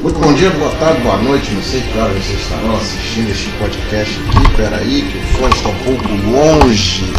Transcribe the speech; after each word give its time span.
Muito 0.00 0.20
bom 0.20 0.32
dia, 0.32 0.48
boa 0.50 0.70
tarde, 0.76 1.00
boa 1.02 1.16
noite. 1.16 1.52
Não 1.52 1.62
sei 1.62 1.80
que 1.80 1.98
horas 1.98 2.24
vocês 2.24 2.40
estarão 2.40 2.76
assistindo 2.76 3.30
este 3.30 3.50
podcast 3.58 4.20
aqui. 4.20 4.56
Peraí, 4.56 5.02
que 5.02 5.18
o 5.18 5.38
fone 5.38 5.54
está 5.54 5.68
um 5.70 5.78
pouco 5.78 6.08
longe. 6.30 7.12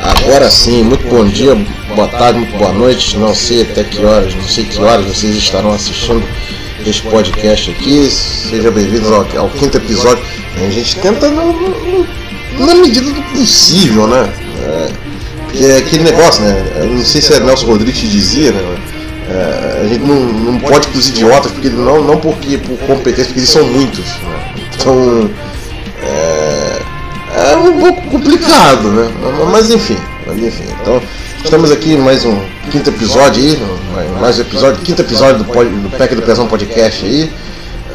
Agora 0.00 0.48
sim, 0.48 0.84
muito 0.84 1.04
bom 1.08 1.24
dia, 1.26 1.56
boa 1.96 2.06
tarde, 2.06 2.38
muito 2.38 2.56
boa 2.56 2.72
noite. 2.72 3.16
Não 3.18 3.34
sei 3.34 3.62
até 3.62 3.82
que 3.82 4.04
horas, 4.04 4.32
não 4.36 4.46
sei 4.46 4.64
que 4.64 4.80
horas 4.80 5.04
vocês 5.04 5.34
estarão 5.34 5.72
assistindo 5.72 6.22
este 6.86 7.02
podcast 7.02 7.72
aqui. 7.72 8.08
Sejam 8.08 8.70
bem-vindos 8.70 9.10
ao, 9.10 9.26
ao, 9.38 9.50
quinto 9.50 9.76
episódio. 9.76 10.22
A 10.64 10.70
gente 10.70 10.96
tenta 11.00 11.28
no, 11.28 11.52
no, 11.52 12.66
na 12.66 12.74
medida 12.76 13.10
do 13.10 13.22
possível, 13.32 14.06
né? 14.06 14.32
É, 14.62 14.88
porque 15.44 15.64
é 15.64 15.78
aquele 15.78 16.04
negócio, 16.04 16.44
né? 16.44 16.72
Eu 16.76 16.86
não 16.86 17.04
sei 17.04 17.20
se 17.20 17.34
é 17.34 17.40
Nelson 17.40 17.66
Rodrigues 17.66 18.00
que 18.00 18.06
dizia, 18.06 18.52
né? 18.52 18.95
É, 19.28 19.80
a 19.82 19.88
gente 19.88 20.04
não, 20.04 20.20
não 20.20 20.60
pode 20.60 20.86
para 20.86 20.98
os 20.98 21.08
idiotas, 21.08 21.50
porque 21.50 21.68
não, 21.68 22.02
não 22.04 22.18
porque 22.18 22.58
por 22.58 22.78
competência, 22.78 23.24
porque 23.26 23.40
eles 23.40 23.50
são 23.50 23.64
muitos. 23.64 24.04
Né? 24.04 24.54
Então 24.78 25.30
é, 26.02 26.82
é, 27.52 27.56
um 27.56 27.80
pouco 27.80 28.02
complicado, 28.10 28.90
né? 28.90 29.10
Mas 29.50 29.70
enfim, 29.70 29.98
mas 30.26 30.38
enfim. 30.38 30.64
Então 30.80 31.02
estamos 31.44 31.72
aqui 31.72 31.96
mais 31.96 32.24
um 32.24 32.38
quinto 32.70 32.90
episódio 32.90 33.42
aí, 33.42 33.58
mais 34.20 34.38
um 34.38 34.42
episódio, 34.42 34.80
quinto 34.82 35.02
episódio 35.02 35.42
do, 35.42 35.44
do 35.44 35.96
PEC 35.96 36.14
do 36.14 36.22
Pesão 36.22 36.46
Podcast 36.46 37.04
aí. 37.04 37.30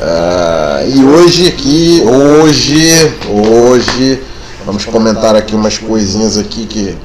Uh, 0.02 0.98
e 0.98 1.04
hoje 1.04 1.48
aqui, 1.48 2.04
hoje, 2.04 3.14
hoje, 3.30 4.20
vamos 4.66 4.84
comentar 4.84 5.36
aqui 5.36 5.56
umas 5.56 5.78
coisinhas 5.78 6.38
aqui 6.38 6.66
que 6.66 6.98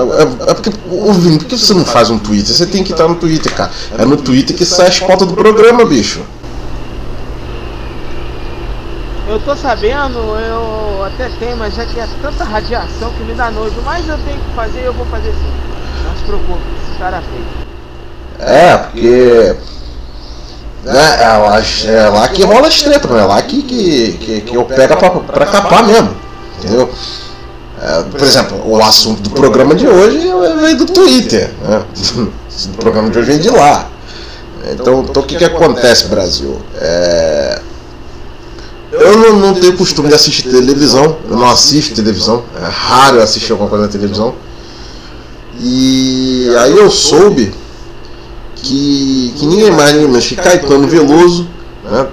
é, 0.00 0.50
é 0.50 0.54
porque, 0.54 0.70
ouvindo, 0.90 1.38
por 1.38 1.46
que 1.46 1.56
você 1.56 1.74
não 1.74 1.84
faz 1.84 2.10
um 2.10 2.18
Twitter? 2.18 2.54
Você 2.54 2.66
tem 2.66 2.82
que 2.82 2.92
estar 2.92 3.08
no 3.08 3.16
Twitter, 3.16 3.52
cara. 3.54 3.70
É 3.98 4.04
no 4.04 4.16
Twitter 4.16 4.56
que 4.56 4.64
sai 4.64 4.88
as 4.88 4.98
fotos 4.98 5.26
do 5.26 5.34
programa, 5.34 5.84
bicho. 5.84 6.20
Eu 9.28 9.40
tô 9.40 9.56
sabendo, 9.56 10.18
eu 10.18 11.04
até 11.04 11.30
tenho, 11.38 11.56
mas 11.56 11.78
é 11.78 11.86
que 11.86 11.98
é 11.98 12.06
tanta 12.20 12.44
radiação 12.44 13.10
que 13.12 13.24
me 13.24 13.34
dá 13.34 13.50
nojo. 13.50 13.76
Mas 13.84 14.06
eu 14.08 14.18
tenho 14.18 14.38
que 14.38 14.54
fazer, 14.54 14.80
eu 14.80 14.92
vou 14.92 15.06
fazer 15.06 15.32
sim. 15.32 15.52
Não 16.04 16.16
se 16.16 16.22
preocupe, 16.24 16.62
esse 16.88 16.98
cara 16.98 17.22
fez. 17.22 18.48
É, 18.48 18.76
porque. 18.76 19.56
É, 20.84 21.22
é, 21.22 21.28
lá, 21.38 21.62
é 21.86 22.08
lá 22.08 22.28
que 22.28 22.42
rola 22.42 22.66
as 22.66 22.82
tretas, 22.82 23.08
não 23.08 23.18
é 23.18 23.24
lá 23.24 23.40
que, 23.40 23.62
que, 23.62 24.12
que, 24.18 24.40
que 24.40 24.54
eu 24.54 24.64
pego 24.64 24.96
pra, 24.96 25.10
pra 25.10 25.46
capar 25.46 25.84
mesmo. 25.84 26.14
Entendeu? 26.58 26.90
É, 27.82 28.02
por 28.04 28.22
exemplo, 28.22 28.62
o 28.64 28.80
assunto 28.80 29.22
do 29.22 29.30
programa 29.30 29.74
de 29.74 29.88
hoje 29.88 30.30
vem 30.60 30.76
do 30.76 30.86
Twitter. 30.86 31.50
Né? 31.62 31.84
O 32.52 32.76
programa 32.76 33.08
de 33.08 33.18
hoje 33.18 33.32
vem 33.32 33.40
de 33.40 33.48
lá. 33.48 33.90
Então, 34.70 35.02
então 35.08 35.22
o 35.22 35.26
que, 35.26 35.36
que 35.36 35.44
acontece, 35.44 36.06
Brasil? 36.06 36.60
É... 36.76 37.60
Eu 38.92 39.16
não, 39.16 39.38
não 39.38 39.54
tenho 39.54 39.74
costume 39.76 40.08
de 40.08 40.14
assistir 40.14 40.50
televisão, 40.50 41.16
eu 41.28 41.36
não 41.36 41.48
assisto 41.50 41.94
televisão, 41.94 42.44
é 42.54 42.68
raro 42.68 43.16
eu 43.16 43.22
assistir 43.22 43.50
alguma 43.52 43.70
coisa 43.70 43.86
na 43.86 43.90
televisão. 43.90 44.34
E 45.58 46.54
aí 46.58 46.76
eu 46.76 46.90
soube 46.90 47.54
que, 48.56 49.34
que 49.36 49.46
ninguém 49.46 49.70
mais, 49.70 49.92
ninguém 49.92 50.08
menos 50.08 50.26
que 50.26 50.36
Caetano 50.36 50.86
Veloso 50.86 51.48
né, 51.90 52.06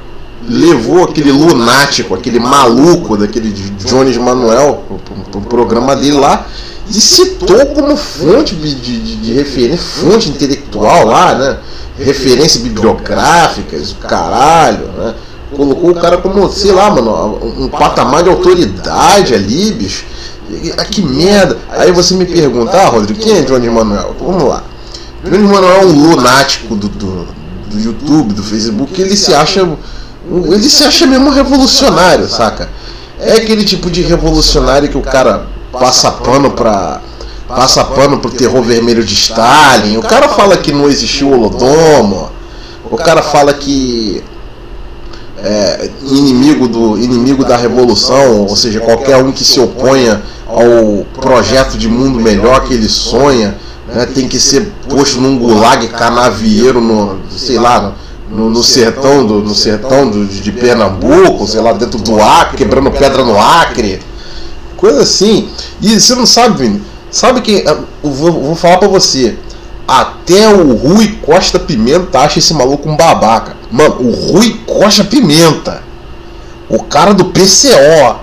levou 0.48 1.04
aquele 1.04 1.32
lunático, 1.32 2.14
aquele 2.16 2.40
maluco 2.40 3.18
daquele 3.18 3.50
Jones 3.86 4.18
Manuel, 4.18 4.84
pro, 5.32 5.42
programa 5.42 5.96
dele 5.96 6.18
lá, 6.18 6.46
e 6.90 6.94
citou 6.94 7.66
como 7.68 7.96
fonte 7.96 8.56
de, 8.56 8.76
de, 8.76 9.16
de 9.18 9.34
referência, 9.34 9.78
fonte 9.78 10.30
intelectual 10.30 11.06
lá, 11.06 11.36
né? 11.36 11.58
Referência 12.00 12.62
bibliográficas, 12.62 13.96
caralho, 14.08 14.88
né? 14.98 15.14
Colocou 15.56 15.92
o 15.92 15.96
cara 15.96 16.18
como, 16.18 16.50
sei 16.50 16.72
lá, 16.72 16.90
mano, 16.90 17.40
um 17.58 17.68
patamar 17.68 18.24
de 18.24 18.30
autoridade 18.30 19.34
ali, 19.34 19.72
bicho. 19.74 20.06
Ah, 20.78 20.86
que 20.86 21.02
merda. 21.02 21.58
Aí 21.72 21.92
você 21.92 22.14
me 22.16 22.26
pergunta, 22.26 22.72
ah, 22.78 22.88
Rodrigo, 22.88 23.20
quem 23.20 23.38
é 23.38 23.42
Jones 23.42 23.72
Manuel? 23.72 24.16
Vamos 24.20 24.44
lá. 24.44 24.64
Jones 25.24 25.50
Manuel 25.50 25.82
é 25.82 25.86
um 25.86 26.10
lunático 26.10 26.76
do, 26.76 26.88
do, 26.88 27.28
do 27.70 27.80
YouTube, 27.80 28.34
do 28.34 28.44
Facebook, 28.44 29.00
ele 29.00 29.16
se 29.16 29.34
acha 29.34 29.68
ele 30.32 30.70
se 30.70 30.84
acha 30.84 31.06
mesmo 31.08 31.30
revolucionário, 31.30 32.28
saca? 32.28 32.70
É 33.20 33.34
aquele 33.34 33.64
tipo 33.64 33.90
de 33.90 34.02
revolucionário 34.02 34.88
que 34.88 34.98
o 34.98 35.02
cara 35.02 35.46
passa 35.72 36.12
pano 36.12 36.52
pra. 36.52 37.02
Passa 37.48 37.84
pano 37.84 38.20
pro 38.20 38.30
terror 38.30 38.62
vermelho 38.62 39.04
de 39.04 39.16
Stalin. 39.16 39.98
O 39.98 40.04
cara 40.04 40.30
fala 40.30 40.56
que 40.58 40.72
não 40.72 40.88
existiu 40.88 41.30
o 41.30 41.34
Holodomo. 41.34 42.30
O 42.92 42.96
cara 42.96 43.24
fala 43.24 43.54
que 43.54 44.24
é, 45.44 45.90
inimigo, 46.04 46.68
do, 46.68 46.98
inimigo 46.98 47.44
da 47.44 47.58
revolução, 47.58 48.42
ou 48.42 48.56
seja, 48.56 48.80
qualquer 48.80 49.18
um 49.18 49.32
que 49.32 49.44
se 49.44 49.60
oponha 49.60 50.22
ao 50.46 51.06
projeto 51.14 51.78
de 51.78 51.88
mundo 51.88 52.20
melhor 52.20 52.66
que 52.66 52.74
ele 52.74 52.90
sonha, 52.90 53.56
né, 53.88 54.06
tem 54.06 54.28
que 54.28 54.40
ser 54.40 54.72
posto 54.88 55.20
num 55.22 55.38
gulag 55.38 55.88
canavieiro 55.88 56.82
no, 56.82 57.20
sei 57.36 57.58
lá, 57.58 57.94
no, 58.30 58.50
no 58.50 58.64
sertão, 58.64 59.26
do, 59.26 59.42
no 59.42 59.56
sertão 59.56 60.10
do, 60.10 60.26
de 60.26 60.52
Pernambuco, 60.52 61.48
sei 61.48 61.62
lá, 61.62 61.74
dentro 61.74 62.00
do 62.00 62.22
Acre, 62.22 62.58
quebrando 62.58 62.92
pedra 62.92 63.24
no 63.24 63.40
Acre. 63.40 64.00
Coisa 64.78 65.02
assim. 65.02 65.50
E 65.82 66.00
você 66.00 66.16
não 66.16 66.26
sabe, 66.26 66.58
Vini, 66.58 66.82
sabe 67.10 67.42
que. 67.42 67.64
Eu 67.66 67.86
vou, 68.04 68.32
vou 68.32 68.56
falar 68.56 68.78
pra 68.78 68.88
você. 68.88 69.38
Até 69.88 70.48
o 70.48 70.74
Rui 70.74 71.18
Costa 71.24 71.60
Pimenta 71.60 72.20
acha 72.20 72.38
esse 72.38 72.54
maluco 72.54 72.88
um 72.88 72.96
babaca. 72.96 73.58
Mano, 73.72 73.96
o 74.00 74.32
Rui 74.32 74.62
Costa 74.66 75.04
Pimenta. 75.04 75.82
O 76.70 76.84
cara 76.84 77.14
do 77.14 77.26
PCO. 77.26 78.20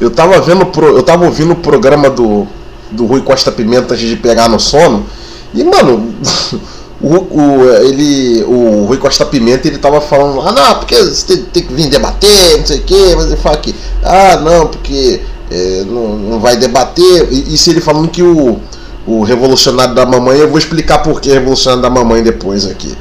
Eu 0.00 0.10
tava 0.10 0.40
vendo. 0.40 0.66
Eu 0.80 1.02
tava 1.02 1.26
ouvindo 1.26 1.52
o 1.52 1.56
programa 1.56 2.08
do, 2.08 2.46
do 2.90 3.04
Rui 3.04 3.20
Costa 3.20 3.52
Pimenta 3.52 3.92
antes 3.92 4.08
de 4.08 4.16
pegar 4.16 4.48
no 4.48 4.58
sono. 4.58 5.04
E, 5.52 5.62
mano. 5.62 6.14
O, 7.00 7.14
o, 7.14 7.68
ele, 7.82 8.42
o 8.44 8.86
Rui 8.86 8.96
Costa 8.96 9.26
Pimenta 9.26 9.68
ele 9.68 9.76
tava 9.76 10.00
falando, 10.00 10.40
ah 10.40 10.52
não, 10.52 10.74
porque 10.76 10.96
você 10.96 11.26
tem, 11.26 11.44
tem 11.44 11.62
que 11.64 11.74
vir 11.74 11.90
debater, 11.90 12.58
não 12.58 12.66
sei 12.66 12.78
o 12.78 12.82
que, 12.82 13.14
mas 13.14 13.26
ele 13.26 13.36
fala 13.36 13.56
que, 13.58 13.74
ah 14.02 14.36
não, 14.38 14.66
porque 14.68 15.20
é, 15.50 15.84
não, 15.86 16.16
não 16.16 16.40
vai 16.40 16.56
debater. 16.56 17.28
E, 17.30 17.56
se 17.58 17.70
ele 17.70 17.82
falando 17.82 18.08
que 18.08 18.22
o, 18.22 18.58
o 19.06 19.22
Revolucionário 19.22 19.94
da 19.94 20.06
Mamãe, 20.06 20.38
eu 20.38 20.48
vou 20.48 20.58
explicar 20.58 20.98
por 20.98 21.20
que 21.20 21.30
Revolucionário 21.30 21.82
da 21.82 21.90
Mamãe 21.90 22.22
depois 22.22 22.64
aqui. 22.66 22.96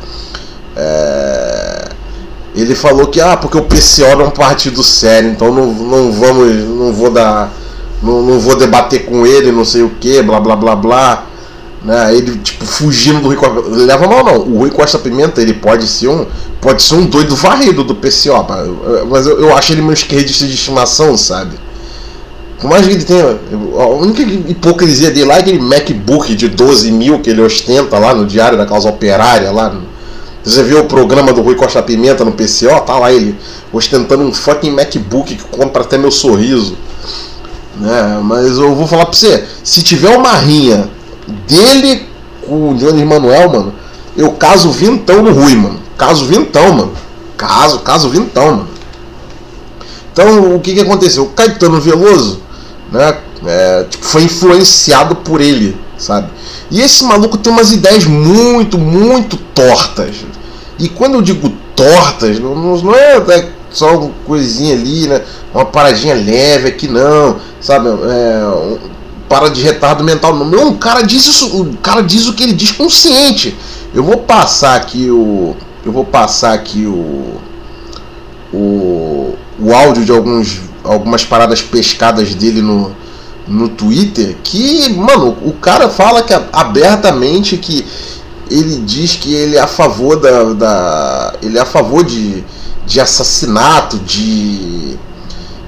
É, 0.76 1.90
ele 2.54 2.76
falou 2.76 3.08
que, 3.08 3.22
ah, 3.22 3.38
porque 3.38 3.58
o 3.58 3.64
PCO 3.64 4.04
é 4.04 4.26
um 4.26 4.30
partido 4.30 4.84
sério, 4.84 5.30
então 5.30 5.54
não, 5.54 5.68
não 5.68 6.12
vamos, 6.12 6.54
não 6.54 6.92
vou 6.92 7.10
dar, 7.10 7.50
não, 8.04 8.22
não 8.22 8.40
vou 8.40 8.58
debater 8.58 9.06
com 9.06 9.26
ele, 9.26 9.54
não 9.54 9.64
sei 9.64 9.84
o 9.84 9.90
que, 9.90 10.22
blá 10.22 10.40
blá 10.42 10.56
blá 10.58 10.76
blá 10.76 11.26
né? 11.86 12.16
Ele 12.16 12.38
tipo 12.40 12.66
fugindo 12.66 13.22
do 13.22 13.28
Rui 13.28 13.38
Costa. 13.38 13.70
Leva 13.70 14.08
mal 14.08 14.26
não. 14.26 14.38
O 14.40 14.58
Rui 14.58 14.72
Costa 14.72 14.98
Pimenta 14.98 15.42
ele 15.42 15.54
pode 15.54 15.88
ser 15.88 16.08
um 16.08 16.26
pode 16.60 16.82
ser 16.82 16.96
um 16.96 17.06
doido 17.06 17.36
varrido 17.36 17.84
do 17.84 17.94
PCO, 17.94 18.44
mas 19.08 19.28
eu, 19.28 19.40
eu 19.40 19.56
acho 19.56 19.72
ele 19.72 19.84
meu 19.84 19.94
esquerdista 19.94 20.48
de 20.48 20.56
estimação, 20.56 21.16
sabe? 21.16 21.52
Por 22.60 22.68
mais 22.68 22.88
que 22.88 22.94
ele 22.94 23.04
tenha. 23.04 23.38
A 23.78 23.86
única 23.86 24.24
hipocrisia 24.24 25.12
dele 25.12 25.26
lá 25.26 25.36
é 25.36 25.40
aquele 25.42 25.60
MacBook 25.60 26.34
de 26.34 26.48
12 26.48 26.92
mil 26.92 27.20
que 27.20 27.30
ele 27.30 27.42
ostenta 27.42 28.00
lá 28.00 28.16
no 28.16 28.26
Diário 28.26 28.58
da 28.58 28.66
Causa 28.66 28.90
Operária. 28.90 29.52
lá 29.52 29.72
Você 30.44 30.64
viu 30.64 30.80
o 30.80 30.86
programa 30.86 31.32
do 31.32 31.42
Rui 31.44 31.54
Costa 31.54 31.84
Pimenta 31.84 32.26
no 32.26 32.32
PCO? 32.32 32.82
Tá 32.84 32.98
lá 32.98 33.14
ele 33.14 33.36
ostentando 33.72 34.24
um 34.24 34.34
fucking 34.34 34.72
MacBook 34.72 35.36
que 35.36 35.44
compra 35.44 35.84
até 35.84 36.00
meu 36.00 36.10
sorriso. 36.10 36.76
Né? 37.78 38.20
Mas 38.24 38.58
eu 38.58 38.74
vou 38.74 38.88
falar 38.88 39.06
pra 39.06 39.14
você: 39.14 39.44
se 39.64 39.84
tiver 39.84 40.18
uma 40.18 40.34
rinha 40.34 40.90
dele 41.48 42.06
com 42.46 42.72
o 42.72 42.76
Jones 42.76 43.06
Manuel, 43.06 43.50
mano, 43.50 43.74
eu 44.16 44.32
caso 44.32 44.70
vintão 44.70 45.22
no 45.22 45.32
Rui, 45.32 45.56
mano. 45.56 45.80
Caso 45.98 46.26
vintão, 46.26 46.74
mano. 46.74 46.94
Caso, 47.38 47.80
caso 47.80 48.10
vintão, 48.10 48.48
mano. 48.48 48.68
Então, 50.14 50.56
o 50.56 50.60
que 50.60 50.74
que 50.74 50.80
aconteceu? 50.80 51.24
O 51.24 51.30
Caetano 51.30 51.82
Veloso, 51.82 52.40
né, 52.92 53.18
é, 53.46 53.86
tipo, 53.90 54.06
foi 54.06 54.24
influenciado 54.24 55.16
por 55.16 55.42
ele, 55.42 55.78
sabe? 55.98 56.30
E 56.72 56.82
esse 56.82 57.04
maluco 57.04 57.38
tem 57.38 57.52
umas 57.52 57.72
ideias 57.72 58.06
muito, 58.06 58.78
muito 58.78 59.36
tortas. 59.54 60.16
E 60.80 60.88
quando 60.88 61.16
eu 61.16 61.22
digo 61.22 61.52
tortas, 61.76 62.40
não, 62.40 62.56
não 62.56 62.96
é, 62.96 63.18
é 63.18 63.50
só 63.72 63.98
uma 63.98 64.12
coisinha 64.26 64.74
ali, 64.74 65.08
né? 65.08 65.22
Uma 65.54 65.66
paradinha 65.66 66.16
leve 66.16 66.70
aqui, 66.70 66.88
não, 66.88 67.38
sabe? 67.60 67.90
É, 67.90 68.78
para 69.28 69.50
de 69.50 69.62
retardo 69.62 70.04
mental. 70.04 70.36
Não, 70.36 70.70
o 70.70 70.78
cara 70.78 71.02
diz 71.02 71.26
isso, 71.26 71.62
o 71.62 71.78
cara 71.78 72.02
diz 72.02 72.28
o 72.28 72.34
que 72.34 72.44
ele 72.44 72.54
diz 72.54 72.72
consciente. 72.72 73.56
Eu 73.94 74.04
vou 74.04 74.18
passar 74.18 74.76
aqui 74.76 75.10
o 75.10 75.56
eu 75.86 75.92
vou 75.92 76.04
passar 76.04 76.54
aqui 76.54 76.86
o 76.86 77.36
o, 78.52 79.36
o 79.60 79.74
áudio 79.74 80.04
de 80.04 80.12
alguns 80.12 80.62
algumas 80.84 81.24
paradas 81.24 81.62
pescadas 81.62 82.34
dele 82.34 82.62
no 82.62 82.96
no 83.48 83.70
Twitter 83.70 84.36
que, 84.44 84.90
mano, 84.90 85.38
o 85.44 85.54
cara 85.54 85.88
fala 85.88 86.24
que 86.24 86.34
abertamente 86.52 87.58
que 87.58 87.86
ele 88.50 88.78
diz 88.78 89.16
que 89.16 89.34
ele 89.34 89.56
é 89.56 89.62
a 89.62 89.68
favor 89.68 90.20
da, 90.20 90.54
da 90.54 91.34
ele 91.42 91.58
é 91.58 91.62
a 91.62 91.66
favor 91.66 92.04
de, 92.04 92.44
de 92.86 93.00
assassinato, 93.00 93.98
de 94.00 94.98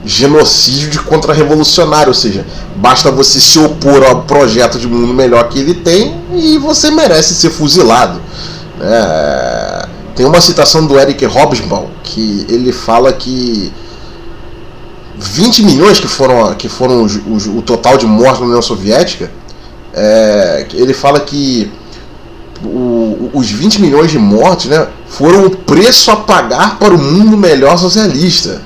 genocídio 0.07 1.04
contra-revolucionário, 1.04 2.07
ou 2.07 2.13
seja, 2.13 2.45
basta 2.77 3.12
você 3.12 3.39
se 3.39 3.59
opor 3.59 4.04
ao 4.04 4.24
projeto 4.24 4.80
de 4.80 4.88
mundo 4.88 5.13
melhor 5.13 5.50
que 5.50 5.59
ele 5.59 5.74
tem 5.74 6.15
e 6.33 6.57
você 6.57 6.89
merece 6.89 7.36
ser 7.36 7.50
fuzilado. 7.50 8.21
É, 8.80 9.88
tem 10.15 10.25
uma 10.25 10.39
citação 10.39 10.88
do 10.88 10.98
Eric 10.98 11.25
Hobsbawm 11.25 11.88
que 12.04 12.45
ele 12.48 12.71
fala 12.71 13.12
que 13.12 13.71
20 15.18 15.63
milhões 15.63 16.00
que 16.00 16.07
foram, 16.07 16.54
que 16.56 16.69
foram 16.69 17.06
o 17.06 17.62
total 17.62 17.98
de 17.98 18.06
mortes 18.06 18.39
na 18.39 18.45
União 18.45 18.62
Soviética, 18.62 19.30
é, 19.94 20.68
ele 20.74 20.94
fala 20.94 21.19
que 21.19 21.69
o, 22.63 23.30
os 23.33 23.50
20 23.50 23.81
milhões 23.81 24.09
de 24.09 24.18
mortes 24.18 24.68
né, 24.68 24.88
foram 25.07 25.48
o 25.48 25.50
preço 25.50 26.12
a 26.12 26.15
pagar 26.15 26.80
para 26.80 26.94
o 26.94 26.98
mundo 26.98 27.36
melhor 27.36 27.77
socialista. 27.77 28.62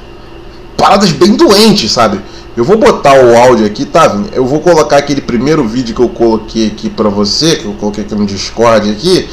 Paradas 0.81 1.11
bem 1.11 1.35
doentes, 1.35 1.91
sabe? 1.91 2.19
Eu 2.57 2.65
vou 2.65 2.75
botar 2.75 3.13
o 3.13 3.37
áudio 3.37 3.67
aqui, 3.67 3.85
tá? 3.85 4.19
Eu 4.33 4.43
vou 4.43 4.61
colocar 4.61 4.97
aquele 4.97 5.21
primeiro 5.21 5.63
vídeo 5.63 5.93
que 5.93 6.01
eu 6.01 6.09
coloquei 6.09 6.69
aqui 6.69 6.89
para 6.89 7.07
você, 7.07 7.55
que 7.55 7.65
eu 7.65 7.73
coloquei 7.73 8.03
aqui 8.03 8.15
no 8.15 8.25
Discord 8.25 8.89
aqui, 8.89 9.29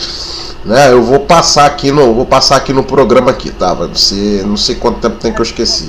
né? 0.62 0.92
Eu 0.92 1.02
vou 1.02 1.20
passar 1.20 1.64
aqui 1.64 1.90
no, 1.90 2.12
vou 2.12 2.26
passar 2.26 2.56
aqui 2.56 2.74
no 2.74 2.84
programa 2.84 3.30
aqui, 3.30 3.50
tá? 3.50 3.74
Sei, 3.94 4.42
não 4.42 4.58
sei 4.58 4.74
quanto 4.74 4.98
tempo 5.00 5.16
tem 5.16 5.32
que 5.32 5.40
eu 5.40 5.42
esqueci. 5.42 5.88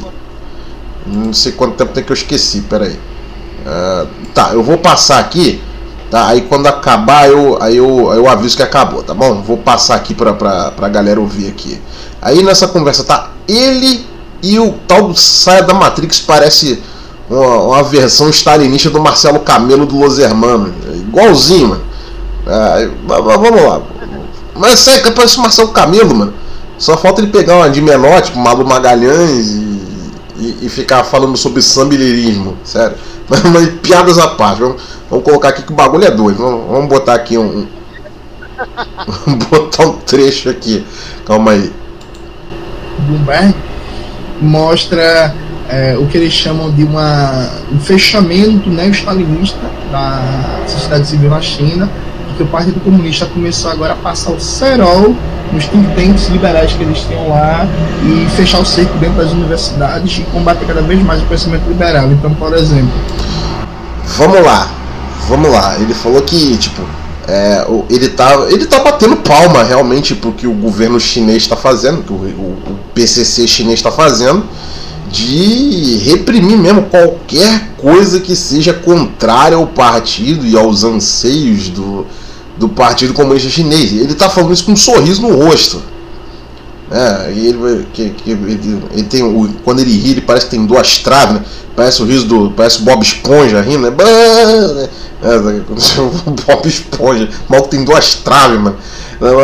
Não 1.06 1.34
sei 1.34 1.52
quanto 1.52 1.76
tempo 1.76 1.92
tem 1.92 2.06
que 2.06 2.12
eu 2.14 2.16
esqueci, 2.16 2.62
peraí. 2.62 2.94
Uh, 2.94 4.08
tá, 4.34 4.52
eu 4.54 4.64
vou 4.64 4.78
passar 4.78 5.20
aqui. 5.20 5.62
Tá, 6.10 6.28
aí 6.28 6.44
quando 6.44 6.68
acabar 6.68 7.28
eu, 7.30 7.62
aí 7.62 7.76
eu, 7.76 8.14
eu 8.14 8.30
aviso 8.30 8.56
que 8.56 8.64
acabou, 8.64 9.04
tá 9.04 9.14
bom? 9.14 9.42
Vou 9.42 9.58
passar 9.58 9.96
aqui 9.96 10.16
pra, 10.16 10.32
pra, 10.32 10.72
pra 10.72 10.88
galera 10.88 11.20
ouvir 11.20 11.50
aqui. 11.50 11.82
Aí 12.22 12.42
nessa 12.44 12.66
conversa 12.70 13.04
tá 13.04 13.32
ele 13.46 14.09
e 14.42 14.60
o 14.60 14.74
tal 14.88 15.14
Saia 15.16 15.64
da 15.64 15.74
Matrix 15.74 16.20
parece 16.20 16.82
uma, 17.30 17.58
uma 17.64 17.84
versão 17.84 18.30
stalinista 18.30 18.90
do 18.90 19.00
Marcelo 19.00 19.40
Camelo 19.40 19.86
do 19.86 19.98
Los 19.98 20.20
Hermanos. 20.20 20.74
Igualzinho, 20.94 21.70
mano. 21.70 21.82
Ah, 22.48 22.90
vamos 23.06 23.62
lá. 23.62 23.82
Mas 24.56 24.80
sério, 24.80 25.04
que 25.04 25.12
parece 25.12 25.38
o 25.38 25.42
Marcelo 25.42 25.70
Camelo, 25.70 26.16
mano. 26.16 26.34
Só 26.78 26.98
falta 26.98 27.22
ele 27.22 27.32
pegar 27.32 27.58
uma 27.58 27.70
de 27.70 27.82
menor, 27.82 28.22
tipo 28.22 28.40
Malu 28.40 28.66
Magalhães 28.66 29.48
e 29.48 29.70
e, 30.40 30.66
e 30.66 30.70
ficar 30.70 31.04
falando 31.04 31.38
sobre 31.38 31.62
sambileirismo, 31.62 32.58
sério. 32.64 32.96
Mas, 33.30 33.44
mas, 33.44 33.70
piadas 33.84 34.18
à 34.18 34.30
parte, 34.30 34.60
vamos, 34.60 34.82
vamos, 35.08 35.24
colocar 35.24 35.50
aqui 35.50 35.62
que 35.62 35.72
o 35.72 35.76
bagulho 35.76 36.04
é 36.04 36.10
doido. 36.10 36.40
Vamos, 36.40 36.68
vamos 36.68 36.90
botar 36.90 37.14
aqui 37.14 37.38
um. 37.38 37.68
um 39.28 39.36
botar 39.52 39.86
um 39.86 39.98
trecho 39.98 40.50
aqui. 40.50 40.84
Calma 41.28 41.52
aí. 41.52 41.72
Bloomberg 43.06 43.54
mostra 44.42 45.34
é, 45.70 45.96
o 45.98 46.06
que 46.08 46.18
eles 46.18 46.34
chamam 46.34 46.72
de 46.72 46.84
uma, 46.84 47.50
um 47.72 47.80
fechamento 47.80 48.70
neo-stalinista 48.70 49.60
da 49.92 50.22
sociedade 50.68 51.08
civil 51.08 51.30
na 51.30 51.42
China, 51.42 51.90
que 52.36 52.44
o 52.44 52.48
Partido 52.48 52.80
Comunista 52.80 53.26
começou 53.26 53.70
agora 53.70 53.94
a 53.94 53.96
passar 53.98 54.32
o 54.32 54.40
cerol 54.40 55.14
nos 55.52 55.66
think 55.66 55.94
tanks 55.96 56.28
liberais 56.28 56.72
que 56.72 56.84
eles 56.84 57.00
tinham 57.00 57.28
lá 57.30 57.68
e 58.04 58.30
fechar 58.36 58.60
o 58.60 58.66
cerco 58.66 58.98
dentro 58.98 59.18
das 59.18 59.32
universidades 59.32 60.20
e 60.20 60.22
combater 60.32 60.66
cada 60.66 60.82
vez 60.82 61.02
mais 61.04 61.22
o 61.22 61.26
pensamento 61.26 61.68
liberal. 61.68 62.10
Então, 62.12 62.34
por 62.34 62.54
exemplo. 62.54 62.92
Vamos 64.18 64.44
lá, 64.44 64.70
vamos 65.28 65.52
lá. 65.52 65.76
Ele 65.80 65.94
falou 65.94 66.22
que, 66.22 66.56
tipo, 66.58 66.82
é, 67.32 67.68
ele, 67.92 68.10
tá, 68.10 68.48
ele 68.50 68.66
tá 68.66 68.80
batendo 68.80 69.18
palma 69.18 69.62
realmente 69.62 70.16
pro 70.16 70.32
que 70.32 70.48
o 70.48 70.54
governo 70.54 71.00
chinês 71.00 71.44
está 71.44 71.56
fazendo, 71.56 72.02
que 72.02 72.12
o, 72.12 72.16
o, 72.16 72.72
o 72.72 72.80
PCC 72.96 73.48
chinês 73.48 73.80
está 73.80 73.92
fazendo, 73.92 74.44
de 75.12 75.98
reprimir 75.98 76.58
mesmo 76.58 76.84
qualquer 76.84 77.70
coisa 77.78 78.20
que 78.20 78.36
seja 78.36 78.74
contrária 78.74 79.56
ao 79.56 79.68
partido 79.68 80.46
e 80.46 80.58
aos 80.58 80.84
anseios 80.84 81.70
do, 81.70 82.08
do 82.58 82.68
Partido 82.68 83.14
Comunista 83.14 83.50
Chinês. 83.50 83.92
Ele 83.92 84.14
está 84.14 84.28
falando 84.28 84.52
isso 84.52 84.66
com 84.66 84.72
um 84.72 84.78
sorriso 84.78 85.22
no 85.22 85.36
rosto. 85.36 85.84
É, 86.92 87.32
ele, 87.32 87.86
que, 87.94 88.10
que, 88.10 88.32
ele, 88.32 88.82
ele, 88.92 89.04
tem 89.04 89.22
quando 89.64 89.80
ele 89.80 89.92
ri, 89.92 90.12
ele 90.12 90.22
parece 90.22 90.46
que 90.46 90.52
tem 90.52 90.66
duas 90.66 90.98
traves, 90.98 91.36
né? 91.36 91.46
Parece 91.76 92.02
o 92.02 92.06
riso 92.06 92.26
do. 92.26 92.52
Parece 92.52 92.80
o 92.80 92.82
Bob 92.82 93.04
Esponja 93.04 93.62
rindo, 93.62 93.82
né? 93.82 93.92
É, 95.22 95.38
Bob 96.48 96.68
Esponja, 96.68 97.30
mal 97.50 97.64
que 97.64 97.70
tem 97.70 97.84
duas 97.84 98.16
traves, 98.16 98.60
mano. 98.60 98.78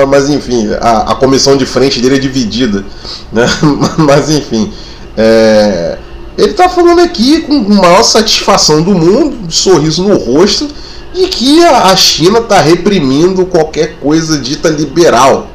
Mas 0.08 0.30
enfim, 0.30 0.70
a, 0.80 1.12
a 1.12 1.16
comissão 1.16 1.58
de 1.58 1.66
frente 1.66 2.00
dele 2.00 2.16
é 2.16 2.20
dividida. 2.20 2.86
Né? 3.32 3.46
Mas 3.98 4.30
enfim. 4.30 4.72
É, 5.18 5.98
ele 6.38 6.52
está 6.52 6.70
falando 6.70 7.00
aqui 7.00 7.42
com 7.42 7.56
a 7.56 7.76
maior 7.76 8.04
satisfação 8.04 8.82
do 8.82 8.92
mundo, 8.94 9.38
um 9.46 9.50
sorriso 9.50 10.04
no 10.04 10.18
rosto 10.18 10.68
e 11.14 11.28
que 11.28 11.64
a 11.64 11.96
China 11.96 12.40
está 12.40 12.60
reprimindo 12.60 13.46
qualquer 13.46 13.96
coisa 14.00 14.38
dita 14.38 14.70
liberal. 14.70 15.48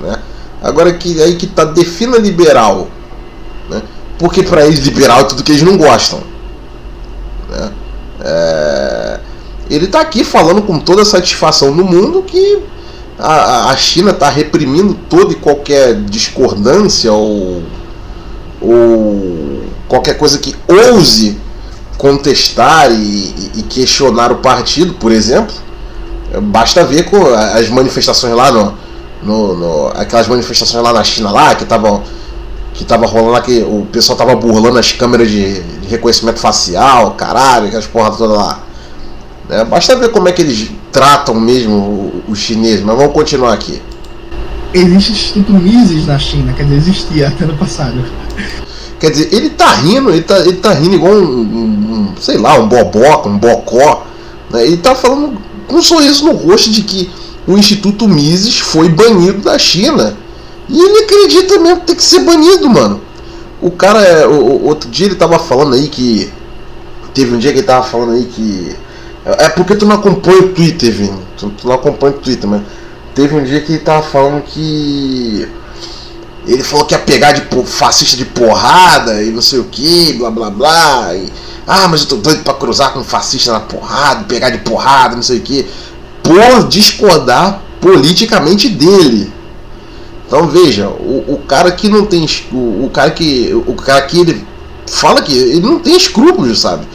Né? 0.00 0.18
Agora 0.60 0.92
que 0.92 1.20
aí 1.22 1.36
que 1.36 1.46
está 1.46 1.64
defina 1.64 2.16
liberal, 2.18 2.88
né? 3.70 3.82
porque 4.18 4.42
para 4.42 4.66
eles 4.66 4.80
liberal 4.80 5.20
é 5.20 5.24
tudo 5.24 5.44
que 5.44 5.52
eles 5.52 5.62
não 5.62 5.76
gostam. 5.76 6.20
Né? 7.48 7.72
É... 8.20 9.20
Ele 9.72 9.86
está 9.86 10.02
aqui 10.02 10.22
falando 10.22 10.60
com 10.60 10.78
toda 10.78 11.00
a 11.00 11.04
satisfação 11.04 11.74
do 11.74 11.82
mundo 11.82 12.22
que 12.22 12.58
a, 13.18 13.70
a 13.70 13.76
China 13.76 14.10
está 14.10 14.28
reprimindo 14.28 14.92
toda 15.08 15.32
e 15.32 15.36
qualquer 15.36 15.94
discordância 15.94 17.10
ou, 17.10 17.62
ou 18.60 19.62
qualquer 19.88 20.18
coisa 20.18 20.38
que 20.38 20.54
ouse 20.68 21.38
contestar 21.96 22.92
e, 22.92 23.34
e, 23.56 23.62
questionar 23.62 24.30
o 24.30 24.36
partido, 24.36 24.92
por 24.94 25.10
exemplo. 25.10 25.54
Basta 26.42 26.84
ver 26.84 27.04
com 27.04 27.24
as 27.34 27.70
manifestações 27.70 28.34
lá 28.34 28.52
no, 28.52 28.74
no, 29.22 29.56
no 29.56 29.88
aquelas 29.94 30.28
manifestações 30.28 30.84
lá 30.84 30.92
na 30.92 31.02
China 31.02 31.30
lá 31.30 31.54
que 31.54 31.62
estavam 31.62 32.02
que 32.74 32.84
tava 32.84 33.06
rolando 33.06 33.32
lá 33.32 33.40
que 33.40 33.62
o 33.62 33.86
pessoal 33.90 34.18
tava 34.18 34.36
burlando 34.36 34.78
as 34.78 34.92
câmeras 34.92 35.30
de, 35.30 35.60
de 35.62 35.88
reconhecimento 35.88 36.40
facial, 36.40 37.12
caralho, 37.12 37.68
aquelas 37.68 37.86
porra 37.86 38.10
toda 38.10 38.34
lá. 38.34 38.71
É, 39.48 39.64
basta 39.64 39.96
ver 39.96 40.10
como 40.10 40.28
é 40.28 40.32
que 40.32 40.42
eles 40.42 40.70
tratam 40.90 41.34
mesmo 41.34 42.22
os 42.28 42.38
chineses, 42.38 42.84
mas 42.84 42.96
vamos 42.96 43.12
continuar 43.12 43.52
aqui. 43.52 43.80
Existe 44.72 45.10
o 45.10 45.12
Instituto 45.12 45.52
Mises 45.52 46.06
na 46.06 46.18
China, 46.18 46.52
quer 46.52 46.64
dizer, 46.64 46.76
existia 46.76 47.28
até 47.28 47.44
no 47.44 47.56
passado. 47.56 48.02
Quer 48.98 49.10
dizer, 49.10 49.28
ele 49.32 49.50
tá 49.50 49.72
rindo, 49.74 50.10
ele 50.10 50.22
tá, 50.22 50.38
ele 50.38 50.58
tá 50.58 50.72
rindo 50.72 50.94
igual 50.94 51.12
um, 51.14 51.40
um, 51.40 52.12
um 52.12 52.12
sei 52.20 52.38
lá, 52.38 52.58
um 52.58 52.68
boboca, 52.68 53.28
um 53.28 53.36
bocó. 53.36 54.06
Né? 54.50 54.64
Ele 54.64 54.76
tá 54.76 54.94
falando 54.94 55.36
com 55.66 55.76
um 55.76 55.82
sorriso 55.82 56.24
no 56.24 56.32
rosto 56.32 56.70
de 56.70 56.82
que 56.82 57.10
o 57.46 57.58
Instituto 57.58 58.08
Mises 58.08 58.58
foi 58.58 58.88
banido 58.88 59.40
da 59.40 59.58
China. 59.58 60.16
E 60.68 60.80
ele 60.80 61.04
acredita 61.04 61.58
mesmo 61.58 61.80
que 61.80 61.86
tem 61.86 61.96
que 61.96 62.04
ser 62.04 62.20
banido, 62.20 62.70
mano. 62.70 63.00
O 63.60 63.70
cara, 63.70 64.00
é, 64.00 64.26
o, 64.26 64.32
o, 64.32 64.66
outro 64.66 64.88
dia 64.88 65.06
ele 65.06 65.14
tava 65.14 65.38
falando 65.38 65.74
aí 65.74 65.88
que. 65.88 66.30
Teve 67.12 67.34
um 67.34 67.38
dia 67.38 67.52
que 67.52 67.58
ele 67.58 67.66
tava 67.66 67.84
falando 67.84 68.12
aí 68.12 68.24
que. 68.24 68.74
É 69.24 69.48
porque 69.48 69.76
tu 69.76 69.86
não 69.86 69.96
acompanha 69.96 70.40
o 70.40 70.48
Twitter, 70.48 70.92
Vini. 70.92 71.18
Tu, 71.36 71.48
tu 71.50 71.68
não 71.68 71.74
acompanha 71.74 72.14
o 72.14 72.18
Twitter, 72.18 72.48
mas. 72.48 72.62
Teve 73.14 73.36
um 73.36 73.44
dia 73.44 73.60
que 73.60 73.72
ele 73.72 73.82
tava 73.82 74.02
falando 74.02 74.42
que 74.42 75.46
ele 76.46 76.62
falou 76.62 76.84
que 76.86 76.94
ia 76.94 76.98
pegar 76.98 77.32
de 77.32 77.42
fascista 77.66 78.16
de 78.16 78.24
porrada 78.24 79.22
e 79.22 79.30
não 79.30 79.42
sei 79.42 79.60
o 79.60 79.64
que, 79.64 80.14
blá 80.14 80.30
blá 80.30 80.50
blá. 80.50 81.14
E, 81.14 81.30
ah, 81.66 81.86
mas 81.88 82.00
eu 82.00 82.08
tô 82.08 82.16
doido 82.16 82.42
pra 82.42 82.54
cruzar 82.54 82.92
com 82.92 83.04
fascista 83.04 83.52
na 83.52 83.60
porrada, 83.60 84.24
pegar 84.24 84.50
de 84.50 84.58
porrada, 84.58 85.14
não 85.14 85.22
sei 85.22 85.38
o 85.38 85.40
que. 85.40 85.66
Por 86.22 86.68
discordar 86.68 87.62
politicamente 87.80 88.68
dele. 88.68 89.32
Então 90.26 90.48
veja, 90.48 90.88
o, 90.88 91.34
o 91.34 91.38
cara 91.46 91.70
que 91.70 91.88
não 91.88 92.06
tem. 92.06 92.26
O, 92.50 92.86
o, 92.86 92.90
cara 92.92 93.10
que. 93.10 93.52
O 93.66 93.74
cara 93.74 94.02
que 94.02 94.18
ele 94.18 94.46
fala 94.86 95.22
que 95.22 95.36
ele 95.36 95.60
não 95.60 95.78
tem 95.78 95.96
escrúpulos, 95.96 96.60
sabe? 96.60 96.86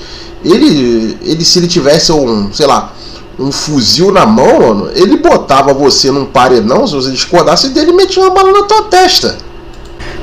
Ele, 0.48 1.18
ele 1.22 1.46
se 1.46 1.60
ele 1.60 1.68
tivesse 1.68 2.12
um, 2.12 2.51
sei 2.54 2.66
lá, 2.66 2.94
um 3.39 3.51
fuzil 3.51 4.12
na 4.12 4.25
mão, 4.25 4.60
mano, 4.60 4.89
ele 4.94 5.18
botava 5.18 5.74
você 5.74 6.12
num 6.12 6.25
paredão, 6.25 6.88
se 6.88 6.96
você 6.96 7.12
discordasse 7.12 7.70
dele, 7.70 7.92
metia 7.92 8.24
uma 8.24 8.32
bala 8.32 8.51
na 8.51 8.63
tua 8.63 8.84
testa. 8.84 9.38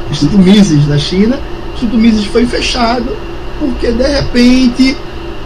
O 0.09 0.12
Instituto 0.12 0.38
Mises 0.38 0.87
da 0.87 0.99
China, 0.99 1.37
o 1.37 1.75
Instituto 1.75 1.97
Mises 1.97 2.25
foi 2.26 2.47
fechado 2.47 3.16
porque 3.59 3.93
de 3.93 4.07
repente 4.07 4.97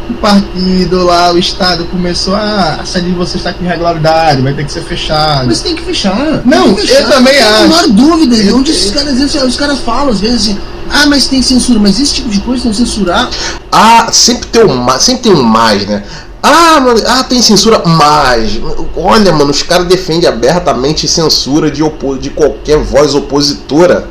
o 0.08 0.14
partido 0.14 1.04
lá, 1.04 1.32
o 1.32 1.38
Estado 1.38 1.84
começou 1.84 2.34
a 2.34 2.80
sair 2.84 3.02
de 3.02 3.10
você 3.10 3.36
está 3.36 3.52
com 3.52 3.62
irregularidade, 3.62 4.40
vai 4.40 4.54
ter 4.54 4.64
que 4.64 4.72
ser 4.72 4.82
fechado. 4.82 5.46
Mas 5.46 5.60
tem 5.60 5.74
que 5.74 5.82
fechar. 5.82 6.42
Não, 6.46 6.74
que 6.74 6.80
fechar. 6.80 7.02
eu 7.02 7.08
também 7.10 7.38
acho. 7.38 7.68
Não 7.68 7.76
há 7.78 7.86
dúvida. 7.88 8.36
Eu, 8.36 8.56
onde 8.56 8.70
esses 8.70 8.90
caras, 8.90 9.34
os 9.34 9.56
caras 9.56 9.78
falam 9.80 10.08
às 10.08 10.20
vezes 10.20 10.42
assim, 10.42 10.58
ah, 10.90 11.06
mas 11.06 11.26
tem 11.26 11.42
censura, 11.42 11.78
mas 11.78 12.00
esse 12.00 12.14
tipo 12.14 12.28
de 12.28 12.40
coisa 12.40 12.64
não 12.64 12.74
censurar. 12.74 13.28
Ah, 13.70 14.08
sempre 14.12 14.46
tem 14.48 14.64
um, 14.64 14.88
sempre 14.98 15.22
tem 15.22 15.32
um 15.32 15.42
mais, 15.42 15.86
né? 15.86 16.04
Ah, 16.42 16.80
mano, 16.80 17.00
ah, 17.06 17.24
tem 17.24 17.42
censura, 17.42 17.82
mas 17.84 18.60
olha, 18.96 19.32
mano, 19.32 19.50
os 19.50 19.62
caras 19.62 19.86
defendem 19.86 20.28
abertamente 20.28 21.08
censura 21.08 21.70
de, 21.70 21.82
opo 21.82 22.16
de 22.16 22.30
qualquer 22.30 22.78
voz 22.78 23.14
opositora. 23.14 24.08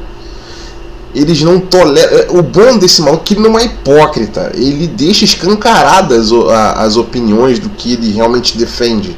Eles 1.16 1.42
não 1.42 1.60
toleram. 1.60 2.18
é, 2.18 2.28
O 2.30 2.44
bom 2.44 2.78
desse 2.78 3.02
maluco 3.02 3.24
é 3.24 3.26
que 3.26 3.34
ele 3.34 3.48
não 3.48 3.58
é 3.58 3.66
hipócrita. 3.66 4.52
Ele 4.54 4.88
deixa 4.88 5.26
escancaradas 5.26 6.32
as 6.76 6.96
opiniões 6.98 7.60
do 7.60 7.70
que 7.70 7.94
ele 7.94 8.12
realmente 8.12 8.58
defende. 8.58 9.18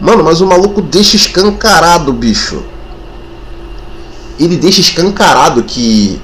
Mano, 0.00 0.24
mas 0.24 0.40
o 0.40 0.46
maluco 0.46 0.80
deixa 0.80 1.16
escancarado, 1.16 2.12
bicho. 2.12 2.62
Ele 4.42 4.56
deixa 4.56 4.80
escancarado 4.80 5.62
que 5.62 6.20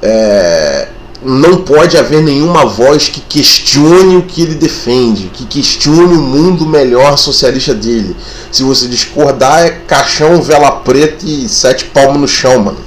é, 0.00 0.88
não 1.22 1.58
pode 1.58 1.96
haver 1.96 2.22
nenhuma 2.22 2.64
voz 2.64 3.08
que 3.08 3.20
questione 3.20 4.16
o 4.16 4.22
que 4.22 4.42
ele 4.42 4.54
defende, 4.54 5.30
que 5.34 5.44
questione 5.46 6.14
o 6.14 6.22
mundo 6.22 6.64
melhor 6.64 7.18
socialista 7.18 7.74
dele. 7.74 8.16
Se 8.52 8.62
você 8.62 8.86
discordar, 8.86 9.66
é 9.66 9.70
caixão, 9.70 10.40
vela 10.40 10.70
preta 10.70 11.26
e 11.26 11.48
sete 11.48 11.86
palmos 11.86 12.20
no 12.20 12.28
chão, 12.28 12.60
mano. 12.60 12.78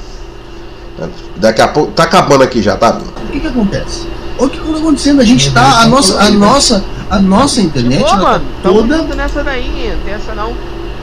Daqui 1.36 1.62
a 1.62 1.68
pouco. 1.68 1.92
Tá 1.92 2.04
acabando 2.04 2.44
aqui 2.44 2.62
já, 2.62 2.78
tá? 2.78 3.00
O 3.00 3.32
que 3.32 3.40
que 3.40 3.48
acontece? 3.48 4.08
O 4.38 4.48
que 4.48 4.58
está 4.58 4.78
acontecendo, 4.78 5.22
a 5.22 5.26
gente 5.26 5.52
tá, 5.52 5.82
a 5.82 5.88
nossa, 5.88 6.20
a 6.22 6.30
nossa, 6.32 6.86
a 7.10 7.20
nossa 7.20 7.62
internet, 7.62 8.02
mano, 8.02 8.46
tá 8.64 8.70
tamo 8.70 8.88
toda 8.88 9.16
nessa 9.16 9.44
daí, 9.44 9.96
tem 10.06 10.14
essa 10.14 10.34
não. 10.34 10.56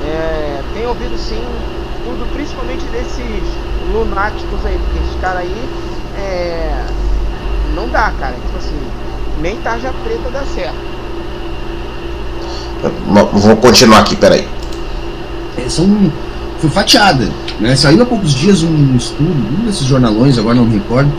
É, 0.05 0.61
tem 0.75 0.87
ouvido 0.87 1.19
sim 1.19 1.43
tudo, 2.19 2.27
principalmente 2.33 2.85
desses 2.87 3.43
lunáticos 3.93 4.67
aí, 4.67 4.79
porque 4.79 5.05
esses 5.05 5.21
caras 5.21 5.43
aí 5.43 5.69
é, 6.17 6.85
não 7.75 7.89
dá, 7.89 8.13
cara. 8.19 8.35
Tipo 8.35 8.59
assim, 8.59 8.77
nem 9.41 9.57
tarja 9.59 9.93
preta 10.05 10.31
dá 10.31 10.43
certo. 10.45 10.89
Vou 13.33 13.57
continuar 13.57 14.01
aqui, 14.01 14.17
peraí. 14.17 14.47
É, 15.57 15.69
são, 15.69 16.13
foi 16.59 16.71
fatiada. 16.71 17.29
Né? 17.61 17.75
Saiu 17.75 18.03
há 18.03 18.07
poucos 18.07 18.35
dias 18.35 18.63
um 18.63 18.97
estudo, 18.97 19.31
um 19.31 19.67
desses 19.67 19.85
jornalões, 19.85 20.39
agora 20.39 20.55
não 20.55 20.65
me 20.65 20.75
recordo, 20.75 21.11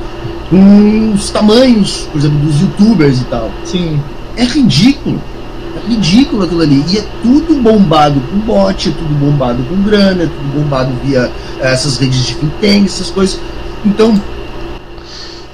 com 0.50 1.13
os 1.13 1.29
tamanhos, 1.29 2.08
por 2.12 2.18
exemplo, 2.18 2.38
dos 2.39 2.62
youtubers 2.62 3.22
e 3.22 3.25
tal. 3.25 3.51
Sim. 3.65 4.01
É 4.38 4.44
ridículo. 4.44 5.22
Ridículo 5.89 6.43
aquilo 6.43 6.62
ali. 6.62 6.86
E 6.88 6.98
é 7.00 7.05
tudo 7.22 7.55
bombado 7.55 8.22
com 8.22 8.38
bot, 8.39 8.89
é 8.89 8.91
tudo 8.91 9.13
bombado 9.15 9.63
com 9.63 9.81
grana, 9.81 10.24
é 10.24 10.27
tudo 10.27 10.62
bombado 10.62 10.91
via 11.03 11.31
eh, 11.60 11.72
essas 11.74 11.98
redes 11.98 12.24
de 12.25 12.36
tank, 12.36 12.86
essas 12.86 13.10
coisas. 13.10 13.39
Então, 13.86 14.19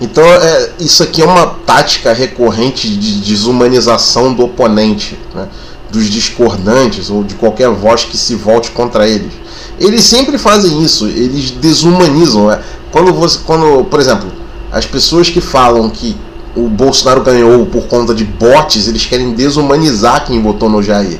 Então, 0.01 0.23
é, 0.23 0.71
isso 0.79 1.01
aqui 1.03 1.21
é 1.21 1.25
uma 1.25 1.47
tática 1.65 2.11
recorrente 2.11 2.89
de 2.89 3.21
desumanização 3.21 4.33
do 4.33 4.43
oponente, 4.43 5.17
né? 5.33 5.47
dos 5.89 6.09
discordantes 6.09 7.09
ou 7.09 7.23
de 7.23 7.35
qualquer 7.35 7.69
voz 7.69 8.03
que 8.03 8.17
se 8.17 8.35
volte 8.35 8.71
contra 8.71 9.07
eles. 9.07 9.31
Eles 9.79 10.03
sempre 10.03 10.37
fazem 10.37 10.83
isso, 10.83 11.07
eles 11.07 11.51
desumanizam. 11.51 12.47
né? 12.47 12.61
Quando 12.91 13.13
você, 13.13 13.39
quando, 13.45 13.85
por 13.85 13.99
exemplo, 13.99 14.29
as 14.71 14.85
pessoas 14.85 15.29
que 15.29 15.39
falam 15.39 15.89
que 15.89 16.17
o 16.55 16.67
Bolsonaro 16.69 17.21
ganhou 17.21 17.65
por 17.65 17.83
conta 17.87 18.13
de 18.13 18.23
bots, 18.23 18.87
eles 18.87 19.05
querem 19.05 19.33
desumanizar 19.33 20.25
quem 20.25 20.41
votou 20.41 20.69
no 20.69 20.81
Jair. 20.81 21.19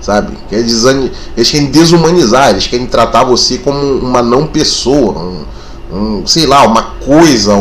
Sabe? 0.00 0.36
Eles 0.50 1.50
querem 1.50 1.70
desumanizar, 1.70 2.50
eles 2.50 2.66
querem 2.66 2.86
tratar 2.86 3.22
você 3.22 3.58
como 3.58 3.78
uma 3.78 4.20
não 4.20 4.46
pessoa, 4.46 5.46
um, 5.92 5.96
um, 5.96 6.26
sei 6.26 6.46
lá, 6.46 6.66
uma 6.66 6.82
coisa. 7.04 7.52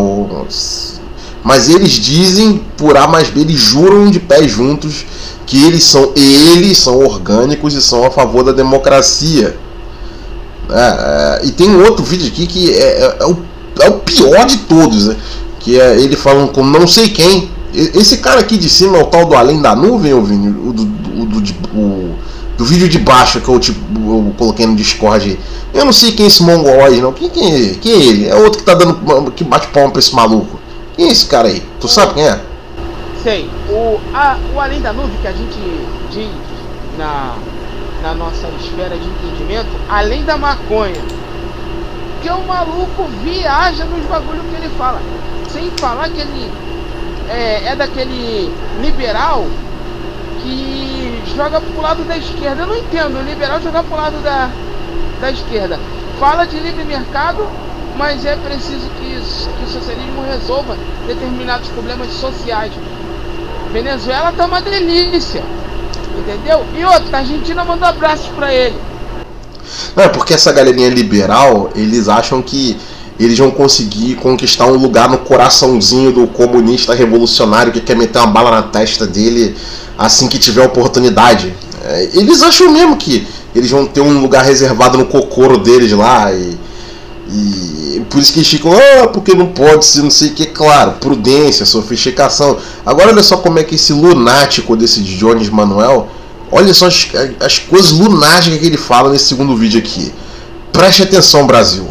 Mas 1.43 1.69
eles 1.69 1.91
dizem 1.91 2.63
por 2.77 2.97
A 2.97 3.07
mais 3.07 3.29
B, 3.29 3.41
eles 3.41 3.59
juram 3.59 4.09
de 4.09 4.19
pés 4.19 4.51
juntos 4.51 5.05
que 5.45 5.65
eles 5.65 5.83
são 5.83 6.13
eles 6.15 6.77
são 6.77 6.97
orgânicos 6.99 7.73
e 7.73 7.81
são 7.81 8.05
a 8.05 8.09
favor 8.09 8.43
da 8.43 8.51
democracia. 8.51 9.57
É, 10.69 11.41
é, 11.43 11.45
e 11.45 11.51
tem 11.51 11.69
um 11.69 11.83
outro 11.83 12.03
vídeo 12.03 12.27
aqui 12.27 12.47
que 12.47 12.71
é, 12.71 12.77
é- 12.77 13.17
é 13.19 13.25
o, 13.25 13.37
é 13.81 13.89
o 13.89 13.99
pior 13.99 14.45
de 14.45 14.57
todos, 14.59 15.07
né? 15.07 15.17
Que 15.61 15.79
é 15.79 15.99
ele 15.99 16.15
falando 16.15 16.51
com 16.51 16.63
não 16.63 16.85
sei 16.85 17.09
quem. 17.09 17.49
Esse 17.73 18.17
cara 18.17 18.41
aqui 18.41 18.57
de 18.57 18.69
cima 18.69 18.97
é 18.97 19.01
o 19.01 19.05
tal 19.05 19.25
do 19.25 19.35
Além 19.35 19.61
da 19.61 19.73
Nuvem, 19.73 20.13
ô 20.13 20.21
Vini? 20.21 20.49
O 20.49 20.73
do, 20.73 20.83
do, 20.83 22.15
do, 22.57 22.65
vídeo 22.65 22.89
de 22.89 22.99
baixo 22.99 23.39
que 23.39 23.47
eu, 23.47 23.59
tipo, 23.59 23.79
eu 23.97 24.33
coloquei 24.37 24.65
no 24.65 24.75
Discord. 24.75 25.39
Eu 25.73 25.85
não 25.85 25.93
sei 25.93 26.11
quem 26.11 26.25
é 26.25 26.27
esse 26.27 26.43
mongoloide, 26.43 27.01
não. 27.01 27.13
Quem, 27.13 27.29
quem, 27.29 27.53
é 27.53 27.73
quem 27.75 27.93
é 27.93 27.95
ele? 27.95 28.27
É 28.27 28.35
outro 28.35 28.59
que 28.59 28.65
tá 28.65 28.73
dando. 28.73 29.31
que 29.31 29.43
bate 29.43 29.67
palma 29.67 29.91
pra 29.91 29.99
esse 29.99 30.13
maluco. 30.13 30.59
Quem 30.95 31.07
é 31.07 31.11
esse 31.11 31.25
cara 31.27 31.47
aí? 31.47 31.63
Tu 31.79 31.87
sabe 31.87 32.15
quem 32.15 32.27
é? 32.27 32.41
Sei, 33.23 33.49
o, 33.69 33.99
a, 34.13 34.37
o 34.53 34.59
além 34.59 34.81
da 34.81 34.91
nuvem 34.91 35.15
que 35.21 35.27
a 35.27 35.31
gente 35.31 35.57
diz 36.11 36.27
na, 36.97 37.35
na 38.01 38.13
nossa 38.15 38.47
esfera 38.59 38.97
de 38.97 39.07
entendimento, 39.07 39.69
além 39.87 40.25
da 40.25 40.37
maconha. 40.37 41.01
Que 42.21 42.29
o 42.29 42.45
maluco 42.45 43.05
viaja 43.23 43.85
nos 43.85 44.05
bagulho 44.07 44.41
que 44.49 44.55
ele 44.55 44.69
fala. 44.77 45.01
Sem 45.51 45.69
falar 45.71 46.09
que 46.09 46.21
ele 46.21 46.51
é, 47.29 47.67
é 47.67 47.75
daquele 47.75 48.51
liberal 48.81 49.45
que 50.41 51.21
joga 51.35 51.61
pro 51.61 51.81
lado 51.81 52.03
da 52.03 52.17
esquerda. 52.17 52.63
Eu 52.63 52.67
não 52.67 52.77
entendo, 52.77 53.19
o 53.19 53.23
liberal 53.23 53.61
jogar 53.61 53.83
pro 53.83 53.95
lado 53.95 54.21
da, 54.23 54.49
da 55.19 55.31
esquerda. 55.31 55.79
Fala 56.19 56.45
de 56.45 56.59
livre 56.59 56.83
mercado, 56.83 57.47
mas 57.97 58.25
é 58.25 58.35
preciso 58.35 58.89
que, 58.99 59.09
que 59.09 59.63
o 59.63 59.67
socialismo 59.67 60.23
resolva 60.29 60.75
determinados 61.07 61.69
problemas 61.69 62.09
sociais. 62.13 62.71
Venezuela 63.71 64.31
tá 64.31 64.45
uma 64.45 64.61
delícia. 64.61 65.43
Entendeu? 66.17 66.65
E 66.75 66.83
outra, 66.83 67.17
a 67.17 67.19
Argentina 67.21 67.63
mandou 67.63 67.87
abraços 67.87 68.27
pra 68.35 68.53
ele. 68.53 68.75
Não, 69.95 70.03
é 70.03 70.09
porque 70.09 70.33
essa 70.33 70.51
galerinha 70.51 70.89
liberal, 70.89 71.69
eles 71.75 72.07
acham 72.09 72.41
que 72.41 72.77
eles 73.23 73.37
vão 73.37 73.51
conseguir 73.51 74.15
conquistar 74.15 74.65
um 74.65 74.77
lugar 74.77 75.09
no 75.09 75.19
coraçãozinho 75.19 76.11
do 76.11 76.27
comunista 76.27 76.93
revolucionário 76.93 77.71
que 77.71 77.81
quer 77.81 77.95
meter 77.95 78.19
uma 78.19 78.27
bala 78.27 78.51
na 78.51 78.63
testa 78.63 79.05
dele 79.05 79.55
assim 79.97 80.27
que 80.27 80.39
tiver 80.39 80.65
oportunidade. 80.65 81.53
É, 81.83 82.09
eles 82.13 82.41
acham 82.41 82.71
mesmo 82.71 82.97
que 82.97 83.27
eles 83.55 83.69
vão 83.69 83.85
ter 83.85 84.01
um 84.01 84.21
lugar 84.21 84.43
reservado 84.43 84.97
no 84.97 85.05
cocoro 85.05 85.57
deles 85.57 85.91
lá 85.91 86.31
e, 86.31 86.57
e 87.29 88.05
por 88.09 88.19
isso 88.19 88.33
que 88.33 88.39
eles 88.39 88.49
ficam, 88.49 88.71
ah, 88.73 89.07
porque 89.07 89.33
não 89.33 89.47
pode 89.47 89.85
ser, 89.85 90.01
não 90.01 90.09
sei 90.09 90.29
o 90.29 90.33
que, 90.33 90.45
claro, 90.47 90.93
prudência, 90.93 91.65
sofisticação. 91.65 92.57
Agora 92.85 93.09
olha 93.09 93.23
só 93.23 93.37
como 93.37 93.59
é 93.59 93.63
que 93.63 93.75
esse 93.75 93.93
lunático 93.93 94.75
desse 94.75 95.01
Jones 95.01 95.49
Manuel, 95.49 96.09
olha 96.51 96.73
só 96.73 96.87
as, 96.87 97.09
as 97.39 97.59
coisas 97.59 97.91
lunáticas 97.91 98.59
que 98.59 98.65
ele 98.65 98.77
fala 98.77 99.11
nesse 99.11 99.25
segundo 99.25 99.55
vídeo 99.55 99.79
aqui. 99.79 100.11
Preste 100.71 101.03
atenção, 101.03 101.45
Brasil. 101.45 101.90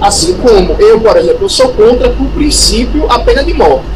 Assim 0.00 0.34
como 0.34 0.76
eu, 0.78 1.00
por 1.00 1.16
exemplo, 1.16 1.44
eu 1.44 1.48
sou 1.48 1.68
contra, 1.68 2.10
por 2.10 2.26
princípio, 2.28 3.10
a 3.10 3.18
pena 3.18 3.44
de 3.44 3.54
morte. 3.54 3.86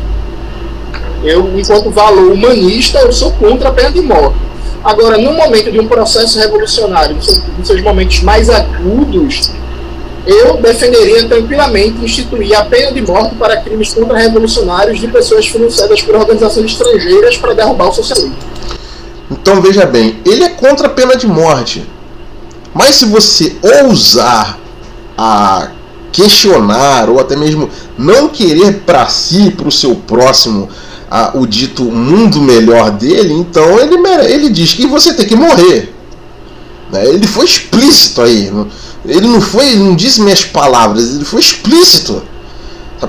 Eu, 1.22 1.58
enquanto 1.58 1.90
valor 1.90 2.32
humanista, 2.32 2.98
eu 2.98 3.12
sou 3.12 3.32
contra 3.32 3.68
a 3.68 3.72
pena 3.72 3.90
de 3.90 4.00
morte. 4.00 4.36
Agora, 4.82 5.16
no 5.16 5.32
momento 5.32 5.70
de 5.70 5.78
um 5.78 5.86
processo 5.86 6.38
revolucionário, 6.38 7.14
nos 7.14 7.26
seus, 7.26 7.40
nos 7.56 7.66
seus 7.68 7.80
momentos 7.80 8.20
mais 8.22 8.50
agudos, 8.50 9.52
eu 10.26 10.56
defenderia 10.56 11.26
tranquilamente 11.28 12.04
instituir 12.04 12.56
a 12.56 12.64
pena 12.64 12.92
de 12.92 13.02
morte 13.02 13.34
para 13.36 13.56
crimes 13.58 13.92
contra-revolucionários 13.92 14.98
de 14.98 15.08
pessoas 15.08 15.46
financiadas 15.46 16.02
por 16.02 16.14
organizações 16.14 16.72
estrangeiras 16.72 17.36
para 17.36 17.54
derrubar 17.54 17.88
o 17.88 17.92
socialismo. 17.92 18.36
Então 19.30 19.60
veja 19.60 19.86
bem, 19.86 20.20
ele 20.24 20.44
é 20.44 20.50
contra 20.50 20.86
a 20.88 20.90
pena 20.90 21.16
de 21.16 21.26
morte. 21.26 21.84
Mas 22.74 22.96
se 22.96 23.04
você 23.04 23.56
ousar 23.84 24.58
a 25.16 25.68
questionar 26.10 27.08
ou 27.08 27.18
até 27.18 27.34
mesmo 27.36 27.68
não 27.96 28.28
querer 28.28 28.80
para 28.84 29.06
si, 29.08 29.50
para 29.50 29.68
o 29.68 29.72
seu 29.72 29.94
próximo, 29.94 30.68
a- 31.10 31.30
o 31.34 31.46
dito 31.46 31.84
mundo 31.84 32.40
melhor 32.40 32.90
dele, 32.90 33.32
então 33.32 33.78
ele, 33.78 33.96
ele 34.28 34.48
diz 34.50 34.74
que 34.74 34.86
você 34.86 35.12
tem 35.14 35.26
que 35.26 35.36
morrer. 35.36 35.94
Né? 36.90 37.06
Ele 37.06 37.26
foi 37.26 37.44
explícito 37.46 38.20
aí. 38.22 38.52
Ele 39.04 39.26
não 39.26 39.40
foi, 39.40 39.70
ele 39.70 39.82
não 39.82 39.96
disse 39.96 40.20
minhas 40.20 40.44
palavras, 40.44 41.14
ele 41.16 41.24
foi 41.24 41.40
explícito. 41.40 42.22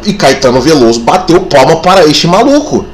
E 0.05 0.13
Caetano 0.13 0.59
Veloso 0.59 1.01
bateu 1.01 1.41
palma 1.41 1.75
para 1.77 2.05
este 2.05 2.25
maluco. 2.25 2.85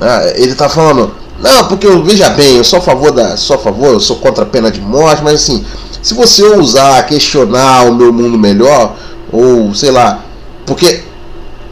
Ah, 0.00 0.32
ele 0.36 0.54
tá 0.54 0.68
falando, 0.68 1.12
não, 1.40 1.66
porque 1.66 1.86
eu 1.86 2.02
veja 2.04 2.28
bem, 2.30 2.56
eu 2.56 2.64
sou 2.64 2.78
a 2.78 2.82
favor 2.82 3.10
da, 3.10 3.36
sou 3.36 3.56
a 3.56 3.58
favor, 3.58 3.88
eu 3.88 4.00
sou 4.00 4.16
contra 4.16 4.44
a 4.44 4.46
pena 4.46 4.70
de 4.70 4.80
morte, 4.80 5.22
mas 5.24 5.34
assim, 5.42 5.64
se 6.08 6.14
você 6.14 6.42
ousar 6.42 7.06
questionar 7.06 7.84
o 7.84 7.94
meu 7.94 8.10
mundo 8.10 8.38
melhor, 8.38 8.96
ou 9.30 9.74
sei 9.74 9.90
lá, 9.90 10.24
porque 10.64 11.02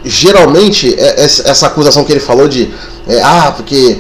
geralmente 0.05 0.95
é- 0.95 1.23
é- 1.23 1.25
essa 1.25 1.69
acusação 1.69 2.05
que 2.05 2.12
ele 2.12 2.21
falou 2.21 2.47
de, 2.47 2.69
é, 3.09 3.23
ah, 3.23 3.55
porque 3.57 3.97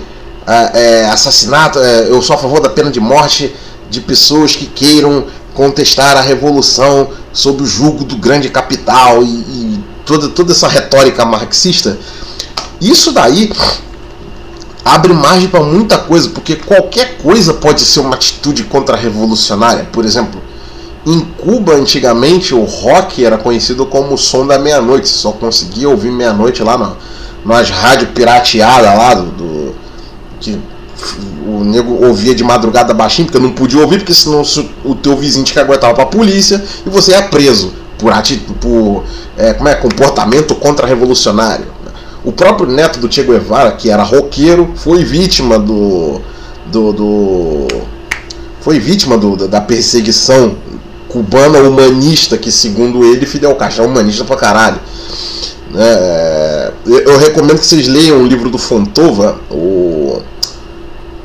ah, 0.46 0.70
é, 0.74 1.06
assassinato, 1.06 1.78
é, 1.78 2.10
eu 2.10 2.20
sou 2.20 2.36
a 2.36 2.38
favor 2.38 2.60
da 2.60 2.68
pena 2.68 2.90
de 2.90 3.00
morte 3.00 3.56
de 3.88 3.98
pessoas 4.02 4.54
que 4.54 4.66
queiram 4.66 5.24
contestar 5.54 6.18
a 6.18 6.20
revolução 6.20 7.08
sob 7.32 7.62
o 7.62 7.66
jugo 7.66 8.04
do 8.04 8.16
grande 8.16 8.50
capital 8.50 9.22
e, 9.22 9.26
e 9.26 9.84
toda, 10.04 10.28
toda 10.28 10.52
essa 10.52 10.68
retórica 10.68 11.24
marxista 11.24 11.98
Isso 12.78 13.10
daí 13.10 13.50
abre 14.86 15.12
margem 15.12 15.48
para 15.48 15.64
muita 15.64 15.98
coisa, 15.98 16.28
porque 16.28 16.54
qualquer 16.54 17.18
coisa 17.18 17.54
pode 17.54 17.80
ser 17.80 17.98
uma 17.98 18.14
atitude 18.14 18.62
contra-revolucionária. 18.62 19.84
Por 19.90 20.04
exemplo, 20.04 20.40
em 21.04 21.20
Cuba, 21.20 21.74
antigamente, 21.74 22.54
o 22.54 22.62
rock 22.62 23.24
era 23.24 23.36
conhecido 23.36 23.84
como 23.86 24.14
o 24.14 24.18
som 24.18 24.46
da 24.46 24.60
meia-noite. 24.60 25.08
Só 25.08 25.32
conseguia 25.32 25.88
ouvir 25.88 26.12
meia-noite 26.12 26.62
lá 26.62 26.78
no, 26.78 26.96
nas 27.44 27.68
rádios 27.68 28.10
pirateadas 28.10 28.96
lá 28.96 29.14
do, 29.14 29.26
do, 29.32 29.74
que 30.38 30.56
o 31.44 31.64
nego 31.64 32.06
ouvia 32.06 32.32
de 32.32 32.44
madrugada 32.44 32.94
baixinho, 32.94 33.26
porque 33.26 33.40
não 33.40 33.52
podia 33.52 33.80
ouvir, 33.80 33.98
porque 33.98 34.14
senão 34.14 34.42
o 34.84 34.94
teu 34.94 35.16
vizinho 35.16 35.44
te 35.44 35.58
aguentava 35.58 35.94
pra 35.94 36.06
polícia 36.06 36.64
e 36.86 36.88
você 36.88 37.10
ia 37.10 37.22
preso 37.22 37.72
por, 37.98 38.12
por 38.60 39.04
é, 39.36 39.52
como 39.52 39.68
é, 39.68 39.74
comportamento 39.74 40.54
contra-revolucionário. 40.54 41.75
O 42.26 42.32
próprio 42.32 42.68
neto 42.68 42.98
do 42.98 43.10
Che 43.10 43.22
Guevara, 43.22 43.70
que 43.70 43.88
era 43.88 44.02
roqueiro, 44.02 44.72
foi 44.74 45.04
vítima 45.04 45.60
do. 45.60 46.20
do, 46.66 46.92
do 46.92 47.66
foi 48.60 48.80
vítima 48.80 49.16
do, 49.16 49.46
da 49.46 49.60
perseguição 49.60 50.56
cubana 51.08 51.60
humanista, 51.60 52.36
que 52.36 52.50
segundo 52.50 53.04
ele, 53.04 53.24
Fidel 53.26 53.54
Castro 53.54 53.84
é 53.84 53.86
humanista 53.86 54.24
pra 54.24 54.34
caralho. 54.34 54.80
É, 55.72 56.72
eu 56.84 57.16
recomendo 57.16 57.60
que 57.60 57.66
vocês 57.66 57.86
leiam 57.86 58.20
o 58.20 58.26
livro 58.26 58.50
do 58.50 58.58
Fontova, 58.58 59.38
o 59.48 60.20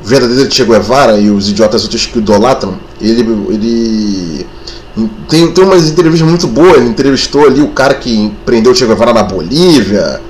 verdadeiro 0.04 0.54
Che 0.54 0.64
Guevara 0.64 1.18
e 1.18 1.30
os 1.30 1.48
idiotas 1.48 1.82
outros 1.82 2.06
que 2.06 2.18
idolatram. 2.18 2.78
Ele, 3.00 3.22
ele 3.48 4.46
tem, 5.28 5.50
tem 5.50 5.64
umas 5.64 5.88
entrevistas 5.88 6.28
muito 6.28 6.46
boas. 6.46 6.76
Ele 6.76 6.90
entrevistou 6.90 7.44
ali 7.44 7.60
o 7.60 7.70
cara 7.70 7.94
que 7.94 8.32
prendeu 8.46 8.70
o 8.70 8.74
Che 8.74 8.86
Guevara 8.86 9.12
na 9.12 9.24
Bolívia. 9.24 10.20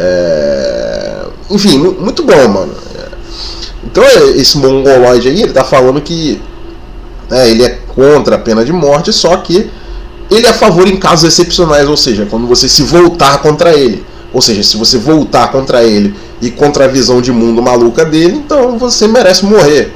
É... 0.00 1.24
Enfim, 1.50 1.78
muito 1.78 2.22
bom, 2.22 2.48
mano. 2.48 2.72
Então 3.84 4.04
esse 4.36 4.58
mongoloide 4.58 5.28
aí, 5.28 5.42
ele 5.42 5.52
tá 5.52 5.64
falando 5.64 6.00
que 6.00 6.40
é, 7.30 7.50
ele 7.50 7.64
é 7.64 7.78
contra 7.94 8.36
a 8.36 8.38
pena 8.38 8.64
de 8.64 8.72
morte, 8.72 9.12
só 9.12 9.36
que 9.38 9.70
ele 10.30 10.46
é 10.46 10.50
a 10.50 10.54
favor 10.54 10.86
em 10.86 10.96
casos 10.96 11.28
excepcionais, 11.28 11.88
ou 11.88 11.96
seja, 11.96 12.26
quando 12.26 12.46
você 12.46 12.68
se 12.68 12.82
voltar 12.82 13.38
contra 13.38 13.72
ele. 13.72 14.04
Ou 14.32 14.42
seja, 14.42 14.62
se 14.62 14.76
você 14.76 14.98
voltar 14.98 15.50
contra 15.50 15.82
ele 15.82 16.14
e 16.40 16.50
contra 16.50 16.84
a 16.84 16.88
visão 16.88 17.20
de 17.20 17.32
mundo 17.32 17.62
maluca 17.62 18.04
dele, 18.04 18.36
então 18.36 18.78
você 18.78 19.08
merece 19.08 19.44
morrer. 19.44 19.94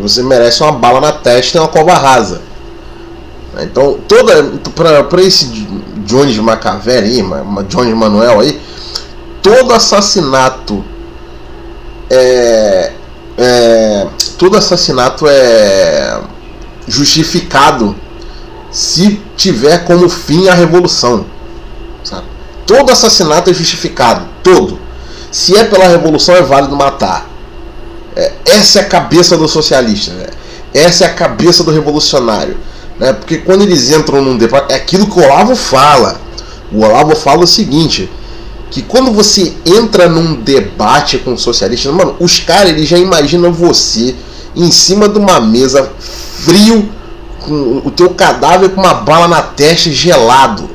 Você 0.00 0.22
merece 0.22 0.62
uma 0.62 0.72
bala 0.72 1.00
na 1.00 1.12
testa 1.12 1.58
e 1.58 1.60
uma 1.60 1.68
cova 1.68 1.94
rasa. 1.94 2.42
Então, 3.60 3.98
toda 4.08 4.44
para 5.08 5.22
esse 5.22 5.46
Jones 6.06 6.36
Macavelli 6.38 7.20
aí, 7.20 7.24
Jones 7.68 7.94
Manuel 7.94 8.40
aí, 8.40 8.58
todo 9.42 9.74
assassinato 9.74 10.84
é, 12.08 12.92
é, 13.38 14.06
todo 14.38 14.56
assassinato 14.56 15.26
é 15.26 16.20
justificado 16.86 17.96
se 18.70 19.20
tiver 19.36 19.84
como 19.84 20.08
fim 20.08 20.48
a 20.48 20.54
revolução. 20.54 21.26
Sabe? 22.04 22.26
Todo 22.66 22.90
assassinato 22.90 23.50
é 23.50 23.54
justificado, 23.54 24.26
todo. 24.42 24.78
Se 25.30 25.56
é 25.56 25.64
pela 25.64 25.88
revolução 25.88 26.34
é 26.34 26.42
válido 26.42 26.76
matar. 26.76 27.28
É, 28.14 28.32
essa 28.44 28.80
é 28.80 28.82
a 28.82 28.86
cabeça 28.86 29.36
do 29.36 29.48
socialista, 29.48 30.12
né? 30.12 30.26
essa 30.74 31.04
é 31.04 31.06
a 31.06 31.14
cabeça 31.14 31.64
do 31.64 31.70
revolucionário. 31.70 32.58
Né? 32.98 33.12
Porque 33.14 33.38
quando 33.38 33.62
eles 33.62 33.90
entram 33.90 34.20
num 34.22 34.36
debate, 34.36 34.72
é 34.72 34.76
aquilo 34.76 35.06
que 35.06 35.18
o 35.18 35.22
Olavo 35.22 35.56
fala. 35.56 36.20
O 36.70 36.84
Olavo 36.84 37.16
fala 37.16 37.44
o 37.44 37.46
seguinte: 37.46 38.10
que 38.72 38.80
quando 38.80 39.12
você 39.12 39.52
entra 39.66 40.08
num 40.08 40.34
debate 40.34 41.18
com 41.18 41.36
socialistas, 41.36 41.92
mano, 41.92 42.16
os 42.18 42.40
caras 42.40 42.70
eles 42.70 42.88
já 42.88 42.96
imaginam 42.96 43.52
você 43.52 44.14
em 44.56 44.70
cima 44.70 45.10
de 45.10 45.18
uma 45.18 45.38
mesa 45.40 45.92
frio, 46.00 46.88
com 47.40 47.82
o 47.84 47.90
teu 47.90 48.10
cadáver 48.10 48.70
com 48.70 48.80
uma 48.80 48.94
bala 48.94 49.28
na 49.28 49.42
testa 49.42 49.90
gelado, 49.90 50.70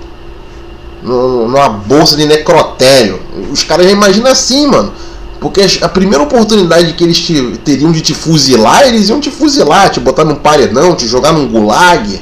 numa 1.02 1.70
bolsa 1.70 2.16
de 2.16 2.26
necrotério. 2.26 3.20
Os 3.52 3.64
caras 3.64 3.88
já 3.88 3.92
imaginam 3.92 4.32
assim, 4.32 4.68
mano. 4.68 4.94
Porque 5.40 5.66
a 5.82 5.90
primeira 5.90 6.24
oportunidade 6.24 6.94
que 6.94 7.04
eles 7.04 7.20
te, 7.20 7.60
teriam 7.64 7.92
de 7.92 8.02
te 8.02 8.14
fuzilar, 8.14 8.88
eles 8.88 9.10
iam 9.10 9.20
te 9.20 9.32
fuzilar, 9.32 9.90
te 9.90 10.00
botar 10.00 10.24
num 10.24 10.36
paredão, 10.36 10.96
te 10.96 11.08
jogar 11.08 11.32
num 11.32 11.48
gulag. 11.48 12.22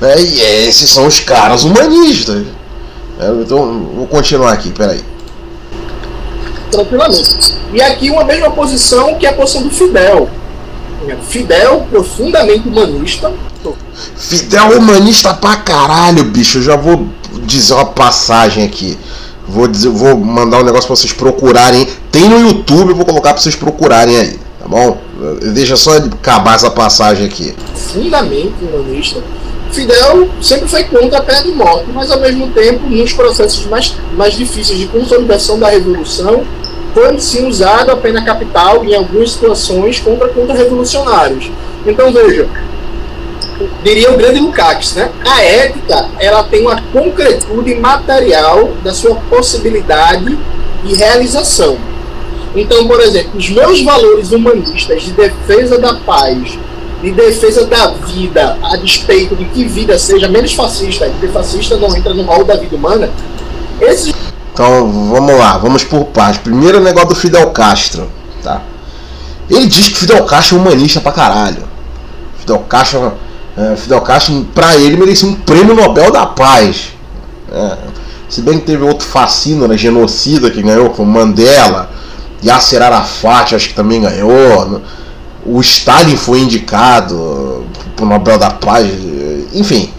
Né? 0.00 0.20
E 0.20 0.40
esses 0.40 0.90
são 0.90 1.06
os 1.06 1.20
caras 1.20 1.64
humanistas. 1.64 2.44
É, 3.18 3.30
então, 3.30 3.90
vou 3.94 4.06
continuar 4.06 4.52
aqui, 4.52 4.70
peraí. 4.70 5.00
Tranquilamente. 6.70 7.54
E 7.72 7.80
aqui 7.80 8.10
uma 8.10 8.24
mesma 8.24 8.50
posição 8.50 9.14
que 9.14 9.26
a 9.26 9.32
posição 9.32 9.62
do 9.62 9.70
Fidel. 9.70 10.28
Fidel, 11.28 11.86
profundamente 11.90 12.68
humanista. 12.68 13.32
Fidel 14.16 14.78
humanista 14.78 15.32
pra 15.32 15.56
caralho, 15.56 16.24
bicho. 16.24 16.58
Eu 16.58 16.62
já 16.62 16.76
vou 16.76 17.06
dizer 17.44 17.74
uma 17.74 17.86
passagem 17.86 18.64
aqui. 18.64 18.98
Vou, 19.48 19.68
dizer, 19.68 19.88
vou 19.88 20.16
mandar 20.16 20.58
um 20.58 20.64
negócio 20.64 20.86
pra 20.86 20.96
vocês 20.96 21.12
procurarem. 21.12 21.86
Tem 22.10 22.28
no 22.28 22.40
YouTube, 22.40 22.90
eu 22.90 22.96
vou 22.96 23.06
colocar 23.06 23.32
pra 23.32 23.40
vocês 23.40 23.54
procurarem 23.54 24.16
aí, 24.16 24.38
tá 24.60 24.68
bom? 24.68 24.98
Deixa 25.54 25.76
só 25.76 25.96
acabar 25.96 26.56
essa 26.56 26.70
passagem 26.70 27.24
aqui. 27.24 27.54
Fundamente 27.74 28.54
humanista 28.60 29.22
Fidel 29.72 30.28
sempre 30.40 30.68
foi 30.68 30.84
contra 30.84 31.18
a 31.18 31.22
pena 31.22 31.42
de 31.42 31.52
morte, 31.52 31.86
mas 31.92 32.10
ao 32.10 32.20
mesmo 32.20 32.48
tempo, 32.50 32.88
nos 32.88 33.12
processos 33.12 33.66
mais, 33.66 33.94
mais 34.14 34.34
difíceis 34.34 34.78
de 34.78 34.86
consolidação 34.86 35.58
da 35.58 35.68
revolução, 35.68 36.44
foi 36.94 37.18
sim 37.18 37.46
usado 37.46 37.90
a 37.90 37.96
pena 37.96 38.24
capital 38.24 38.84
em 38.84 38.94
algumas 38.94 39.32
situações 39.32 40.00
contra 40.00 40.28
contra-revolucionários. 40.28 41.50
Então 41.84 42.10
veja, 42.12 42.48
diria 43.82 44.10
o 44.10 44.16
grande 44.16 44.40
Lukács, 44.40 44.94
né? 44.94 45.10
A 45.24 45.42
ética 45.42 46.08
ela 46.18 46.42
tem 46.44 46.62
uma 46.62 46.80
concretude 46.92 47.74
material 47.74 48.72
da 48.82 48.94
sua 48.94 49.16
possibilidade 49.28 50.38
de 50.84 50.94
realização. 50.94 51.76
Então, 52.54 52.86
por 52.86 53.00
exemplo, 53.00 53.32
os 53.36 53.50
meus 53.50 53.82
valores 53.82 54.32
humanistas 54.32 55.02
de 55.02 55.12
defesa 55.12 55.78
da 55.78 55.94
paz, 55.94 56.58
de 57.02 57.10
defesa 57.10 57.66
da 57.66 57.88
vida, 57.88 58.58
a 58.62 58.76
despeito 58.76 59.36
de 59.36 59.44
que 59.46 59.64
vida 59.64 59.98
seja 59.98 60.28
menos 60.28 60.54
fascista, 60.54 61.06
porque 61.06 61.28
fascista 61.28 61.76
não 61.76 61.94
entra 61.94 62.14
no 62.14 62.22
rol 62.22 62.44
da 62.44 62.56
vida 62.56 62.74
humana. 62.74 63.10
Então, 64.52 64.90
vamos 65.10 65.38
lá, 65.38 65.58
vamos 65.58 65.84
por 65.84 66.06
partes. 66.06 66.40
Primeiro 66.40 66.78
o 66.78 66.82
negócio 66.82 67.10
do 67.10 67.14
Fidel 67.14 67.50
Castro, 67.50 68.10
tá? 68.42 68.62
Ele 69.50 69.66
diz 69.66 69.88
que 69.88 69.96
Fidel 69.96 70.24
Castro 70.24 70.56
é 70.56 70.60
humanista 70.60 71.00
pra 71.00 71.12
caralho. 71.12 71.62
Fidel 72.38 72.60
Castro, 72.60 73.12
é, 73.56 73.76
Fidel 73.76 74.00
Castro 74.00 74.46
pra 74.54 74.76
ele, 74.76 74.96
merecia 74.96 75.28
um 75.28 75.34
prêmio 75.34 75.74
Nobel 75.74 76.10
da 76.10 76.24
Paz. 76.24 76.94
É, 77.52 77.76
se 78.28 78.40
bem 78.40 78.58
que 78.58 78.66
teve 78.66 78.82
outro 78.82 79.06
fascino, 79.06 79.68
né, 79.68 79.76
genocida, 79.76 80.50
que 80.50 80.62
ganhou, 80.62 80.90
com 80.90 81.04
Mandela, 81.04 81.90
Yasser 82.44 82.82
Arafat, 82.82 83.54
acho 83.54 83.68
que 83.68 83.74
também 83.74 84.00
ganhou 84.00 84.80
o 85.48 85.60
Stalin 85.60 86.16
foi 86.16 86.40
indicado 86.40 87.64
para 87.94 88.04
o 88.04 88.08
Nobel 88.08 88.38
da 88.38 88.50
Paz, 88.50 88.86
enfim. 89.54 89.90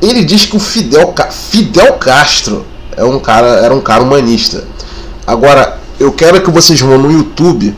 Ele 0.00 0.24
diz 0.24 0.44
que 0.44 0.56
o 0.56 0.60
Fidel, 0.60 1.14
Fidel 1.30 1.94
Castro 1.94 2.64
é 2.96 3.04
um 3.04 3.18
cara, 3.18 3.48
era 3.48 3.74
um 3.74 3.80
cara 3.80 4.02
humanista. 4.02 4.64
Agora, 5.26 5.78
eu 5.98 6.12
quero 6.12 6.42
que 6.42 6.50
vocês 6.50 6.80
vão 6.80 6.98
no 6.98 7.10
YouTube 7.10 7.74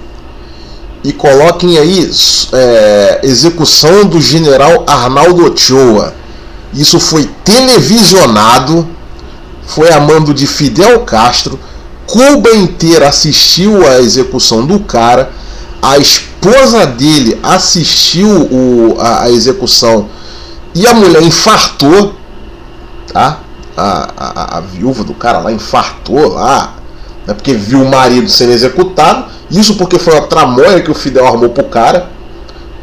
e 1.04 1.12
coloquem 1.12 1.78
aí 1.78 2.10
é, 2.52 3.20
execução 3.22 4.04
do 4.04 4.20
general 4.20 4.84
Arnaldo 4.86 5.46
Ochoa. 5.46 6.14
Isso 6.74 6.98
foi 7.00 7.28
televisionado, 7.44 8.86
foi 9.66 9.90
a 9.90 10.00
mando 10.00 10.34
de 10.34 10.46
Fidel 10.46 11.00
Castro. 11.00 11.58
Cuba 12.06 12.50
inteira 12.50 13.08
assistiu 13.08 13.86
à 13.86 14.00
execução 14.00 14.66
do 14.66 14.80
cara. 14.80 15.30
A 15.80 15.96
esposa 15.98 16.86
dele 16.86 17.38
assistiu 17.42 18.28
o, 18.28 18.96
a, 18.98 19.24
a, 19.24 19.30
execução 19.30 20.08
e 20.74 20.86
a 20.86 20.94
mulher 20.94 21.22
infartou, 21.22 22.14
tá? 23.12 23.40
A, 23.76 24.10
a, 24.16 24.58
a, 24.58 24.60
viúva 24.60 25.04
do 25.04 25.14
cara 25.14 25.38
lá 25.38 25.52
infartou 25.52 26.34
lá, 26.34 26.74
né? 27.24 27.32
porque 27.32 27.54
viu 27.54 27.82
o 27.82 27.88
marido 27.88 28.28
sendo 28.28 28.52
executado. 28.52 29.26
Isso 29.48 29.76
porque 29.76 30.00
foi 30.00 30.14
uma 30.14 30.26
tramóia 30.26 30.82
que 30.82 30.90
o 30.90 30.94
Fidel 30.94 31.26
armou 31.26 31.48
pro 31.50 31.64
cara, 31.64 32.08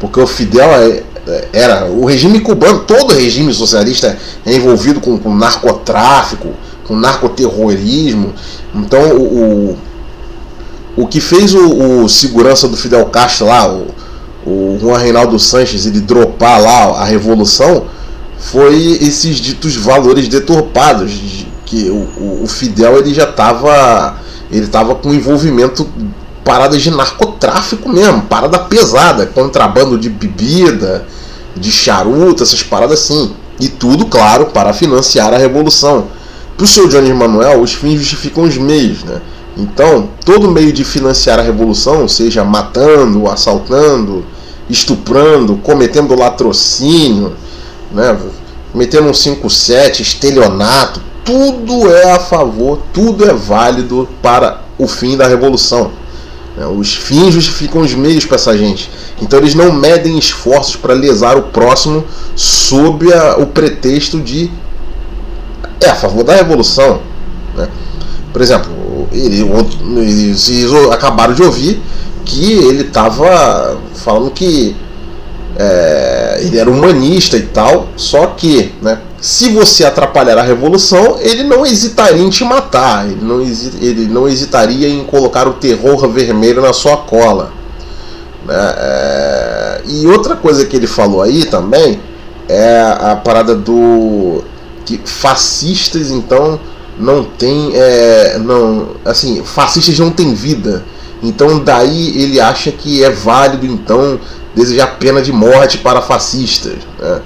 porque 0.00 0.18
o 0.18 0.26
Fidel 0.26 0.70
é, 0.70 1.02
é, 1.26 1.48
era 1.52 1.84
o 1.84 2.06
regime 2.06 2.40
cubano, 2.40 2.80
todo 2.80 3.12
regime 3.12 3.52
socialista 3.52 4.16
é 4.46 4.54
envolvido 4.54 5.00
com, 5.02 5.18
com 5.18 5.34
narcotráfico, 5.34 6.54
com 6.86 6.96
narcoterrorismo. 6.96 8.32
Então 8.74 9.02
o, 9.10 9.72
o 9.72 9.78
que 11.04 11.20
fez 11.20 11.52
o, 11.52 12.04
o, 12.04 12.08
segurança 12.08 12.68
do 12.68 12.76
Fidel 12.76 13.04
Castro 13.06 13.46
lá, 13.46 13.68
o, 13.68 13.88
o 14.46 14.78
Juan 14.80 14.98
Reinaldo 14.98 15.36
Sanches, 15.38 15.84
ele 15.84 16.00
dropar 16.00 16.62
lá 16.62 17.00
a 17.00 17.04
revolução, 17.04 17.84
foi 18.38 18.98
esses 19.02 19.38
ditos 19.38 19.74
valores 19.74 20.28
deturpados, 20.28 21.44
que 21.64 21.90
o, 21.90 22.44
o 22.44 22.46
Fidel 22.46 22.98
ele 22.98 23.12
já 23.12 23.24
estava 23.24 24.16
ele 24.50 24.68
tava 24.68 24.94
com 24.94 25.12
envolvimento 25.12 25.86
paradas 26.44 26.80
de 26.80 26.90
narcotráfico 26.90 27.88
mesmo, 27.88 28.22
parada 28.22 28.58
pesada, 28.60 29.26
contrabando 29.26 29.98
de 29.98 30.08
bebida, 30.08 31.04
de 31.56 31.72
charuto, 31.72 32.42
essas 32.44 32.62
paradas 32.62 33.00
assim. 33.00 33.34
E 33.58 33.68
tudo, 33.68 34.06
claro, 34.06 34.46
para 34.46 34.72
financiar 34.72 35.34
a 35.34 35.38
revolução. 35.38 36.06
Para 36.56 36.64
o 36.64 36.68
seu 36.68 36.88
Johnny 36.88 37.12
Manuel, 37.12 37.60
os 37.60 37.72
fins 37.72 37.98
justificam 37.98 38.44
os 38.44 38.56
meios, 38.56 39.02
né? 39.02 39.20
Então, 39.56 40.10
todo 40.24 40.50
meio 40.50 40.72
de 40.72 40.84
financiar 40.84 41.38
a 41.38 41.42
revolução, 41.42 42.06
seja 42.06 42.44
matando, 42.44 43.26
assaltando, 43.26 44.24
estuprando, 44.68 45.56
cometendo 45.56 46.14
latrocínio, 46.14 47.34
né? 47.90 48.18
metendo 48.74 49.08
um 49.08 49.12
5-7, 49.12 50.00
estelionato, 50.00 51.00
tudo 51.24 51.90
é 51.90 52.12
a 52.12 52.20
favor, 52.20 52.80
tudo 52.92 53.28
é 53.28 53.32
válido 53.32 54.08
para 54.20 54.62
o 54.78 54.86
fim 54.86 55.16
da 55.16 55.26
revolução. 55.26 55.90
Né? 56.56 56.66
Os 56.66 56.94
fins 56.94 57.32
justificam 57.32 57.80
os 57.80 57.94
meios 57.94 58.24
para 58.24 58.36
essa 58.36 58.56
gente. 58.56 58.90
Então 59.20 59.38
eles 59.38 59.54
não 59.54 59.72
medem 59.72 60.18
esforços 60.18 60.76
para 60.76 60.92
lesar 60.92 61.36
o 61.36 61.44
próximo 61.44 62.04
sob 62.34 63.12
a, 63.12 63.36
o 63.38 63.46
pretexto 63.46 64.20
de 64.20 64.50
é 65.80 65.88
a 65.88 65.94
favor 65.94 66.24
da 66.24 66.34
revolução. 66.34 67.00
Né? 67.54 67.68
Por 68.36 68.42
exemplo, 68.42 68.70
ele, 69.12 69.50
eles 69.96 70.50
acabaram 70.92 71.32
de 71.32 71.42
ouvir 71.42 71.80
que 72.22 72.52
ele 72.52 72.82
estava 72.82 73.78
falando 73.94 74.30
que 74.30 74.76
é, 75.58 76.40
ele 76.42 76.58
era 76.58 76.70
humanista 76.70 77.38
e 77.38 77.44
tal, 77.44 77.88
só 77.96 78.26
que 78.26 78.74
né, 78.82 79.00
se 79.22 79.48
você 79.48 79.86
atrapalhar 79.86 80.36
a 80.36 80.42
revolução, 80.42 81.16
ele 81.18 81.44
não 81.44 81.64
hesitaria 81.64 82.20
em 82.20 82.28
te 82.28 82.44
matar, 82.44 83.06
ele 83.06 83.24
não, 83.24 83.40
ele 83.40 84.06
não 84.06 84.28
hesitaria 84.28 84.86
em 84.86 85.02
colocar 85.04 85.48
o 85.48 85.54
terror 85.54 86.06
vermelho 86.06 86.60
na 86.60 86.74
sua 86.74 86.98
cola. 86.98 87.54
Né? 88.44 88.74
É, 88.76 89.80
e 89.86 90.06
outra 90.06 90.36
coisa 90.36 90.66
que 90.66 90.76
ele 90.76 90.86
falou 90.86 91.22
aí 91.22 91.46
também 91.46 91.98
é 92.50 92.82
a 93.00 93.16
parada 93.16 93.54
do 93.54 94.44
que 94.84 95.00
fascistas 95.06 96.10
então 96.10 96.60
não 96.98 97.24
tem 97.24 97.72
é, 97.74 98.38
não 98.38 98.96
assim 99.04 99.42
fascistas 99.44 99.98
não 99.98 100.10
têm 100.10 100.34
vida 100.34 100.84
então 101.22 101.58
daí 101.58 102.22
ele 102.22 102.40
acha 102.40 102.70
que 102.70 103.04
é 103.04 103.10
válido 103.10 103.66
então 103.66 104.18
desejar 104.54 104.98
pena 104.98 105.20
de 105.20 105.32
morte 105.32 105.78
para 105.78 106.00
fascistas 106.00 106.74
né? 106.98 107.20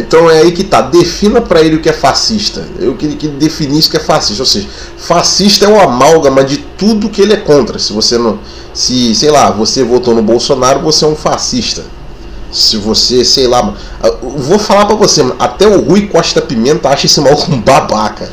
Então 0.00 0.30
é 0.30 0.40
aí 0.40 0.52
que 0.52 0.64
tá. 0.64 0.80
Defina 0.80 1.40
para 1.40 1.60
ele 1.60 1.76
o 1.76 1.80
que 1.80 1.88
é 1.88 1.92
fascista. 1.92 2.66
Eu 2.78 2.94
queria 2.94 3.16
que 3.16 3.26
ele 3.26 3.36
definisse 3.36 3.88
o 3.88 3.90
que 3.90 3.96
é 3.96 4.00
fascista. 4.00 4.42
Ou 4.42 4.46
seja, 4.46 4.66
fascista 4.96 5.66
é 5.66 5.68
uma 5.68 5.84
amálgama 5.84 6.42
de 6.42 6.58
tudo 6.58 7.08
que 7.08 7.20
ele 7.20 7.32
é 7.32 7.36
contra. 7.36 7.78
Se 7.78 7.92
você 7.92 8.18
não. 8.18 8.38
Se, 8.72 9.14
sei 9.14 9.30
lá, 9.30 9.50
você 9.50 9.84
votou 9.84 10.14
no 10.14 10.22
Bolsonaro, 10.22 10.80
você 10.80 11.04
é 11.04 11.08
um 11.08 11.14
fascista. 11.14 11.84
Se 12.50 12.76
você, 12.76 13.24
sei 13.24 13.46
lá. 13.46 13.74
Vou 14.20 14.58
falar 14.58 14.86
para 14.86 14.96
você, 14.96 15.24
até 15.38 15.66
o 15.66 15.80
Rui 15.80 16.08
Costa 16.08 16.40
Pimenta 16.40 16.88
acha 16.88 17.06
esse 17.06 17.20
maluco 17.20 17.52
um 17.52 17.60
babaca. 17.60 18.30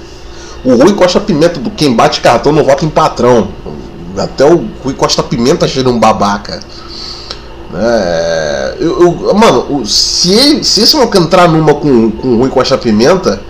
O 0.63 0.76
Rui 0.76 0.93
Costa 0.93 1.19
Pimenta, 1.19 1.60
do 1.60 1.71
quem 1.71 1.95
bate 1.95 2.21
cartão 2.21 2.52
não 2.52 2.63
vota 2.63 2.86
em 2.86 2.89
patrão. 2.89 3.50
Até 4.17 4.45
o 4.45 4.67
Rui 4.84 4.93
Costa 4.93 5.24
Pimenta 5.24 5.65
ele 5.65 5.89
um 5.89 6.00
babaca. 6.00 6.60
É, 7.74 8.76
eu, 8.80 9.28
eu, 9.28 9.34
mano, 9.34 9.86
se, 9.86 10.32
ele, 10.34 10.63
se 10.63 10.82
esse 10.82 10.95
maluco 10.95 11.17
entrar 11.17 11.47
numa 11.47 11.74
com, 11.74 12.12
com 12.12 12.36
Rui 12.38 12.50
Costa 12.50 12.78
Pimenta, 12.78 13.41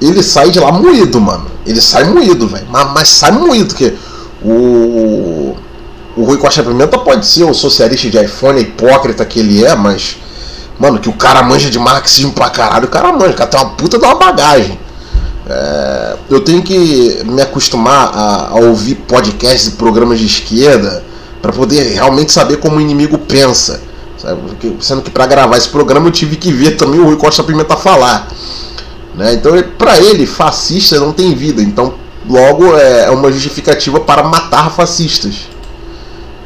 ele 0.00 0.22
sai 0.22 0.50
de 0.50 0.58
lá 0.58 0.72
moído, 0.72 1.20
mano. 1.20 1.46
Ele 1.64 1.80
sai 1.80 2.04
moído, 2.04 2.48
velho. 2.48 2.66
Mas, 2.70 2.92
mas, 2.92 3.08
sai 3.08 3.30
moído, 3.30 3.68
porque 3.68 3.94
o, 4.42 5.54
o 6.16 6.24
Rui 6.24 6.38
Costa 6.38 6.62
Pimenta 6.62 6.98
pode 6.98 7.24
ser 7.26 7.44
o 7.44 7.54
socialista 7.54 8.10
de 8.10 8.22
iPhone, 8.22 8.60
hipócrita 8.60 9.24
que 9.24 9.38
ele 9.38 9.64
é, 9.64 9.74
mas, 9.76 10.16
mano, 10.78 10.98
que 10.98 11.08
o 11.08 11.12
cara 11.12 11.42
manja 11.42 11.70
de 11.70 11.78
marxismo 11.78 12.32
pra 12.32 12.50
caralho, 12.50 12.86
o 12.86 12.90
cara 12.90 13.12
manja, 13.12 13.32
o 13.32 13.36
cara 13.36 13.50
tem 13.50 13.60
uma 13.60 13.70
puta 13.70 13.98
de 13.98 14.04
uma 14.04 14.16
bagagem. 14.16 14.78
É, 15.52 16.16
eu 16.30 16.40
tenho 16.40 16.62
que 16.62 17.22
me 17.24 17.42
acostumar 17.42 18.12
a, 18.14 18.48
a 18.50 18.54
ouvir 18.54 18.94
podcasts 18.94 19.66
e 19.66 19.70
programas 19.72 20.20
de 20.20 20.26
esquerda 20.26 21.02
para 21.42 21.52
poder 21.52 21.92
realmente 21.92 22.30
saber 22.30 22.58
como 22.58 22.76
o 22.76 22.80
inimigo 22.80 23.18
pensa. 23.18 23.82
Sabe? 24.16 24.40
Sendo 24.80 25.02
que 25.02 25.10
para 25.10 25.26
gravar 25.26 25.56
esse 25.56 25.68
programa 25.68 26.06
eu 26.06 26.12
tive 26.12 26.36
que 26.36 26.52
ver 26.52 26.76
também 26.76 27.00
o 27.00 27.04
Rui 27.04 27.16
Costa 27.16 27.42
Pimenta 27.42 27.76
falar. 27.76 28.28
Né? 29.16 29.34
Então, 29.34 29.52
para 29.76 29.98
ele, 29.98 30.24
fascista 30.24 31.00
não 31.00 31.12
tem 31.12 31.34
vida. 31.34 31.60
Então, 31.60 31.94
logo 32.28 32.76
é, 32.76 33.06
é 33.06 33.10
uma 33.10 33.32
justificativa 33.32 33.98
para 33.98 34.22
matar 34.22 34.70
fascistas. 34.70 35.48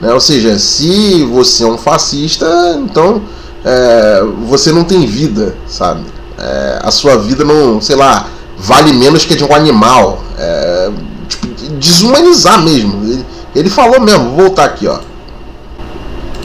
Né? 0.00 0.14
Ou 0.14 0.20
seja, 0.20 0.58
se 0.58 1.24
você 1.24 1.64
é 1.64 1.66
um 1.66 1.76
fascista, 1.76 2.46
então 2.80 3.20
é, 3.62 4.22
você 4.46 4.72
não 4.72 4.84
tem 4.84 5.04
vida, 5.04 5.54
sabe? 5.66 6.04
É, 6.38 6.78
a 6.82 6.90
sua 6.90 7.16
vida 7.16 7.44
não, 7.44 7.80
sei 7.80 7.96
lá, 7.96 8.28
vale 8.64 8.92
menos 8.94 9.24
que 9.24 9.34
a 9.34 9.36
de 9.36 9.44
um 9.44 9.54
animal. 9.54 10.22
É, 10.38 10.90
tipo, 11.28 11.46
desumanizar 11.78 12.62
mesmo. 12.62 13.04
Ele, 13.04 13.26
ele 13.54 13.70
falou 13.70 14.00
mesmo, 14.00 14.30
vou 14.30 14.46
voltar 14.46 14.64
aqui, 14.64 14.86
ó. 14.86 14.98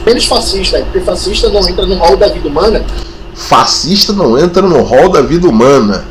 Menos 0.06 0.26
fascista, 0.26 0.78
é, 0.78 0.82
porque 0.82 1.00
fascista 1.00 1.50
não 1.50 1.68
entra 1.68 1.86
no 1.86 1.96
rol 1.96 2.18
da 2.18 2.28
vida 2.28 2.48
humana. 2.48 2.84
Fascista 3.34 4.12
não 4.14 4.38
entra 4.38 4.62
no 4.62 4.82
rol 4.82 5.10
da 5.10 5.22
vida 5.22 5.48
humana. 5.48 6.06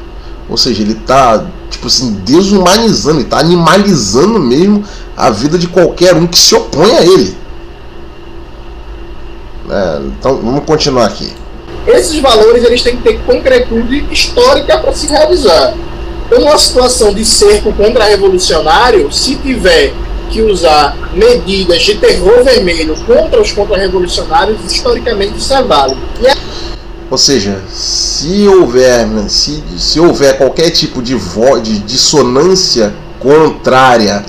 Ou 0.49 0.57
seja, 0.57 0.83
ele 0.83 0.95
tá, 0.95 1.45
tipo 1.71 1.87
assim, 1.87 2.15
desumanizando, 2.25 3.21
ele 3.21 3.29
tá 3.29 3.39
animalizando 3.39 4.41
mesmo 4.41 4.83
a 5.17 5.31
vida 5.31 5.59
de 5.59 5.69
qualquer 5.69 6.15
um 6.15 6.27
que 6.27 6.39
se 6.39 6.55
opõe 6.55 6.97
a 6.97 7.03
ele. 7.03 7.37
É, 9.71 10.01
então 10.07 10.37
vamos 10.37 10.65
continuar 10.65 11.07
aqui. 11.07 11.31
Esses 11.87 12.19
valores 12.21 12.65
eles 12.65 12.83
têm 12.83 12.97
que 12.97 13.03
ter 13.03 13.21
concretude 13.21 14.07
histórica 14.11 14.79
para 14.79 14.93
se 14.93 15.07
realizar. 15.07 15.75
Numa 16.31 16.59
situação 16.59 17.15
de 17.15 17.25
cerco 17.25 17.73
contra-revolucionário, 17.73 19.11
se 19.11 19.37
tiver 19.37 19.95
que 20.31 20.43
usar 20.43 20.97
medidas 21.15 21.83
de 21.83 21.95
terror 21.95 22.45
vermelho 22.45 22.95
contra 23.07 23.41
os 23.41 23.51
contra-revolucionários, 23.53 24.59
historicamente 24.71 25.39
isso 25.39 25.53
é 25.55 25.63
válido. 25.63 26.01
É... 26.23 26.37
Ou 27.11 27.17
seja, 27.17 27.63
se 27.71 28.47
houver, 28.47 29.07
se, 29.29 29.63
se 29.79 29.99
houver 29.99 30.37
qualquer 30.37 30.71
tipo 30.71 31.01
de, 31.01 31.15
vo, 31.15 31.59
de 31.59 31.79
dissonância 31.79 32.95
contrária 33.19 34.25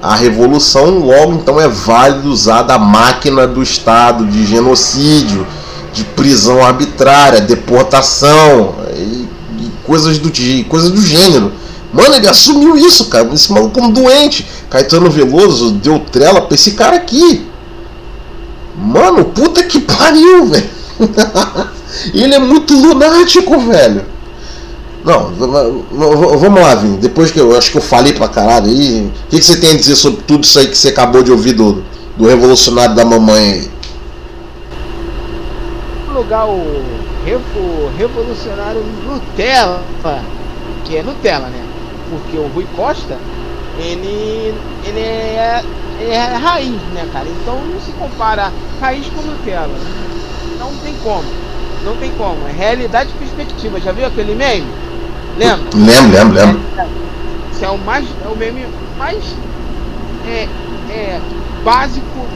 à 0.00 0.14
revolução, 0.14 0.98
logo 1.00 1.34
então 1.34 1.60
é 1.60 1.66
válido 1.66 2.30
usar 2.30 2.62
da 2.62 2.78
máquina 2.78 3.46
do 3.46 3.60
Estado 3.60 4.24
de 4.26 4.46
genocídio, 4.46 5.44
de 5.92 6.04
prisão 6.04 6.64
arbitrária, 6.64 7.40
deportação 7.40 8.76
e 8.96 9.28
coisas, 9.84 10.18
do, 10.18 10.30
coisas 10.68 10.90
do 10.90 11.00
gênero. 11.00 11.52
Mano, 11.92 12.14
ele 12.14 12.28
assumiu 12.28 12.76
isso, 12.76 13.06
cara. 13.06 13.28
Esse 13.34 13.52
maluco 13.52 13.74
como 13.80 13.92
doente. 13.92 14.46
Caetano 14.70 15.10
Veloso 15.10 15.72
deu 15.72 15.98
trela 15.98 16.42
pra 16.42 16.54
esse 16.54 16.72
cara 16.72 16.96
aqui. 16.96 17.44
Mano, 18.76 19.26
puta 19.26 19.62
que 19.62 19.80
pariu, 19.80 20.46
velho. 20.46 20.70
ele 22.14 22.34
é 22.34 22.38
muito 22.38 22.74
lunático, 22.74 23.58
velho. 23.60 24.04
Não, 25.04 25.32
vamos 26.38 26.60
lá, 26.60 26.74
Vini. 26.76 26.96
Depois 26.96 27.30
que 27.30 27.40
eu 27.40 27.56
acho 27.56 27.72
que 27.72 27.78
eu 27.78 27.82
falei 27.82 28.12
pra 28.12 28.28
caralho 28.28 28.66
aí, 28.66 29.10
o 29.26 29.30
que, 29.30 29.38
que, 29.38 29.44
você 29.44 29.56
tem 29.56 29.70
a 29.70 29.76
dizer 29.76 29.96
sobre 29.96 30.22
tudo 30.22 30.44
isso 30.44 30.58
aí 30.58 30.68
que 30.68 30.78
você 30.78 30.88
acabou 30.88 31.22
de 31.22 31.32
ouvir 31.32 31.54
do, 31.54 31.82
do 32.16 32.26
revolucionário 32.26 32.94
da 32.94 33.04
mamãe 33.04 33.52
aí? 33.52 33.70
Lugar 36.22 36.46
o, 36.46 36.82
revo, 37.24 37.90
revolucionário 37.98 38.82
Nutella, 39.04 39.82
que 40.84 40.96
é 40.96 41.02
Nutella, 41.02 41.48
né? 41.48 41.64
Porque 42.10 42.36
o 42.36 42.46
Rui 42.48 42.66
Costa 42.76 43.18
ele, 43.78 44.54
ele 44.84 45.00
é, 45.00 45.62
é 46.00 46.36
raiz, 46.36 46.80
né, 46.94 47.08
cara? 47.12 47.26
Então 47.28 47.58
não 47.64 47.80
se 47.80 47.92
compara 47.92 48.52
raiz 48.80 49.06
com 49.08 49.22
Nutella. 49.22 49.76
Não 50.58 50.72
tem 50.76 50.94
como. 51.02 51.24
Não 51.84 51.96
tem 51.96 52.12
como. 52.12 52.46
É 52.48 52.52
realidade 52.52 53.10
e 53.10 53.18
perspectiva. 53.18 53.80
Já 53.80 53.92
viu 53.92 54.06
aquele 54.06 54.34
meme? 54.34 54.66
Lembra? 55.36 55.70
Lembro, 55.74 56.12
lembro, 56.12 56.34
lembro. 56.34 56.60
Esse 57.52 57.64
é 57.64 57.68
o 57.68 57.78
mais. 57.78 58.06
É 58.24 58.28
o 58.28 58.36
meme 58.36 58.66
mais 58.96 59.24
é, 60.28 60.48
é, 60.90 61.20
básico 61.64 62.26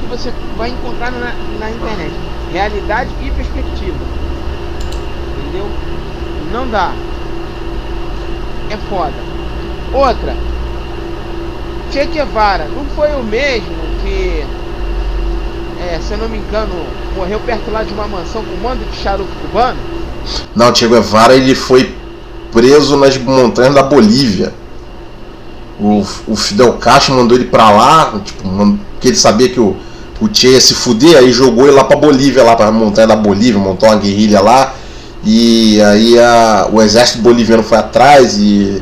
que 0.00 0.06
você 0.06 0.32
vai 0.56 0.70
encontrar 0.70 1.10
na, 1.10 1.34
na 1.58 1.70
internet. 1.70 2.31
Realidade 2.52 3.10
e 3.22 3.30
perspectiva. 3.30 3.98
Entendeu? 5.38 5.66
Não 6.52 6.68
dá. 6.68 6.92
É 8.70 8.76
foda. 8.88 9.14
Outra, 9.92 10.34
Che 11.90 12.06
Guevara 12.06 12.66
não 12.74 12.84
foi 12.96 13.10
o 13.14 13.22
mesmo 13.22 13.76
que, 14.02 14.44
é, 15.80 16.00
se 16.00 16.12
eu 16.12 16.18
não 16.18 16.28
me 16.28 16.38
engano, 16.38 16.74
morreu 17.14 17.38
perto 17.40 17.70
lá 17.70 17.82
de 17.82 17.92
uma 17.92 18.08
mansão 18.08 18.42
com 18.42 18.54
um 18.54 18.62
mando 18.62 18.84
de 18.84 18.96
charuto 18.96 19.30
cubano? 19.42 19.78
Não, 20.56 20.74
Che 20.74 20.88
Guevara 20.88 21.34
ele 21.34 21.54
foi 21.54 21.94
preso 22.50 22.96
nas 22.96 23.16
montanhas 23.18 23.74
da 23.74 23.82
Bolívia. 23.82 24.52
o, 25.82 26.06
o 26.28 26.36
Fidel 26.36 26.74
Castro 26.74 27.14
mandou 27.14 27.36
ele 27.36 27.46
pra 27.46 27.70
lá, 27.70 28.20
tipo, 28.24 28.42
porque 28.92 29.08
ele 29.08 29.16
sabia 29.16 29.48
que 29.48 29.58
o, 29.58 29.76
o 30.22 30.28
Che 30.32 30.48
ia 30.48 30.60
se 30.60 30.72
fuder, 30.72 31.18
aí 31.18 31.32
jogou 31.32 31.66
ele 31.66 31.74
lá 31.74 31.82
pra 31.82 31.96
Bolívia, 31.96 32.44
lá 32.44 32.54
pra 32.54 32.70
montanha 32.70 33.08
da 33.08 33.16
Bolívia, 33.16 33.58
montou 33.58 33.88
uma 33.88 33.96
guerrilha 33.96 34.40
lá, 34.40 34.72
e 35.24 35.82
aí 35.82 36.16
a, 36.16 36.68
o 36.72 36.80
exército 36.80 37.22
boliviano 37.22 37.62
foi 37.62 37.78
atrás 37.78 38.38
e 38.38 38.80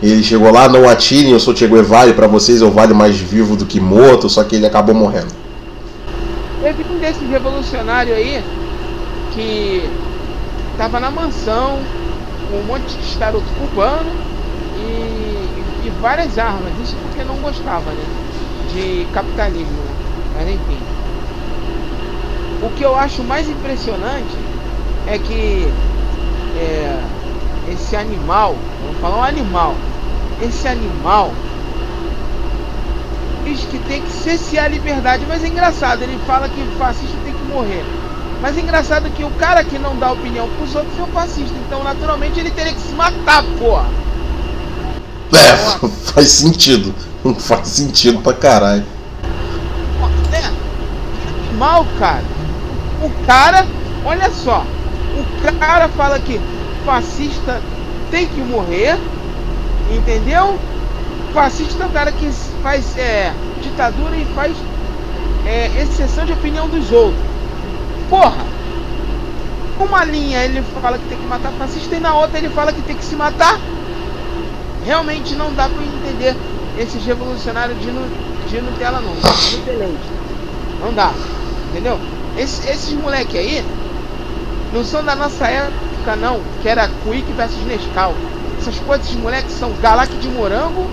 ele 0.00 0.22
chegou 0.22 0.52
lá, 0.52 0.68
não 0.68 0.88
atirem, 0.88 1.32
eu 1.32 1.40
sou 1.40 1.56
Che 1.56 1.66
Guevara, 1.66 2.12
pra 2.12 2.28
vocês 2.28 2.60
eu 2.60 2.70
valho 2.70 2.94
mais 2.94 3.16
vivo 3.16 3.56
do 3.56 3.66
que 3.66 3.80
morto, 3.80 4.28
só 4.28 4.44
que 4.44 4.54
ele 4.54 4.66
acabou 4.66 4.94
morrendo. 4.94 5.34
Teve 6.62 6.84
um 6.88 6.98
desses 6.98 7.28
revolucionários 7.28 8.16
aí 8.16 8.42
que 9.34 9.88
tava 10.78 11.00
na 11.00 11.10
mansão 11.10 11.78
com 12.48 12.58
um 12.58 12.64
monte 12.64 12.94
de 12.96 13.06
charuto 13.06 13.46
cubano 13.58 14.10
e, 14.76 15.86
e, 15.86 15.92
várias 16.00 16.38
armas. 16.38 16.72
Isso 16.82 16.96
porque 17.02 17.24
não 17.24 17.36
gostava, 17.36 17.90
né? 17.90 18.04
De 18.72 19.06
capitalismo? 19.12 19.95
Mas 20.36 20.48
enfim. 20.48 20.78
O 22.62 22.70
que 22.70 22.82
eu 22.82 22.96
acho 22.96 23.22
mais 23.24 23.48
impressionante 23.48 24.36
é 25.06 25.18
que 25.18 25.68
é, 26.58 27.02
esse 27.72 27.96
animal, 27.96 28.56
vamos 28.84 29.00
falar 29.00 29.18
um 29.18 29.24
animal, 29.24 29.74
esse 30.42 30.66
animal 30.68 31.32
diz 33.44 33.60
que 33.64 33.78
tem 33.80 34.02
que 34.02 34.10
cessear 34.10 34.64
a 34.64 34.68
liberdade, 34.68 35.24
mas 35.28 35.44
é 35.44 35.48
engraçado, 35.48 36.02
ele 36.02 36.18
fala 36.26 36.48
que 36.48 36.60
fascista 36.78 37.16
tem 37.24 37.32
que 37.32 37.44
morrer. 37.44 37.84
Mas 38.42 38.56
é 38.56 38.60
engraçado 38.60 39.08
que 39.10 39.24
o 39.24 39.30
cara 39.30 39.64
que 39.64 39.78
não 39.78 39.96
dá 39.96 40.12
opinião 40.12 40.48
pros 40.58 40.74
outros 40.74 40.98
é 40.98 41.02
um 41.02 41.06
fascista. 41.06 41.54
Então, 41.66 41.82
naturalmente, 41.82 42.38
ele 42.38 42.50
teria 42.50 42.72
que 42.72 42.80
se 42.80 42.92
matar, 42.92 43.42
porra. 43.58 43.86
É, 45.32 45.88
faz 46.12 46.28
sentido. 46.28 46.94
Não 47.24 47.34
faz 47.38 47.68
sentido 47.68 48.20
pra 48.20 48.34
caralho. 48.34 48.84
É, 50.36 51.54
mal, 51.56 51.86
cara. 51.98 52.24
O 53.02 53.26
cara, 53.26 53.66
olha 54.04 54.30
só. 54.30 54.64
O 55.16 55.58
cara 55.58 55.88
fala 55.88 56.18
que 56.18 56.40
fascista 56.84 57.60
tem 58.10 58.26
que 58.26 58.40
morrer. 58.40 58.98
Entendeu? 59.90 60.58
Fascista 61.32 61.84
é 61.84 61.86
o 61.86 61.90
cara 61.90 62.10
que 62.12 62.30
faz 62.62 62.96
é, 62.96 63.32
ditadura 63.62 64.16
e 64.16 64.24
faz 64.34 64.56
é, 65.46 65.70
exceção 65.82 66.24
de 66.24 66.32
opinião 66.32 66.68
dos 66.68 66.90
outros. 66.90 67.20
Porra! 68.08 68.44
Uma 69.78 70.04
linha 70.04 70.42
ele 70.42 70.62
fala 70.80 70.98
que 70.98 71.06
tem 71.06 71.18
que 71.18 71.26
matar 71.26 71.52
fascista 71.52 71.94
e 71.96 72.00
na 72.00 72.14
outra 72.14 72.38
ele 72.38 72.48
fala 72.48 72.72
que 72.72 72.80
tem 72.82 72.96
que 72.96 73.04
se 73.04 73.14
matar. 73.14 73.60
Realmente 74.84 75.34
não 75.34 75.52
dá 75.52 75.68
para 75.68 75.82
entender 75.82 76.34
esses 76.78 77.04
revolucionários 77.04 77.78
de, 77.78 77.86
de 77.86 78.60
Nutella 78.60 79.00
não, 79.00 79.14
de 79.14 80.25
Não 80.80 80.92
dá, 80.92 81.12
entendeu? 81.70 81.98
Esse, 82.36 82.68
esses 82.68 82.92
moleque 82.92 83.38
aí 83.38 83.64
não 84.72 84.84
são 84.84 85.02
da 85.04 85.14
nossa 85.14 85.46
época 85.46 86.16
não, 86.16 86.40
que 86.62 86.68
era 86.68 86.88
Quick 87.02 87.32
versus 87.32 87.64
Nescau. 87.66 88.14
Essas 88.58 88.78
coisas, 88.80 89.06
esses 89.06 89.20
moleques 89.20 89.52
são 89.52 89.72
Galac 89.80 90.14
de 90.16 90.28
morango 90.28 90.86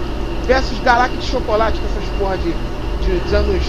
versus 0.47 0.79
Galac 0.79 1.15
de 1.17 1.25
chocolate, 1.25 1.79
com 1.79 1.85
essas 1.85 2.09
porra 2.17 2.37
de, 2.37 2.53
de, 3.03 3.19
dos 3.19 3.33
anos 3.33 3.63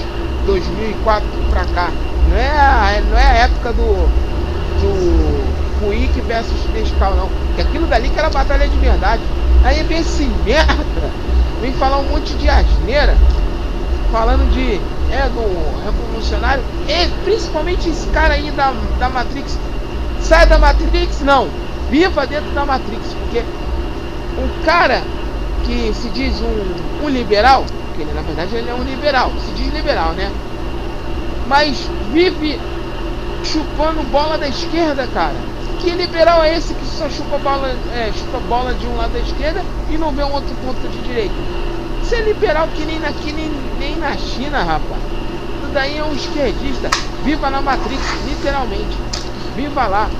2004 0.46 1.26
pra 1.50 1.64
cá. 1.66 1.90
Não 2.30 2.36
é 2.36 2.48
a, 2.48 3.02
não 3.10 3.18
é 3.18 3.24
a 3.24 3.34
época 3.44 3.72
do, 3.72 4.08
do 4.80 5.80
Puig 5.80 6.20
versus 6.22 6.58
Nescau, 6.72 7.14
não. 7.16 7.28
Que 7.56 7.62
aquilo 7.62 7.86
dali 7.86 8.08
que 8.08 8.18
era 8.18 8.30
batalha 8.30 8.66
de 8.68 8.76
verdade. 8.78 9.22
Aí 9.64 9.82
vem 9.84 10.00
esse 10.00 10.24
merda, 10.44 11.10
vem 11.60 11.72
falar 11.72 11.98
um 11.98 12.04
monte 12.04 12.34
de 12.34 12.48
asneira, 12.48 13.16
falando 14.12 14.50
de. 14.52 14.80
É, 15.10 15.28
do 15.28 15.84
revolucionário, 15.84 16.64
e 16.88 17.08
principalmente 17.24 17.88
esse 17.88 18.06
cara 18.08 18.34
aí 18.34 18.50
da, 18.50 18.72
da 18.98 19.08
Matrix. 19.08 19.58
Sai 20.20 20.46
da 20.46 20.58
Matrix, 20.58 21.20
não. 21.20 21.48
Viva 21.90 22.26
dentro 22.26 22.50
da 22.50 22.64
Matrix, 22.64 23.14
porque 23.20 23.40
um 24.38 24.64
cara 24.64 25.02
que 25.64 25.92
se 25.94 26.08
diz 26.08 26.40
um, 26.40 27.04
um 27.04 27.08
liberal, 27.08 27.64
porque 27.86 28.02
ele, 28.02 28.12
na 28.12 28.22
verdade 28.22 28.56
ele 28.56 28.68
é 28.68 28.74
um 28.74 28.82
liberal, 28.82 29.30
se 29.46 29.52
diz 29.52 29.72
liberal, 29.72 30.12
né? 30.12 30.32
mas 31.46 31.88
vive 32.12 32.58
chupando 33.44 34.02
bola 34.10 34.38
da 34.38 34.48
esquerda, 34.48 35.06
cara. 35.08 35.34
Que 35.80 35.90
liberal 35.90 36.42
é 36.42 36.56
esse 36.56 36.72
que 36.72 36.86
só 36.86 37.08
chupa 37.10 37.38
bola, 37.38 37.68
é, 37.94 38.10
chupa 38.12 38.38
bola 38.48 38.72
de 38.74 38.86
um 38.86 38.96
lado 38.96 39.12
da 39.12 39.18
esquerda 39.18 39.62
e 39.90 39.98
não 39.98 40.10
vê 40.12 40.24
um 40.24 40.32
outro 40.32 40.54
ponto 40.64 40.80
de 40.88 40.98
direita? 41.02 41.34
Isso 42.02 42.14
é 42.14 42.22
liberal 42.22 42.68
que 42.74 42.84
nem 42.84 42.96
aqui 43.04 43.32
nem 43.32 43.50
na 44.04 44.16
China, 44.18 44.62
rapaz. 44.62 45.00
Isso 45.62 45.72
daí 45.72 45.96
é 45.96 46.04
um 46.04 46.12
esquerdista. 46.12 46.90
Viva 47.24 47.48
na 47.48 47.62
Matrix, 47.62 48.02
literalmente. 48.28 48.96
Viva 49.56 49.86
lá. 49.86 50.10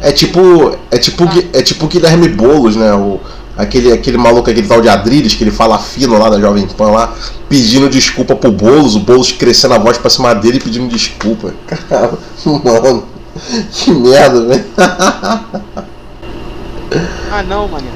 É 0.00 0.10
tipo. 0.10 0.76
É 0.90 0.98
tipo, 0.98 1.24
ah. 1.24 1.42
é 1.52 1.62
tipo 1.62 1.86
Guilherme 1.86 2.28
Boulos, 2.28 2.74
né? 2.74 2.92
O, 2.92 3.20
Aquele, 3.56 3.92
aquele 3.92 4.18
maluco, 4.18 4.50
aquele 4.50 4.66
tal 4.66 4.80
de 4.80 4.88
Adriles, 4.88 5.34
que 5.34 5.44
ele 5.44 5.52
fala 5.52 5.78
fino 5.78 6.18
lá 6.18 6.28
da 6.28 6.40
Jovem 6.40 6.66
Pan 6.66 6.90
lá, 6.90 7.14
pedindo 7.48 7.88
desculpa 7.88 8.34
pro 8.34 8.50
Boulos, 8.50 8.96
o 8.96 8.98
Boulos 8.98 9.30
crescendo 9.30 9.74
a 9.74 9.78
voz 9.78 9.96
pra 9.96 10.10
cima 10.10 10.34
dele 10.34 10.56
e 10.56 10.60
pedindo 10.60 10.88
desculpa. 10.88 11.54
Cara, 11.88 12.14
mano, 12.44 13.04
que 13.70 13.92
merda, 13.92 14.44
velho. 14.44 14.64
Ah 17.30 17.44
não, 17.44 17.68
mano. 17.68 17.86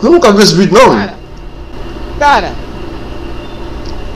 Você 0.00 0.08
nunca 0.08 0.30
viu 0.30 0.42
esse 0.42 0.54
vídeo 0.54 0.78
não? 0.78 0.90
Cara, 0.90 1.14
cara, 2.18 2.52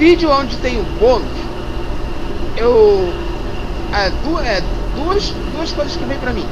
vídeo 0.01 0.31
onde 0.31 0.57
tem 0.57 0.81
o 0.81 0.83
Boulos, 0.99 1.29
eu. 2.57 3.13
É, 3.93 4.09
duas, 4.25 4.47
é, 4.47 4.63
duas, 4.97 5.29
duas 5.53 5.73
coisas 5.73 5.95
que 5.95 6.05
vem 6.07 6.17
pra 6.17 6.33
mim. 6.33 6.47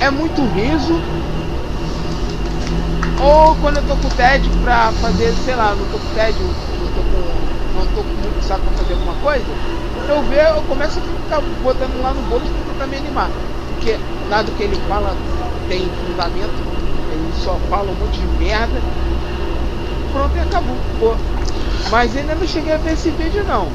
É 0.00 0.10
muito 0.10 0.42
riso 0.56 0.92
ou 3.22 3.54
quando 3.56 3.76
eu 3.76 3.82
tô 3.86 3.94
com 3.94 4.08
TED 4.16 4.48
pra 4.64 4.90
fazer, 5.00 5.32
sei 5.44 5.54
lá, 5.54 5.70
não 5.70 5.86
tô 5.86 5.98
com 5.98 6.14
TED, 6.14 6.34
não 6.42 6.88
tô 6.94 7.02
com, 7.06 7.78
não 7.78 7.86
tô 7.94 8.02
com 8.02 8.14
muito 8.26 8.44
saco 8.44 8.60
pra 8.62 8.82
fazer 8.82 8.94
alguma 8.94 9.14
coisa, 9.22 9.44
eu 10.08 10.22
ver, 10.24 10.56
eu 10.56 10.62
começo 10.62 10.98
a 10.98 11.02
ficar 11.02 11.40
botando 11.62 12.02
lá 12.02 12.12
no 12.12 12.22
bolo 12.22 12.40
pra 12.40 12.72
tentar 12.72 12.86
me 12.86 12.96
animar. 12.96 13.30
Porque 13.74 13.96
nada 14.28 14.50
que 14.56 14.62
ele 14.64 14.76
fala 14.88 15.14
tem 15.68 15.78
fundamento, 15.78 16.58
ele 17.12 17.32
só 17.44 17.54
fala 17.70 17.90
um 17.90 17.94
monte 17.94 18.18
de 18.18 18.26
merda. 18.44 18.80
Pronto 20.12 20.36
e 20.36 20.40
acabou. 20.40 20.76
Pô. 20.98 21.37
Mas 21.90 22.16
ainda 22.16 22.34
não 22.34 22.46
cheguei 22.46 22.72
a 22.72 22.76
ver 22.76 22.92
esse 22.92 23.10
vídeo 23.10 23.44
não. 23.44 23.68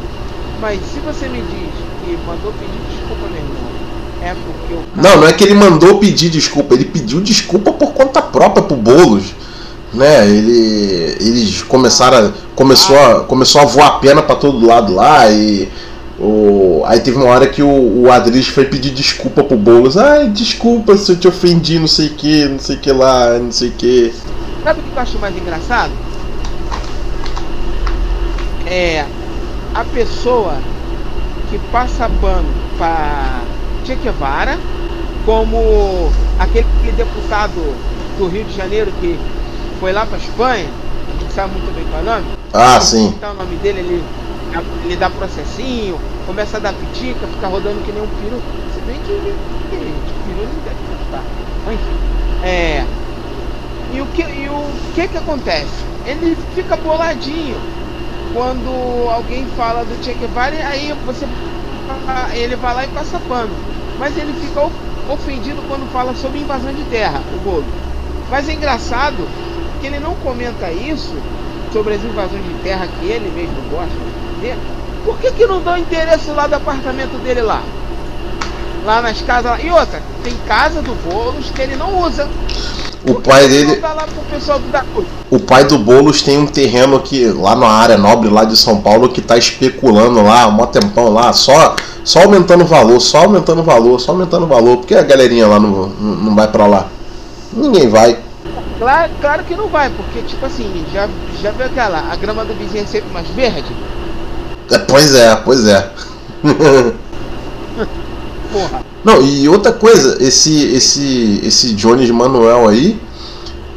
Mas 0.61 0.79
se 0.81 0.99
você 0.99 1.27
me 1.27 1.41
diz 1.41 1.73
que 2.03 2.17
mandou 2.25 2.53
pedir 2.53 2.79
desculpa, 2.89 3.27
meu 3.27 3.37
irmão, 3.37 3.73
é 4.21 4.33
porque 4.33 4.73
o 4.73 5.01
Não, 5.01 5.21
não 5.21 5.27
é 5.27 5.33
que 5.33 5.43
ele 5.43 5.55
mandou 5.55 5.99
pedir 5.99 6.29
desculpa, 6.29 6.73
ele 6.73 6.85
pediu 6.85 7.19
desculpa 7.19 7.73
por 7.73 7.91
conta 7.93 8.21
própria 8.21 8.63
pro 8.63 8.77
Boulos. 8.77 9.33
Né, 9.93 10.27
ele, 10.27 11.17
eles 11.19 11.61
começaram 11.61 12.29
a, 12.29 12.31
começou, 12.55 12.97
a, 12.97 13.25
começou 13.25 13.61
a 13.61 13.65
voar 13.65 13.87
a 13.87 13.99
pena 13.99 14.23
para 14.23 14.35
todo 14.35 14.65
lado 14.65 14.91
lá 14.95 15.29
e 15.29 15.69
o, 16.19 16.81
aí 16.85 16.99
teve 16.99 17.17
uma 17.17 17.27
hora 17.27 17.47
que 17.47 17.61
o, 17.61 18.03
o 18.03 18.11
Adris 18.11 18.47
foi 18.47 18.65
pedir 18.65 18.91
desculpa 18.91 19.43
pro 19.43 19.57
Boulos. 19.57 19.97
Ai, 19.97 20.29
desculpa 20.29 20.97
se 20.97 21.11
eu 21.11 21.15
te 21.17 21.27
ofendi, 21.27 21.77
não 21.77 21.87
sei 21.87 22.07
o 22.07 22.11
que, 22.11 22.45
não 22.45 22.59
sei 22.59 22.75
o 22.75 22.79
que 22.79 22.91
lá, 22.91 23.37
não 23.37 23.51
sei 23.51 23.69
o 23.69 23.71
que. 23.73 24.13
Sabe 24.63 24.79
o 24.79 24.83
que 24.83 24.95
eu 24.95 25.01
acho 25.01 25.19
mais 25.19 25.35
engraçado? 25.35 25.91
É 28.65 29.05
a 29.73 29.83
pessoa 29.83 30.55
que 31.49 31.57
passa 31.71 32.09
pano 32.21 32.47
para 32.77 33.41
Che 33.85 33.95
Guevara, 33.95 34.57
como 35.25 36.11
aquele 36.39 36.91
deputado 36.95 37.75
do 38.17 38.27
Rio 38.27 38.43
de 38.45 38.55
Janeiro 38.55 38.91
que 38.99 39.19
foi 39.79 39.91
lá 39.91 40.05
para 40.05 40.17
Espanha, 40.17 40.67
a 40.67 41.21
gente 41.21 41.33
sabe 41.33 41.53
muito 41.53 41.73
bem 41.75 41.85
qual 41.89 41.99
é 41.99 42.03
o 42.03 42.05
nome. 42.05 42.25
Ah, 42.53 42.79
sim. 42.79 43.07
Então 43.07 43.31
o 43.31 43.35
nome 43.35 43.55
dele, 43.57 43.79
ele, 43.79 44.03
ele 44.85 44.95
dá 44.95 45.09
processinho, 45.09 45.99
começa 46.25 46.57
a 46.57 46.59
dar 46.59 46.73
pitica, 46.73 47.27
fica 47.27 47.47
rodando 47.47 47.81
que 47.83 47.91
nem 47.91 48.01
um 48.01 48.07
peru. 48.07 48.41
Se 48.73 48.81
bem 48.81 48.99
que, 48.99 49.33
que 49.69 49.77
peru 50.25 50.47
não 50.47 50.63
deve 50.63 50.77
gostar. 50.89 51.23
Enfim. 51.71 52.45
É. 52.45 52.85
E 53.93 54.01
o 54.01 54.05
que, 54.07 54.21
e 54.21 54.49
o 54.49 54.65
que 54.95 55.07
que 55.07 55.17
acontece? 55.17 55.83
Ele 56.05 56.37
fica 56.55 56.75
boladinho 56.77 57.57
quando 58.33 59.09
alguém 59.09 59.45
fala 59.55 59.83
do 59.83 60.03
Che 60.03 60.13
Guevara, 60.13 60.67
aí 60.67 60.93
você 61.05 61.25
ele 62.35 62.55
vai 62.55 62.73
lá 62.73 62.85
e 62.85 62.87
passa 62.87 63.19
pano 63.27 63.73
mas 63.99 64.17
ele 64.17 64.33
fica 64.33 64.61
ofendido 65.11 65.61
quando 65.67 65.89
fala 65.91 66.15
sobre 66.15 66.39
invasão 66.39 66.73
de 66.73 66.83
terra, 66.85 67.21
o 67.35 67.39
bolo. 67.39 67.65
Mas 68.29 68.49
é 68.49 68.53
engraçado 68.53 69.27
que 69.79 69.87
ele 69.87 69.99
não 69.99 70.15
comenta 70.15 70.71
isso 70.71 71.15
sobre 71.71 71.95
as 71.95 72.03
invasões 72.03 72.43
de 72.43 72.53
terra 72.63 72.87
que 72.99 73.07
ele 73.07 73.29
mesmo 73.31 73.61
gosta 73.69 73.87
de 73.87 74.35
fazer. 74.35 74.57
Por 75.05 75.17
que, 75.19 75.31
que 75.31 75.45
não 75.45 75.61
dá 75.61 75.77
interesse 75.79 76.31
lá 76.31 76.47
do 76.47 76.55
apartamento 76.55 77.17
dele 77.23 77.41
lá? 77.41 77.61
Lá 78.85 79.01
nas 79.01 79.21
casas 79.21 79.51
lá. 79.51 79.59
E 79.61 79.69
outra, 79.69 80.01
tem 80.23 80.33
casa 80.47 80.81
do 80.81 80.93
Boulos 80.95 81.49
que 81.51 81.61
ele 81.61 81.75
não 81.75 82.01
usa. 82.01 82.27
O 83.05 83.15
pai 83.15 83.47
dele. 83.47 83.81
O 85.29 85.39
pai 85.39 85.65
do 85.65 85.77
Boulos 85.77 86.21
tem 86.21 86.37
um 86.37 86.47
terreno 86.47 86.95
aqui, 86.95 87.25
lá 87.25 87.55
na 87.55 87.67
área 87.67 87.97
nobre 87.97 88.29
lá 88.29 88.45
de 88.45 88.55
São 88.55 88.79
Paulo, 88.81 89.09
que 89.09 89.21
tá 89.21 89.37
especulando 89.37 90.21
lá, 90.23 90.47
um 90.47 90.65
tempão 90.67 91.11
lá, 91.11 91.33
só, 91.33 91.75
só 92.03 92.23
aumentando 92.23 92.63
o 92.63 92.67
valor, 92.67 92.99
só 93.01 93.19
aumentando 93.23 93.59
o 93.59 93.63
valor, 93.63 93.99
só 93.99 94.11
aumentando 94.11 94.45
o 94.45 94.47
valor. 94.47 94.77
Porque 94.77 94.95
a 94.95 95.01
galerinha 95.03 95.47
lá 95.47 95.59
não, 95.59 95.87
não 95.87 96.15
não 96.15 96.35
vai 96.35 96.47
pra 96.47 96.65
lá? 96.65 96.87
Ninguém 97.51 97.89
vai. 97.89 98.17
Claro, 98.79 99.11
claro 99.21 99.43
que 99.43 99.55
não 99.55 99.67
vai, 99.67 99.89
porque 99.89 100.21
tipo 100.21 100.45
assim, 100.45 100.85
já, 100.93 101.07
já 101.41 101.51
viu 101.51 101.65
aquela, 101.65 102.11
a 102.11 102.15
grama 102.15 102.43
do 102.43 102.53
vizinho 102.53 102.83
é 102.83 102.87
sempre 102.87 103.11
mais 103.13 103.27
verde? 103.27 103.71
É, 104.71 104.77
pois 104.77 105.13
é, 105.13 105.35
pois 105.35 105.67
é. 105.67 105.89
Porra. 108.53 108.85
Não, 109.03 109.21
e 109.21 109.49
outra 109.49 109.73
coisa, 109.73 110.17
esse 110.23 110.73
esse 110.73 111.41
esse 111.43 111.73
Jones 111.73 112.09
Manuel 112.11 112.69
aí, 112.69 112.97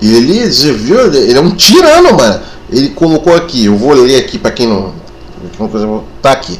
ele, 0.00 0.46
você 0.46 0.72
viu, 0.72 1.12
ele 1.12 1.36
é 1.36 1.40
um 1.40 1.54
tirano, 1.54 2.12
mano. 2.12 2.40
Ele 2.70 2.90
colocou 2.90 3.34
aqui, 3.34 3.64
eu 3.64 3.76
vou 3.76 3.92
ler 3.92 4.20
aqui 4.20 4.38
pra 4.38 4.50
quem 4.50 4.66
não, 4.66 4.92
tá 6.20 6.32
aqui. 6.32 6.58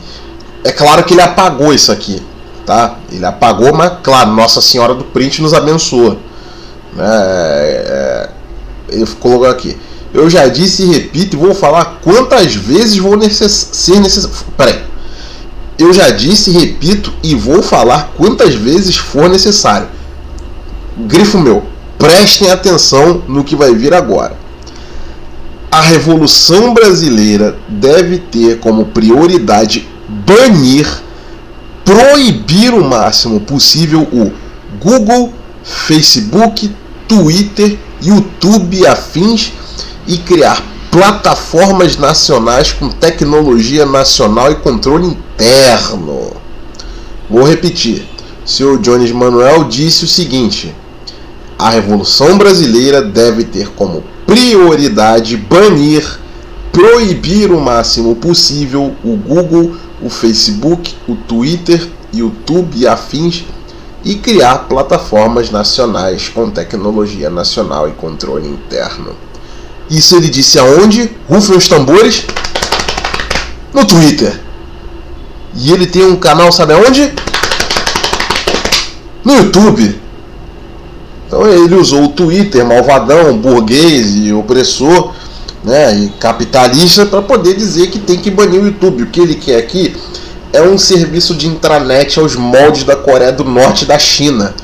É 0.65 0.73
claro 0.73 1.05
que 1.05 1.15
ele 1.15 1.21
apagou 1.21 1.73
isso 1.73 1.93
aqui, 1.93 2.23
tá? 2.65 2.99
Ele 3.13 3.25
apagou, 3.25 3.73
mas 3.73 3.93
claro, 4.03 4.33
Nossa 4.33 4.61
Senhora 4.61 4.95
do 4.95 5.05
Print 5.05 5.43
nos 5.43 5.53
abençoa. 5.53 6.17
É, 6.99 8.31
é, 8.89 8.95
ele 8.97 9.07
colocou 9.21 9.49
aqui. 9.49 9.77
Eu 10.15 10.31
já 10.31 10.47
disse 10.49 10.83
e 10.83 10.87
repito 10.87 11.37
e 11.37 11.39
vou 11.39 11.55
falar 11.55 11.99
quantas 12.03 12.55
vezes 12.55 12.97
vou 12.97 13.17
necess 13.17 13.69
ser 13.73 14.01
necessário. 14.01 14.35
Peraí. 14.57 14.81
Eu 15.79 15.93
já 15.93 16.11
disse, 16.11 16.51
repito 16.51 17.13
e 17.23 17.35
vou 17.35 17.63
falar 17.63 18.13
quantas 18.17 18.55
vezes 18.55 18.97
for 18.97 19.29
necessário. 19.29 19.89
Grifo 20.97 21.39
meu, 21.39 21.65
prestem 21.99 22.51
atenção 22.51 23.23
no 23.29 23.45
que 23.45 23.55
vai 23.55 23.75
vir 23.75 23.93
agora. 23.93 24.37
A 25.71 25.81
Revolução 25.83 26.73
Brasileira 26.73 27.59
deve 27.69 28.19
ter 28.19 28.59
como 28.61 28.87
prioridade 28.87 29.87
banir, 30.09 30.89
proibir 31.85 32.73
o 32.73 32.83
máximo 32.83 33.41
possível 33.41 34.01
o 34.01 34.33
Google, 34.81 35.35
Facebook, 35.63 36.71
Twitter, 37.07 37.79
YouTube 38.01 38.87
afins 38.87 39.53
e 40.07 40.17
criar 40.19 40.63
plataformas 40.91 41.97
nacionais 41.97 42.73
com 42.73 42.89
tecnologia 42.89 43.85
nacional 43.87 44.51
e 44.51 44.57
controle 44.57 45.07
interno. 45.07 46.33
Vou 47.29 47.45
repetir. 47.45 48.07
Seu 48.45 48.79
Jones 48.79 49.11
Manuel 49.11 49.65
disse 49.65 50.05
o 50.05 50.09
seguinte: 50.09 50.75
a 51.59 51.71
Revolução 51.71 52.39
Brasileira 52.39 53.03
deve 53.03 53.45
ter 53.45 53.69
como 53.71 54.05
prioridade 54.27 55.37
banir, 55.37 56.21
proibir 56.71 57.51
o 57.51 57.61
máximo 57.61 58.15
possível 58.17 58.95
o 59.03 59.17
Google, 59.17 59.75
o 60.03 60.11
Facebook, 60.11 60.95
o 61.09 61.17
Twitter, 61.17 61.89
YouTube 62.13 62.77
e 62.77 62.87
afins 62.87 63.45
e 64.05 64.15
criar 64.15 64.69
plataformas 64.69 65.51
nacionais 65.51 66.29
com 66.29 66.51
tecnologia 66.51 67.29
nacional 67.29 67.89
e 67.89 67.93
controle 67.93 68.47
interno. 68.47 69.26
Isso 69.91 70.17
ele 70.17 70.29
disse 70.29 70.59
aonde? 70.59 71.11
Rufem 71.29 71.57
os 71.57 71.69
tambores? 71.69 72.25
No 73.73 73.85
Twitter. 73.85 74.41
E 75.55 75.73
ele 75.73 75.87
tem 75.87 76.05
um 76.05 76.17
canal, 76.17 76.51
sabe 76.51 76.75
aonde? 76.75 77.13
No 79.25 79.35
YouTube. 79.35 80.01
Então 81.27 81.47
ele 81.47 81.75
usou 81.75 82.05
o 82.05 82.09
Twitter, 82.09 82.65
malvadão, 82.65 83.37
burguês 83.37 84.15
e 84.17 84.33
opressor, 84.33 85.13
né, 85.65 85.97
e 85.99 86.09
capitalista, 86.21 87.05
para 87.05 87.23
poder 87.23 87.55
dizer 87.55 87.89
que 87.89 87.99
tem 87.99 88.19
que 88.19 88.31
banir 88.31 88.61
o 88.61 88.67
YouTube. 88.67 89.03
O 89.03 89.07
que 89.07 89.21
ele 89.21 89.35
quer 89.35 89.59
aqui 89.59 89.97
é 90.53 90.63
um 90.63 90.79
serviço 90.79 91.35
de 91.35 91.49
intranet 91.49 92.19
aos 92.19 92.37
moldes 92.37 92.85
da 92.85 92.95
Coreia 92.95 93.33
do 93.33 93.45
Norte 93.45 93.83
e 93.83 93.87
da 93.87 93.99
China 93.99 94.55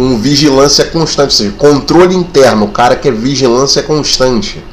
com 0.00 0.16
vigilância 0.16 0.86
constante, 0.86 1.26
ou 1.26 1.30
seja, 1.30 1.52
controle 1.58 2.14
interno, 2.14 2.64
o 2.64 2.70
cara 2.70 2.96
quer 2.96 3.12
vigilância 3.12 3.82
constante. 3.82 4.64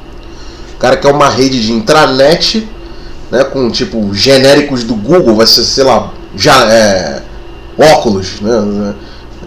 O 0.74 0.78
cara 0.78 0.96
quer 0.96 1.12
uma 1.12 1.28
rede 1.28 1.60
de 1.60 1.70
intranet, 1.70 2.66
né, 3.30 3.44
com 3.44 3.70
tipo 3.70 4.14
genéricos 4.14 4.84
do 4.84 4.94
Google, 4.94 5.36
vai 5.36 5.46
ser, 5.46 5.64
sei 5.64 5.84
lá, 5.84 6.10
já 6.34 6.64
é, 6.72 7.22
óculos, 7.76 8.40
né, 8.40 8.94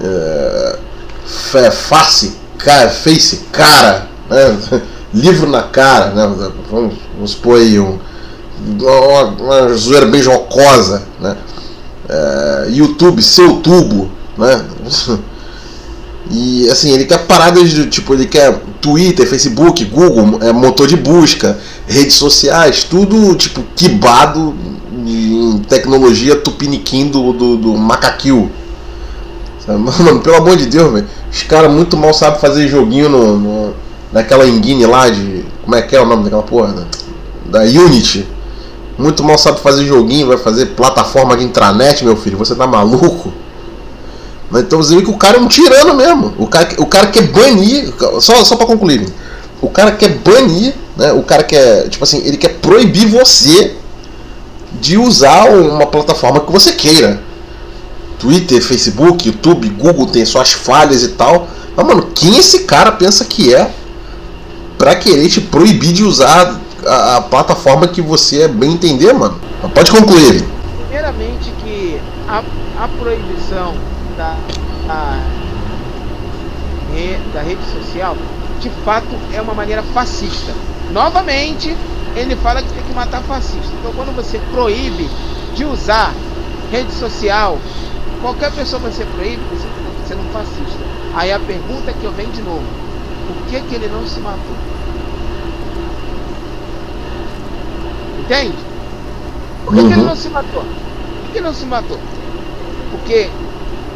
é, 0.04 1.72
face, 1.72 2.36
cara, 2.60 2.92
face, 2.92 3.38
cara, 3.52 4.08
né, 4.30 4.82
livro 5.12 5.50
na 5.50 5.64
cara, 5.64 6.12
né, 6.12 6.32
vamos, 6.70 6.94
vamos 7.16 7.32
supor 7.32 7.58
aí 7.58 7.80
um, 7.80 7.98
uma, 8.80 9.24
uma 9.24 9.74
zoeira 9.74 10.06
bem 10.06 10.22
jocosa, 10.22 11.02
né, 11.20 11.36
é, 12.08 12.66
YouTube, 12.70 13.24
seu 13.24 13.56
tubo, 13.62 14.12
né, 14.38 14.64
E 16.32 16.70
assim, 16.70 16.92
ele 16.92 17.06
quer 17.06 17.26
paradas 17.26 17.70
de 17.70 17.88
tipo, 17.88 18.14
ele 18.14 18.26
quer 18.26 18.58
Twitter, 18.80 19.28
Facebook, 19.28 19.84
Google, 19.86 20.40
é, 20.42 20.54
motor 20.54 20.88
de 20.88 20.96
busca, 20.96 21.60
redes 21.88 22.16
sociais, 22.16 22.84
tudo 22.84 23.36
tipo 23.36 23.62
quibado 23.76 24.56
em 25.06 25.60
tecnologia 25.68 26.36
tupiniquim 26.38 27.08
do, 27.10 27.34
do, 27.34 27.58
do 27.58 27.78
macaquil. 27.78 28.50
Mano, 29.68 30.20
pelo 30.22 30.38
amor 30.38 30.56
de 30.56 30.66
Deus, 30.66 30.92
velho. 30.92 31.08
Os 31.32 31.44
caras 31.44 31.72
muito 31.72 31.96
mal 31.96 32.14
sabem 32.14 32.40
fazer 32.40 32.68
joguinho 32.68 33.10
no, 33.10 33.38
no, 33.38 33.74
naquela 34.12 34.46
engine 34.48 34.86
lá 34.86 35.10
de. 35.10 35.46
Como 35.64 35.76
é 35.76 35.82
que 35.82 35.96
é 35.96 36.02
o 36.02 36.06
nome 36.06 36.24
daquela 36.24 36.44
porra? 36.44 36.74
Da, 37.46 37.60
da 37.60 37.66
Unity. 37.66 38.28
Muito 38.98 39.24
mal 39.24 39.38
sabe 39.38 39.60
fazer 39.60 39.86
joguinho, 39.86 40.28
vai 40.28 40.38
fazer 40.38 40.68
plataforma 40.68 41.36
de 41.38 41.44
intranet, 41.44 42.04
meu 42.04 42.16
filho. 42.16 42.38
Você 42.38 42.54
tá 42.56 42.68
maluco? 42.68 43.32
Então 44.54 44.82
você 44.82 44.96
vê 44.96 45.02
que 45.02 45.10
o 45.10 45.18
cara 45.18 45.38
é 45.38 45.40
um 45.40 45.48
tirano 45.48 45.94
mesmo. 45.96 46.34
O 46.38 46.48
cara, 46.48 46.70
o 46.78 46.86
cara 46.86 47.08
quer 47.08 47.24
banir. 47.24 47.94
Só, 48.20 48.44
só 48.44 48.56
pra 48.56 48.66
concluir. 48.66 49.08
O 49.62 49.70
cara 49.70 49.92
quer 49.92 50.10
banir, 50.18 50.74
né? 50.98 51.14
O 51.14 51.24
cara 51.24 51.44
quer. 51.44 51.88
Tipo 51.90 52.04
assim, 52.04 52.22
ele 52.26 52.38
quer 52.38 52.56
proibir 52.56 53.08
você 53.08 53.76
de 54.80 54.98
usar 54.98 55.50
uma 55.50 55.86
plataforma 55.86 56.40
que 56.40 56.52
você 56.52 56.74
queira. 56.74 57.22
Twitter, 58.20 58.62
Facebook, 58.62 59.28
YouTube, 59.28 59.70
Google 59.70 60.08
tem 60.08 60.26
suas 60.26 60.52
falhas 60.52 61.04
e 61.04 61.10
tal. 61.10 61.48
Mas, 61.76 61.86
mano, 61.86 62.10
quem 62.14 62.38
esse 62.38 62.60
cara 62.60 62.92
pensa 62.92 63.26
que 63.26 63.54
é 63.54 63.72
pra 64.78 64.96
querer 64.96 65.30
te 65.30 65.40
proibir 65.40 65.94
de 65.94 66.04
usar 66.04 66.60
a, 66.86 67.18
a 67.18 67.22
plataforma 67.22 67.88
que 67.88 68.02
você 68.02 68.42
é 68.42 68.48
bem 68.48 68.74
entender, 68.74 69.14
mano? 69.14 69.40
Mas 69.64 69.72
pode 69.72 69.92
concluir. 69.92 70.44
Primeiramente 70.88 71.52
que 71.64 72.00
a, 72.28 72.44
a 72.80 72.88
proibição 72.88 73.76
da, 74.18 74.36
da, 74.88 75.20
da 77.34 77.42
rede 77.42 77.64
social, 77.72 78.16
de 78.60 78.70
fato 78.84 79.08
é 79.34 79.42
uma 79.42 79.54
maneira 79.54 79.82
fascista. 79.94 80.54
Novamente, 80.92 81.76
ele 82.16 82.36
fala 82.36 82.62
que 82.62 82.74
tem 82.74 82.84
que 82.84 82.94
matar 82.94 83.22
fascista. 83.24 83.72
Então, 83.80 83.94
quando 83.94 84.16
você 84.16 84.40
proíbe 84.52 85.10
de 85.56 85.66
usar 85.66 86.14
rede 86.72 86.92
social, 86.94 87.58
qualquer 88.22 88.52
pessoa 88.52 88.82
você 88.82 89.06
proíbe, 89.06 89.42
você 89.50 89.68
está 89.68 90.08
sendo 90.08 90.22
um 90.22 90.32
fascista. 90.32 90.80
Aí 91.14 91.32
a 91.32 91.40
pergunta 91.40 91.92
que 91.94 92.04
eu 92.04 92.12
venho 92.12 92.32
de 92.32 92.42
novo: 92.42 92.64
por 93.28 93.46
que, 93.48 93.60
que 93.62 93.76
ele 93.76 93.88
não 93.88 94.06
se 94.08 94.20
matou? 94.20 94.56
Entende? 98.20 98.56
Por 99.66 99.74
que, 99.74 99.82
uhum. 99.82 99.88
que 99.88 99.94
ele 99.94 100.04
não 100.04 100.16
se 100.16 100.30
matou? 100.30 100.64
Por 100.64 101.34
que, 101.34 101.42
não 101.42 101.54
se 101.54 101.66
matou? 101.66 102.00
Porque 102.92 103.30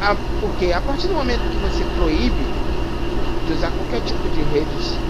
a, 0.02 0.16
porque 0.42 0.72
a 0.72 0.82
partir 0.82 1.08
do 1.08 1.14
momento 1.14 1.42
que 1.50 1.58
você 1.58 1.84
proíbe 1.98 2.46
de 3.48 3.54
usar 3.54 3.72
qualquer 3.72 4.02
tipo 4.06 4.28
de 4.30 4.42
rede, 4.54 4.68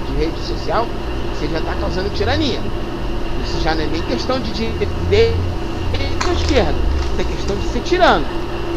de 0.08 0.18
rede 0.18 0.40
social, 0.42 0.86
você 1.34 1.48
já 1.48 1.60
está 1.60 1.74
causando 1.76 2.10
tirania. 2.14 2.60
Isso 3.44 3.62
já 3.62 3.76
não 3.76 3.84
é 3.84 3.88
nem 3.88 4.02
questão 4.04 4.40
de 4.40 4.52
direita 4.52 4.88
ou 6.28 6.34
esquerda, 6.34 6.74
isso 6.74 7.22
é 7.22 7.24
questão 7.24 7.56
de 7.56 7.68
ser 7.68 7.82
tirano. 7.82 8.26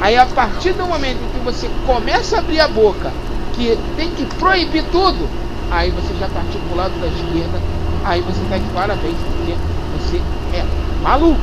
Aí 0.01 0.17
a 0.17 0.27
partir 0.27 0.73
do 0.73 0.87
momento 0.87 1.19
que 1.33 1.45
você 1.45 1.69
começa 1.87 2.37
a 2.37 2.39
abrir 2.39 2.61
a 2.61 2.69
boca, 2.69 3.13
que 3.55 3.77
tem 3.97 4.11
que 4.11 4.25
proibir 4.37 4.85
tudo, 4.93 5.29
aí 5.71 5.91
você 5.91 6.15
já 6.21 6.29
partiu 6.29 6.61
para 6.61 6.75
o 6.75 6.77
lado 6.77 7.01
da 7.01 7.09
esquerda, 7.09 7.61
aí 8.05 8.21
você 8.21 8.41
está 8.43 8.59
de 8.59 8.69
parabéns, 8.75 9.17
porque 9.37 9.55
você 9.99 10.23
é 10.57 10.65
maluco 11.03 11.41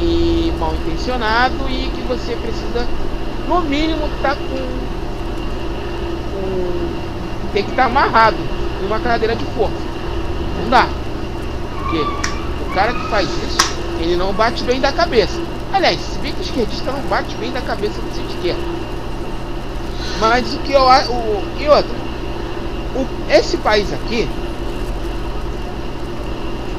e 0.00 0.52
mal 0.58 0.74
intencionado 0.74 1.68
e 1.68 1.90
que 1.94 2.00
você 2.08 2.34
precisa 2.36 2.86
no 3.48 3.62
mínimo 3.62 4.08
tá 4.20 4.34
com, 4.34 4.92
com 6.32 6.82
tem 7.52 7.64
que 7.64 7.70
estar 7.70 7.84
tá 7.84 7.88
amarrado 7.88 8.36
em 8.82 8.86
uma 8.86 8.98
cadeira 9.00 9.36
de 9.36 9.44
força. 9.46 9.76
Não 10.62 10.70
dá. 10.70 10.86
Porque 11.78 11.98
o 11.98 12.74
cara 12.74 12.92
que 12.92 13.08
faz 13.08 13.28
isso, 13.28 13.58
ele 14.00 14.16
não 14.16 14.32
bate 14.32 14.62
bem 14.64 14.80
da 14.80 14.92
cabeça. 14.92 15.38
Aliás, 15.72 16.00
se 16.00 16.18
bem 16.18 16.32
que 16.32 16.40
o 16.40 16.42
esquerdista 16.42 16.92
não 16.92 17.00
bate 17.02 17.34
bem 17.36 17.52
da 17.52 17.60
cabeça 17.60 18.00
do 18.00 18.14
seu 18.14 18.24
esquerdo. 18.26 18.82
Mas 20.20 20.54
o 20.54 20.58
que 20.58 20.72
eu 20.72 20.82
o 20.82 21.42
E 21.58 21.68
outra, 21.68 21.94
o, 22.94 23.06
esse 23.30 23.56
país 23.58 23.92
aqui 23.92 24.28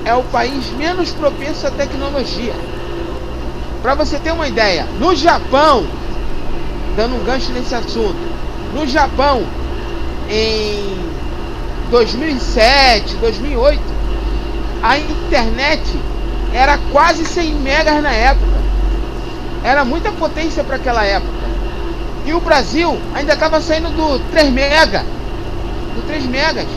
é 0.06 0.14
o 0.14 0.24
país 0.24 0.70
menos 0.72 1.12
propenso 1.12 1.66
à 1.66 1.72
tecnologia. 1.72 2.54
Para 3.82 3.96
você 3.96 4.20
ter 4.20 4.32
uma 4.32 4.48
ideia, 4.48 4.86
no 5.00 5.16
Japão, 5.16 5.86
dando 6.96 7.16
um 7.16 7.24
gancho 7.24 7.52
nesse 7.52 7.74
assunto, 7.74 8.16
no 8.74 8.88
Japão, 8.88 9.44
em 10.30 10.98
2007, 11.90 13.16
2008, 13.18 13.82
a 14.82 14.98
internet 14.98 15.82
era 16.54 16.78
quase 16.92 17.26
100 17.26 17.54
megas 17.56 18.02
na 18.02 18.12
época. 18.12 18.54
Era 19.64 19.86
muita 19.86 20.12
potência 20.12 20.64
para 20.64 20.76
aquela 20.76 21.04
época. 21.06 21.32
E 22.26 22.34
o 22.34 22.40
Brasil 22.40 22.98
ainda 23.14 23.34
estava 23.34 23.60
saindo 23.62 23.90
do 23.90 24.20
3 24.32 24.50
mega, 24.52 25.06
do 25.96 26.06
3 26.08 26.26
megas. 26.26 26.68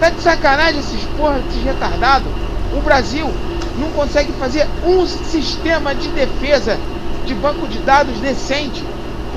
Tá 0.00 0.10
de 0.10 0.20
sacanagem 0.20 0.80
esses 0.80 1.02
porra, 1.16 1.40
esses 1.48 1.62
retardados. 1.62 2.28
O 2.76 2.80
Brasil 2.80 3.30
não 3.78 3.90
consegue 3.90 4.32
fazer 4.32 4.66
um 4.84 5.06
sistema 5.06 5.94
de 5.94 6.08
defesa 6.08 6.78
de 7.26 7.34
banco 7.34 7.68
de 7.68 7.78
dados 7.78 8.18
decente, 8.18 8.82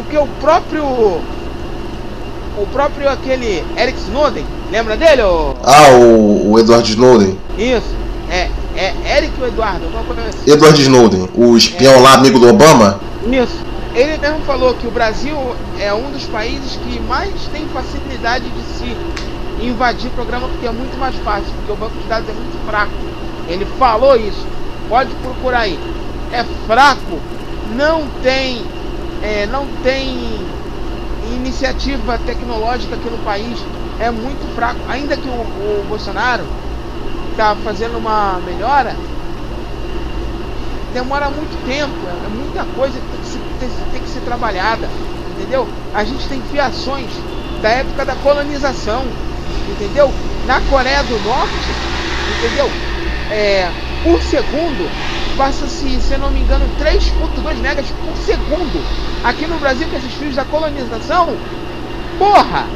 porque 0.06 0.18
o 0.18 0.28
próprio 0.39 0.84
o 2.58 2.66
próprio 2.72 3.10
aquele 3.10 3.64
Eric 3.76 3.97
Snowden, 3.99 4.45
lembra 4.72 4.95
dele? 4.95 5.24
Ô? 5.24 5.56
Ah, 5.64 5.91
o, 5.91 6.51
o 6.51 6.60
Edward 6.60 6.89
Snowden. 6.89 7.38
Isso, 7.58 7.93
é, 8.30 8.49
é 8.78 9.18
Eric 9.18 9.34
ou 9.41 9.47
Eduardo? 9.47 9.86
Assim. 10.30 10.51
Edward 10.51 10.82
Snowden, 10.82 11.30
o 11.36 11.58
espião 11.58 11.93
é. 11.93 11.99
lá, 11.99 12.14
amigo 12.14 12.39
do 12.39 12.47
Obama? 12.47 12.99
Isso. 13.26 13.66
Ele 13.93 14.18
mesmo 14.18 14.39
falou 14.41 14.74
que 14.74 14.88
o 14.88 14.91
Brasil 14.91 15.38
é 15.80 15.93
um 15.93 16.12
dos 16.12 16.26
países 16.26 16.78
que 16.84 16.99
mais 17.01 17.34
tem 17.51 17.66
facilidade 17.68 18.43
de 18.43 18.62
se 18.78 19.66
invadir 19.66 20.10
programa 20.12 20.47
porque 20.49 20.68
é 20.68 20.72
muito 20.72 20.97
mais 20.99 21.16
fácil, 21.18 21.47
porque 21.58 21.72
o 21.72 21.76
banco 21.76 21.97
de 21.97 22.08
dados 22.08 22.30
é 22.30 22.34
muito 22.34 22.66
fraco. 22.68 22.91
Ele 23.47 23.66
falou 23.80 24.16
isso. 24.16 24.45
Pode 24.89 25.12
procurar 25.16 25.62
aí. 25.62 25.80
É 26.32 26.43
fraco, 26.68 27.20
não 27.76 28.03
tem, 28.22 28.62
é, 29.26 29.47
não 29.47 29.65
tem 29.82 30.39
iniciativa 31.34 32.17
tecnológica 32.19 32.95
aqui 32.95 33.09
no 33.09 33.17
país. 33.19 33.57
É 33.99 34.11
muito 34.11 34.55
fraco. 34.55 34.80
Ainda 34.88 35.17
que 35.17 35.28
o, 35.28 35.32
o 35.32 35.86
Bolsonaro 35.89 36.43
está 37.32 37.55
fazendo 37.63 37.97
uma 37.97 38.39
melhora, 38.45 38.95
demora 40.93 41.30
muito 41.30 41.65
tempo. 41.65 41.95
É 42.23 42.30
muita 42.30 42.63
coisa 42.76 42.99
que 42.99 43.07
tem 43.07 43.19
que, 43.19 43.28
se, 43.28 43.39
tem, 43.59 43.69
tem 43.91 44.01
que 44.01 44.09
ser 44.09 44.21
trabalhada. 44.21 44.88
Entendeu? 45.32 45.67
A 45.93 46.03
gente 46.03 46.28
tem 46.28 46.41
fiações 46.51 47.09
da 47.61 47.69
época 47.69 48.05
da 48.05 48.15
colonização. 48.15 49.03
Entendeu? 49.67 50.11
Na 50.45 50.61
Coreia 50.69 51.03
do 51.03 51.19
Norte, 51.23 51.76
entendeu? 52.38 52.69
é, 53.32 53.69
por 54.03 54.21
segundo 54.21 54.89
passa-se, 55.38 55.99
se 55.99 56.17
não 56.17 56.32
me 56.32 56.39
engano, 56.39 56.65
3.2 56.80 57.55
megas 57.57 57.86
por 57.88 58.15
segundo. 58.17 59.14
Aqui 59.26 59.47
no 59.47 59.57
Brasil, 59.57 59.88
com 59.89 59.97
esses 59.97 60.13
fios 60.13 60.36
da 60.36 60.45
colonização, 60.45 61.36
porra, 62.19 62.67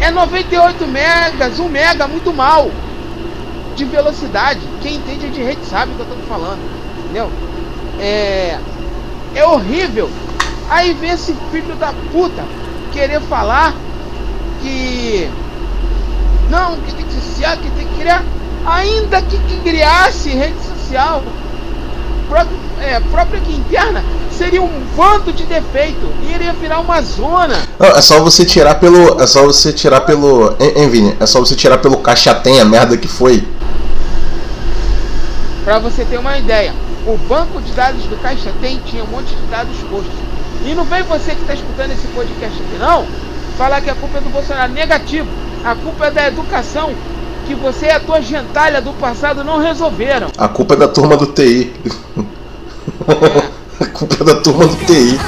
é 0.00 0.10
98 0.10 0.84
megas, 0.88 1.60
1 1.60 1.68
mega, 1.68 2.08
muito 2.08 2.32
mal 2.32 2.68
de 3.76 3.84
velocidade. 3.84 4.58
Quem 4.82 4.96
entende 4.96 5.28
de 5.28 5.40
rede 5.40 5.64
sabe 5.64 5.92
o 5.92 5.94
que 5.94 6.00
eu 6.00 6.06
tô 6.06 6.16
falando, 6.28 6.58
entendeu? 6.98 7.30
É, 8.00 8.58
é 9.36 9.46
horrível. 9.46 10.10
Aí 10.68 10.92
vem 10.92 11.12
esse 11.12 11.32
filho 11.52 11.76
da 11.76 11.94
puta 12.10 12.42
querer 12.92 13.20
falar 13.20 13.72
que 14.62 15.30
não, 16.50 16.78
que 16.78 16.94
tem 16.94 17.06
que 17.06 17.12
se 17.12 17.42
que 17.42 17.70
tem 17.70 17.86
que 17.86 17.94
criar 18.00 18.24
ainda 18.66 19.22
que 19.22 19.38
criasse 19.60 20.30
rede 20.30 20.58
social 20.62 21.22
própria, 22.28 22.56
é, 22.80 23.00
própria 23.00 23.38
interna, 23.38 24.04
seria 24.30 24.62
um 24.62 24.70
bando 24.96 25.32
de 25.32 25.44
defeito 25.44 26.12
e 26.22 26.34
iria 26.34 26.52
virar 26.52 26.80
uma 26.80 27.00
zona. 27.02 27.56
Não, 27.78 27.88
é 27.88 28.00
só 28.00 28.20
você 28.20 28.44
tirar 28.44 28.76
pelo. 28.76 29.20
É 29.20 29.26
só 29.26 29.42
você 29.44 29.72
tirar 29.72 30.02
pelo. 30.02 30.54
Hein, 30.60 30.88
Vini? 30.88 31.16
É 31.18 31.26
só 31.26 31.40
você 31.40 31.54
tirar 31.54 31.78
pelo 31.78 31.98
caixatem 31.98 32.60
a 32.60 32.64
merda 32.64 32.96
que 32.96 33.08
foi. 33.08 33.46
Pra 35.64 35.78
você 35.78 36.04
ter 36.04 36.18
uma 36.18 36.38
ideia, 36.38 36.72
o 37.06 37.16
banco 37.28 37.60
de 37.60 37.72
dados 37.72 38.02
do 38.04 38.16
Caixa 38.22 38.52
Tem 38.60 38.80
tinha 38.86 39.02
um 39.02 39.08
monte 39.08 39.34
de 39.34 39.46
dados 39.46 39.74
expostos. 39.76 40.14
E 40.64 40.74
não 40.74 40.84
vem 40.84 41.02
você 41.02 41.34
que 41.34 41.40
está 41.40 41.54
escutando 41.54 41.92
esse 41.92 42.06
podcast 42.08 42.56
aqui, 42.56 42.78
não, 42.78 43.06
falar 43.58 43.80
que 43.80 43.90
a 43.90 43.94
culpa 43.94 44.18
é 44.18 44.20
do 44.20 44.30
Bolsonaro. 44.30 44.72
Negativo. 44.72 45.28
A 45.64 45.74
culpa 45.74 46.06
é 46.06 46.10
da 46.10 46.28
educação 46.28 46.94
que 47.46 47.54
você 47.54 47.86
e 47.86 47.90
a 47.90 48.00
tua 48.00 48.20
gentalha 48.20 48.82
do 48.82 48.92
passado 48.94 49.44
não 49.44 49.58
resolveram. 49.58 50.28
A 50.36 50.48
culpa 50.48 50.74
é 50.74 50.76
da 50.76 50.88
turma 50.88 51.16
do 51.16 51.26
TI. 51.26 51.72
É. 53.06 53.84
a 53.84 53.86
culpa 53.86 54.16
é 54.20 54.24
da 54.24 54.40
turma 54.40 54.66
do 54.66 54.76
TI. 54.84 55.18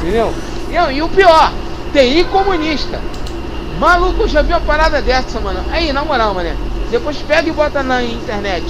Entendeu? 0.00 0.32
E 0.92 1.02
o 1.02 1.08
pior, 1.08 1.52
TI 1.92 2.24
comunista. 2.30 3.00
Maluco, 3.78 4.26
já 4.26 4.40
viu 4.40 4.56
uma 4.56 4.62
parada 4.62 5.02
dessa, 5.02 5.38
mano? 5.38 5.62
Aí, 5.70 5.92
na 5.92 6.02
moral, 6.02 6.32
mané. 6.32 6.56
Depois 6.90 7.18
pega 7.18 7.48
e 7.48 7.52
bota 7.52 7.82
na 7.82 8.02
internet. 8.02 8.64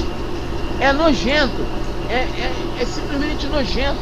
É 0.81 0.93
nojento. 0.93 1.65
É, 2.11 2.15
é, 2.15 2.53
é 2.81 2.85
simplesmente 2.85 3.47
nojento. 3.47 4.01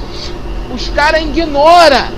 Os 0.74 0.88
caras 0.88 1.20
ignoram. 1.20 2.08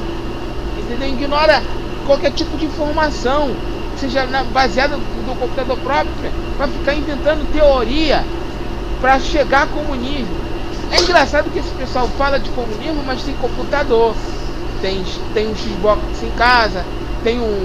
Entendeu? 0.79 1.09
Ignora 1.09 1.63
qualquer 2.07 2.31
tipo 2.31 2.57
de 2.57 2.67
informação. 2.67 3.51
Seja 3.99 4.25
baseada 4.53 4.97
no 4.97 5.35
computador 5.35 5.77
próprio. 5.79 6.15
Pra 6.57 6.69
ficar 6.69 6.95
inventando 6.95 7.51
teoria. 7.53 8.25
Pra 9.01 9.19
chegar 9.19 9.63
a 9.63 9.67
comunismo. 9.67 10.47
É 10.93 11.01
engraçado 11.01 11.51
que 11.51 11.59
esse 11.59 11.71
pessoal 11.71 12.09
fala 12.17 12.39
de 12.39 12.51
comunismo, 12.51 13.03
mas 13.05 13.21
tem 13.23 13.35
computador. 13.35 14.15
Tem, 14.81 15.05
tem 15.35 15.49
um 15.49 15.57
Xbox 15.57 16.01
em 16.23 16.31
casa 16.37 16.85
tem 17.27 17.41
um, 17.41 17.59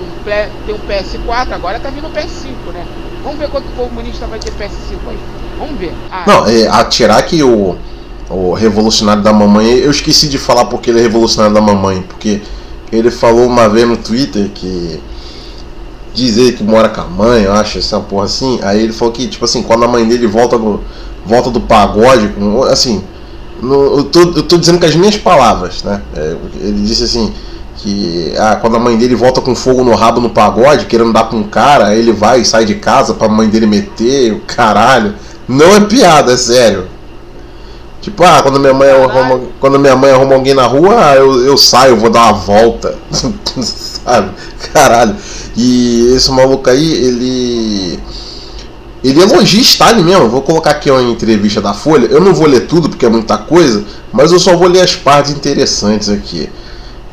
tem 0.65 0.73
um 0.73 0.79
PS4, 0.79 1.51
agora 1.51 1.79
tá 1.79 1.91
vindo 1.91 2.07
o 2.07 2.09
PS5, 2.09 2.73
né? 2.73 2.83
Vamos 3.23 3.37
ver 3.37 3.47
quanto 3.47 3.67
comunista 3.75 4.25
vai 4.25 4.39
ter 4.39 4.49
PS5 4.53 4.97
aí. 5.07 5.19
Vamos 5.59 5.79
ver. 5.79 5.93
Ah, 6.11 6.23
Não, 6.25 6.47
é, 6.47 6.67
atirar 6.67 7.21
que 7.21 7.43
o, 7.43 7.77
o 8.27 8.53
revolucionário 8.53 9.21
da 9.21 9.31
mamãe, 9.31 9.67
eu 9.67 9.91
esqueci 9.91 10.27
de 10.27 10.39
falar 10.39 10.65
porque 10.65 10.89
ele 10.89 10.97
é 10.97 11.03
revolucionário 11.03 11.53
da 11.53 11.61
mamãe, 11.61 12.01
porque 12.01 12.41
ele 12.91 13.11
falou 13.11 13.45
uma 13.45 13.69
vez 13.69 13.87
no 13.87 13.97
Twitter 13.97 14.49
que 14.49 14.99
dizer 16.11 16.53
que 16.53 16.63
mora 16.63 16.89
com 16.89 17.01
a 17.01 17.05
mãe, 17.05 17.43
eu 17.43 17.53
acho, 17.53 17.77
essa 17.77 17.99
porra 17.99 18.25
assim. 18.25 18.59
Aí 18.63 18.81
ele 18.81 18.93
falou 18.93 19.13
que, 19.13 19.27
tipo 19.27 19.45
assim, 19.45 19.61
quando 19.61 19.85
a 19.85 19.87
mãe 19.87 20.07
dele 20.07 20.25
volta 20.25 20.57
do, 20.57 20.81
volta 21.23 21.51
do 21.51 21.61
pagode, 21.61 22.33
assim, 22.71 23.03
no, 23.61 23.99
eu, 23.99 24.03
tô, 24.05 24.21
eu 24.21 24.41
tô 24.41 24.57
dizendo 24.57 24.79
com 24.79 24.87
as 24.87 24.95
minhas 24.95 25.17
palavras, 25.17 25.83
né? 25.83 26.01
É, 26.15 26.35
ele 26.61 26.81
disse 26.81 27.03
assim 27.03 27.31
que 27.81 28.33
ah, 28.37 28.57
quando 28.57 28.75
a 28.75 28.79
mãe 28.79 28.95
dele 28.95 29.15
volta 29.15 29.41
com 29.41 29.55
fogo 29.55 29.83
no 29.83 29.95
rabo 29.95 30.21
no 30.21 30.29
pagode, 30.29 30.85
querendo 30.85 31.11
dar 31.11 31.23
pra 31.23 31.37
um 31.37 31.43
cara, 31.43 31.95
ele 31.95 32.11
vai 32.11 32.41
e 32.41 32.45
sai 32.45 32.63
de 32.63 32.75
casa 32.75 33.15
pra 33.15 33.27
mãe 33.27 33.49
dele 33.49 33.65
meter, 33.65 34.33
o 34.33 34.39
caralho. 34.41 35.15
Não 35.47 35.75
é 35.75 35.79
piada, 35.81 36.33
é 36.33 36.37
sério. 36.37 36.87
Tipo, 38.01 38.23
ah, 38.23 38.41
quando 38.41 38.59
minha 38.59 38.73
mãe 38.73 38.89
arruma, 38.89 39.41
quando 39.59 39.79
minha 39.79 39.95
mãe 39.95 40.11
arruma 40.11 40.35
alguém 40.35 40.53
na 40.53 40.65
rua, 40.65 41.13
eu, 41.15 41.43
eu 41.43 41.57
saio, 41.57 41.97
vou 41.97 42.09
dar 42.09 42.25
uma 42.25 42.33
volta. 42.33 42.95
Sabe? 43.11 44.31
Caralho. 44.73 45.15
E 45.55 46.13
esse 46.15 46.31
maluco 46.31 46.69
aí, 46.69 46.91
ele. 46.91 47.99
Ele 49.03 49.21
elogia 49.21 49.61
Stalin 49.61 50.03
mesmo. 50.03 50.29
Vou 50.29 50.41
colocar 50.43 50.71
aqui 50.71 50.89
uma 50.91 51.01
entrevista 51.01 51.59
da 51.59 51.73
Folha. 51.73 52.05
Eu 52.05 52.21
não 52.21 52.33
vou 52.33 52.47
ler 52.47 52.67
tudo 52.67 52.89
porque 52.89 53.05
é 53.05 53.09
muita 53.09 53.37
coisa, 53.37 53.83
mas 54.13 54.31
eu 54.31 54.39
só 54.39 54.55
vou 54.55 54.67
ler 54.67 54.81
as 54.81 54.95
partes 54.95 55.31
interessantes 55.31 56.09
aqui. 56.09 56.49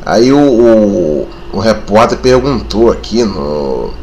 Aí 0.09 0.33
o, 0.33 0.39
o, 0.39 1.27
o 1.53 1.59
repórter 1.59 2.17
perguntou 2.17 2.91
aqui 2.91 3.23
no, 3.23 3.93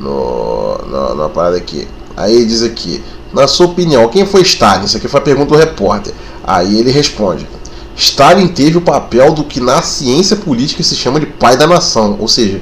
no, 0.00 0.78
no, 0.78 1.14
na 1.14 1.28
parada 1.28 1.56
aqui. 1.56 1.86
Aí 2.16 2.34
ele 2.34 2.46
diz 2.46 2.64
aqui, 2.64 3.00
na 3.32 3.46
sua 3.46 3.66
opinião, 3.66 4.08
quem 4.08 4.26
foi 4.26 4.42
Stalin? 4.42 4.84
Isso 4.84 4.96
aqui 4.96 5.06
foi 5.06 5.20
a 5.20 5.22
pergunta 5.22 5.50
do 5.50 5.56
repórter. 5.56 6.12
Aí 6.42 6.80
ele 6.80 6.90
responde: 6.90 7.46
Stalin 7.94 8.48
teve 8.48 8.78
o 8.78 8.80
papel 8.80 9.32
do 9.32 9.44
que 9.44 9.60
na 9.60 9.80
ciência 9.80 10.34
política 10.34 10.82
se 10.82 10.96
chama 10.96 11.20
de 11.20 11.26
pai 11.26 11.56
da 11.56 11.68
nação, 11.68 12.16
ou 12.18 12.26
seja, 12.26 12.60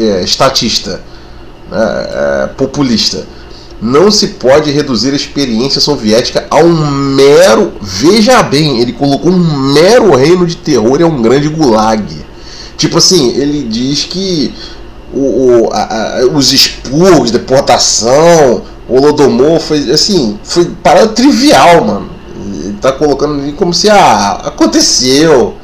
é, 0.00 0.22
estatista, 0.22 1.02
né, 1.68 2.08
é, 2.12 2.46
populista 2.56 3.26
não 3.80 4.10
se 4.10 4.28
pode 4.28 4.70
reduzir 4.70 5.12
a 5.12 5.16
experiência 5.16 5.80
soviética 5.80 6.46
a 6.50 6.58
um 6.58 6.90
mero. 6.90 7.72
Veja 7.80 8.42
bem, 8.42 8.80
ele 8.80 8.92
colocou 8.92 9.30
um 9.30 9.72
mero 9.72 10.14
reino 10.16 10.46
de 10.46 10.56
terror 10.56 11.00
e 11.00 11.04
é 11.04 11.06
um 11.06 11.22
grande 11.22 11.48
gulag. 11.48 12.04
Tipo 12.76 12.98
assim, 12.98 13.34
ele 13.36 13.62
diz 13.62 14.04
que 14.04 14.52
o, 15.12 15.66
o 15.66 15.72
a, 15.72 16.20
a, 16.20 16.26
os 16.26 16.52
expurgos, 16.52 17.30
deportação, 17.30 18.62
Holodomor 18.88 19.60
foi 19.60 19.90
assim, 19.90 20.38
foi 20.42 20.64
parada 20.82 21.08
trivial, 21.08 21.84
mano. 21.84 22.08
Ele 22.64 22.76
tá 22.80 22.92
colocando 22.92 23.40
ali 23.40 23.52
como 23.52 23.74
se 23.74 23.90
ah, 23.90 24.42
aconteceu. 24.44 25.54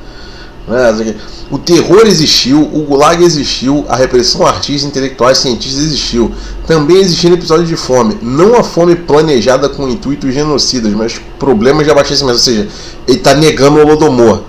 Né? 0.69 1.15
O 1.55 1.59
terror 1.59 2.05
existiu, 2.05 2.63
o 2.63 2.81
gulag 2.81 3.23
existiu, 3.23 3.85
a 3.89 3.95
repressão 3.95 4.45
a 4.45 4.51
artistas, 4.51 4.91
intelectuais, 4.91 5.39
cientistas 5.39 5.85
existiu. 5.85 6.33
Também 6.67 6.97
existiram 6.97 7.37
episódios 7.37 7.69
de 7.69 7.77
fome. 7.77 8.19
Não 8.21 8.57
a 8.57 8.65
fome 8.65 8.97
planejada 8.97 9.69
com 9.69 9.89
intuitos 9.89 10.35
genocidas, 10.35 10.93
mas 10.95 11.21
problemas 11.39 11.85
de 11.85 11.93
abastecimento. 11.93 12.39
Ou 12.39 12.43
seja, 12.43 12.69
ele 13.07 13.19
está 13.19 13.35
negando 13.35 13.79
o 13.79 13.83
Holodomor. 13.83 14.41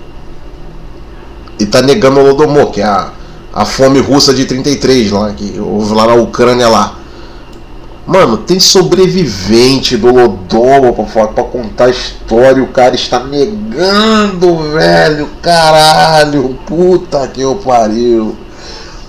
Ele 1.60 1.68
está 1.68 1.80
negando 1.80 2.18
o 2.18 2.24
Holodomor, 2.24 2.72
que 2.72 2.80
é 2.80 2.84
a, 2.84 3.12
a 3.54 3.64
fome 3.64 4.00
russa 4.00 4.34
de 4.34 4.44
33 4.44 5.12
lá, 5.12 5.30
que 5.30 5.60
houve 5.60 5.94
lá 5.94 6.08
na 6.08 6.14
Ucrânia 6.14 6.68
lá. 6.68 6.98
Mano, 8.06 8.36
tem 8.36 8.60
sobrevivente 8.60 9.96
do 9.96 10.14
Lodomo 10.14 10.94
pra, 11.12 11.42
contar 11.42 11.86
a 11.86 11.90
história. 11.90 12.62
O 12.62 12.68
cara 12.68 12.94
está 12.94 13.18
negando, 13.18 14.58
velho. 14.72 15.28
Caralho. 15.42 16.56
Puta 16.64 17.26
que 17.26 17.40
eu 17.40 17.56
pariu. 17.56 18.36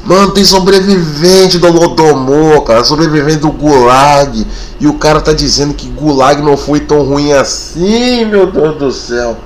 Mano, 0.04 0.32
tem 0.32 0.44
sobrevivente 0.44 1.60
do 1.60 1.72
Lodomor, 1.72 2.64
cara. 2.64 2.84
Sobrevivente 2.84 3.38
do 3.38 3.52
Gulag. 3.52 4.48
E 4.80 4.88
o 4.88 4.96
cara 4.96 5.22
tá 5.22 5.32
dizendo 5.32 5.76
que 5.76 5.88
Gulag 5.90 6.42
não 6.42 6.58
foi 6.58 6.80
tão 6.80 7.04
ruim 7.04 7.34
assim, 7.34 8.26
meu 8.26 8.52
Deus 8.52 8.78
do 8.78 8.92
céu. 8.92 9.38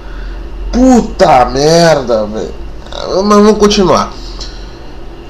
Puta 0.72 1.44
merda, 1.46 2.26
velho. 2.26 2.54
Mas 3.26 3.38
vamos 3.38 3.58
continuar 3.58 4.21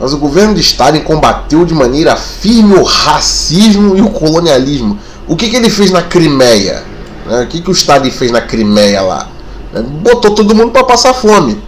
mas 0.01 0.13
o 0.13 0.17
governo 0.17 0.55
de 0.55 0.61
Stalin 0.61 1.01
combateu 1.01 1.63
de 1.63 1.75
maneira 1.75 2.15
firme 2.15 2.73
o 2.73 2.81
racismo 2.81 3.95
e 3.95 4.01
o 4.01 4.09
colonialismo. 4.09 4.97
O 5.27 5.35
que, 5.35 5.47
que 5.47 5.55
ele 5.55 5.69
fez 5.69 5.91
na 5.91 6.01
Crimeia? 6.01 6.83
Né? 7.27 7.43
O 7.43 7.47
que, 7.47 7.61
que 7.61 7.69
o 7.69 7.71
Stalin 7.71 8.09
fez 8.09 8.31
na 8.31 8.41
Crimeia 8.41 9.03
lá? 9.03 9.27
Né? 9.71 9.85
Botou 10.01 10.31
todo 10.31 10.55
mundo 10.55 10.71
para 10.71 10.83
passar 10.83 11.13
fome. 11.13 11.61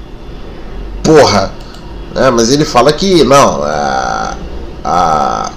Porra! 1.04 1.54
Né? 2.16 2.32
Mas 2.32 2.52
ele 2.52 2.66
fala 2.66 2.92
que 2.92 3.24
não, 3.24 3.62
a, 3.64 4.36
a, 4.84 5.52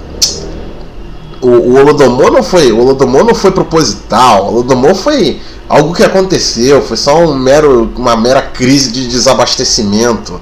o, 1.41 1.49
o 1.49 1.77
Holodomor 1.77 2.31
não 2.31 2.43
foi, 2.43 2.73
o 2.73 2.79
Holodomor 2.79 3.25
não 3.25 3.35
foi 3.35 3.53
proposital. 3.53 4.45
O 4.45 4.49
Holodomor 4.49 4.95
foi 4.95 5.41
algo 5.67 5.95
que 5.95 6.05
aconteceu, 6.05 6.83
foi 6.83 6.99
só 6.99 7.25
um 7.25 7.35
mero, 7.35 7.91
uma 7.97 8.17
mera 8.17 8.43
crise 8.43 8.93
de 8.93 9.09
desabastecimento. 9.09 10.39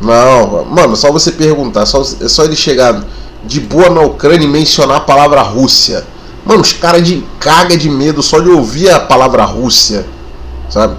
Não, 0.00 0.64
mano, 0.64 0.96
só 0.96 1.10
você 1.10 1.32
perguntar, 1.32 1.84
só, 1.86 2.02
é 2.20 2.28
só 2.28 2.44
ele 2.44 2.54
chegar 2.54 3.04
de 3.44 3.60
boa 3.60 3.90
na 3.90 4.02
Ucrânia 4.02 4.44
e 4.44 4.48
mencionar 4.48 4.98
a 4.98 5.00
palavra 5.00 5.42
Rússia. 5.42 6.04
Mano, 6.44 6.60
os 6.60 6.72
caras 6.72 7.06
de 7.06 7.24
caga 7.40 7.76
de 7.76 7.90
medo 7.90 8.22
só 8.22 8.38
de 8.40 8.48
ouvir 8.48 8.90
a 8.90 9.00
palavra 9.00 9.44
Rússia, 9.44 10.06
sabe? 10.70 10.96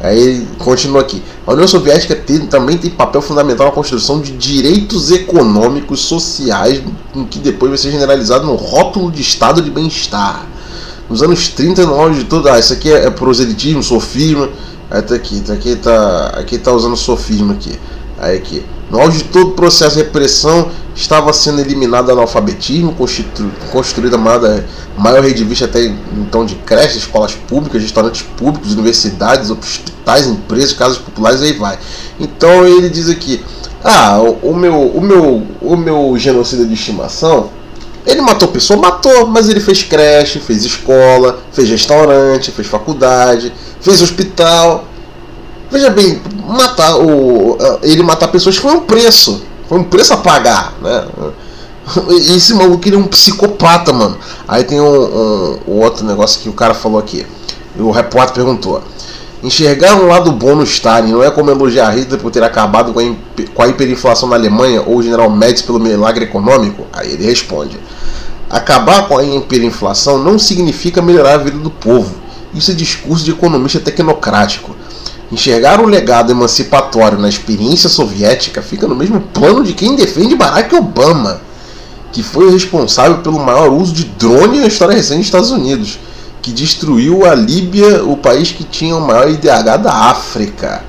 Aí 0.00 0.46
continua 0.58 1.00
aqui. 1.00 1.22
A 1.46 1.52
União 1.52 1.66
Soviética 1.68 2.16
tem, 2.16 2.40
também 2.46 2.76
tem 2.76 2.90
papel 2.90 3.22
fundamental 3.22 3.66
na 3.66 3.72
construção 3.72 4.20
de 4.20 4.32
direitos 4.32 5.12
econômicos 5.12 6.00
sociais, 6.00 6.82
que 7.30 7.38
depois 7.38 7.70
vai 7.70 7.78
ser 7.78 7.92
generalizado 7.92 8.44
no 8.44 8.56
rótulo 8.56 9.12
de 9.12 9.22
estado 9.22 9.62
de 9.62 9.70
bem-estar. 9.70 10.44
Nos 11.08 11.22
anos 11.22 11.48
30, 11.48 11.86
no 11.86 11.94
auge 11.94 12.20
de 12.20 12.24
tudo, 12.24 12.48
ah, 12.48 12.58
isso 12.58 12.72
aqui 12.72 12.92
é, 12.92 13.06
é 13.06 13.10
proselitismo, 13.10 13.80
sofisma. 13.80 14.48
Aí 14.90 15.02
tá 15.02 15.14
aqui, 15.14 15.40
tá 15.40 15.52
aqui, 15.52 15.76
tá, 15.76 16.26
aqui 16.36 16.58
tá 16.58 16.72
usando 16.72 16.96
sofisma 16.96 17.54
aqui. 17.54 17.78
Aí 18.22 18.36
aqui. 18.36 18.64
No 18.88 19.00
auge 19.00 19.18
de 19.18 19.24
todo 19.24 19.48
o 19.48 19.50
processo 19.52 19.96
de 19.96 20.04
repressão, 20.04 20.70
estava 20.94 21.32
sendo 21.32 21.60
eliminado 21.60 22.08
o 22.08 22.12
analfabetismo, 22.12 22.94
constru, 22.94 23.24
construída 23.72 24.14
a 24.14 24.18
maior, 24.18 24.62
maior 24.96 25.24
rede 25.24 25.42
vista 25.42 25.64
até 25.64 25.92
então 26.16 26.46
de 26.46 26.54
creches, 26.54 26.98
escolas 26.98 27.34
públicas, 27.34 27.82
restaurantes 27.82 28.22
públicos, 28.22 28.72
universidades, 28.74 29.50
hospitais, 29.50 30.28
empresas, 30.28 30.72
casas 30.72 30.98
populares, 30.98 31.42
aí 31.42 31.54
vai. 31.54 31.76
Então 32.20 32.64
ele 32.64 32.88
diz 32.88 33.08
aqui, 33.08 33.42
ah, 33.82 34.20
o, 34.20 34.50
o 34.50 34.56
meu, 34.56 34.80
o 34.80 35.00
meu, 35.00 35.42
o 35.60 35.76
meu 35.76 36.14
genocida 36.16 36.64
de 36.64 36.74
estimação, 36.74 37.50
ele 38.06 38.20
matou 38.20 38.46
pessoa, 38.48 38.78
matou, 38.78 39.26
mas 39.26 39.48
ele 39.48 39.58
fez 39.58 39.82
creche, 39.82 40.38
fez 40.38 40.64
escola, 40.64 41.40
fez 41.52 41.68
restaurante, 41.68 42.52
fez 42.52 42.68
faculdade, 42.68 43.52
fez 43.80 44.00
hospital, 44.00 44.84
Veja 45.72 45.88
bem, 45.88 46.20
matar 46.46 46.96
o, 46.98 47.56
ele 47.82 48.02
matar 48.02 48.28
pessoas 48.28 48.56
foi 48.56 48.72
um 48.72 48.80
preço. 48.80 49.42
Foi 49.70 49.78
um 49.78 49.84
preço 49.84 50.12
a 50.12 50.18
pagar, 50.18 50.74
né? 50.82 51.06
Esse 52.28 52.52
maluco 52.52 52.86
ele 52.86 52.96
é 52.96 52.98
um 52.98 53.06
psicopata, 53.06 53.90
mano. 53.90 54.18
Aí 54.46 54.64
tem 54.64 54.78
um, 54.78 54.84
um, 54.86 55.58
um 55.68 55.80
outro 55.80 56.04
negócio 56.04 56.42
que 56.42 56.48
o 56.50 56.52
cara 56.52 56.74
falou 56.74 56.98
aqui. 56.98 57.26
O 57.78 57.90
repórter 57.90 58.34
perguntou: 58.34 58.82
Enxergar 59.42 59.96
um 59.96 60.08
lado 60.08 60.30
bom 60.30 60.54
no 60.54 60.62
Stalin 60.62 61.10
não 61.10 61.24
é 61.24 61.30
como 61.30 61.50
elogiar 61.50 61.90
Hitler 61.90 62.20
por 62.20 62.30
ter 62.30 62.42
acabado 62.42 62.92
com 62.92 63.00
a, 63.00 63.04
com 63.54 63.62
a 63.62 63.68
hiperinflação 63.68 64.28
na 64.28 64.36
Alemanha 64.36 64.82
ou 64.82 64.98
o 64.98 65.02
general 65.02 65.30
Médici 65.30 65.64
pelo 65.64 65.80
milagre 65.80 66.26
econômico? 66.26 66.86
Aí 66.92 67.14
ele 67.14 67.24
responde: 67.24 67.80
Acabar 68.50 69.08
com 69.08 69.16
a 69.16 69.24
hiperinflação 69.24 70.18
não 70.18 70.38
significa 70.38 71.00
melhorar 71.00 71.32
a 71.32 71.38
vida 71.38 71.56
do 71.56 71.70
povo. 71.70 72.14
Isso 72.54 72.70
é 72.70 72.74
discurso 72.74 73.24
de 73.24 73.30
economista 73.30 73.80
tecnocrático. 73.80 74.76
Enxergar 75.32 75.80
o 75.80 75.86
legado 75.86 76.30
emancipatório 76.30 77.18
na 77.18 77.26
experiência 77.26 77.88
soviética 77.88 78.60
fica 78.60 78.86
no 78.86 78.94
mesmo 78.94 79.18
plano 79.18 79.64
de 79.64 79.72
quem 79.72 79.96
defende 79.96 80.36
Barack 80.36 80.74
Obama, 80.74 81.40
que 82.12 82.22
foi 82.22 82.48
o 82.48 82.52
responsável 82.52 83.20
pelo 83.20 83.38
maior 83.38 83.72
uso 83.72 83.94
de 83.94 84.04
drone 84.04 84.60
na 84.60 84.66
história 84.66 84.94
recente 84.94 85.20
dos 85.20 85.26
Estados 85.28 85.50
Unidos, 85.50 85.98
que 86.42 86.52
destruiu 86.52 87.24
a 87.24 87.34
Líbia, 87.34 88.04
o 88.04 88.14
país 88.14 88.52
que 88.52 88.62
tinha 88.62 88.94
o 88.94 89.00
maior 89.00 89.26
IDH 89.26 89.78
da 89.82 89.94
África. 90.10 90.84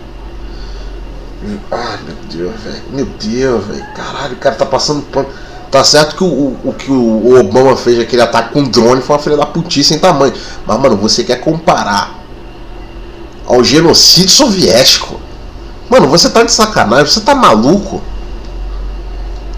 Ai 1.72 2.00
meu 2.06 2.16
Deus, 2.30 2.62
velho. 2.62 2.84
Meu 2.92 3.06
Deus, 3.06 3.66
velho. 3.66 3.86
Caralho, 3.96 4.34
o 4.34 4.40
cara 4.40 4.56
tá 4.56 4.66
passando 4.66 5.04
pano. 5.04 5.28
Tá 5.72 5.86
certo 5.86 6.18
que 6.18 6.24
o, 6.24 6.58
o, 6.66 6.74
que 6.78 6.92
o 6.92 7.40
Obama 7.40 7.78
fez 7.78 7.98
aquele 7.98 8.22
ataque 8.22 8.52
com 8.52 8.64
drone 8.64 9.02
foi 9.02 9.16
uma 9.16 9.22
filha 9.22 9.38
da 9.38 9.46
putice 9.46 9.94
em 9.94 10.00
tamanho. 10.00 10.34
Mas, 10.68 10.80
mano, 10.82 10.98
você 10.98 11.24
quer 11.24 11.38
comparar 11.38 12.23
ao 13.46 13.64
genocídio 13.64 14.30
soviético. 14.30 15.20
Mano, 15.90 16.08
você 16.08 16.30
tá 16.30 16.44
de 16.44 16.52
sacanagem, 16.52 17.06
você 17.06 17.22
tá 17.22 17.36
maluco. 17.36 18.02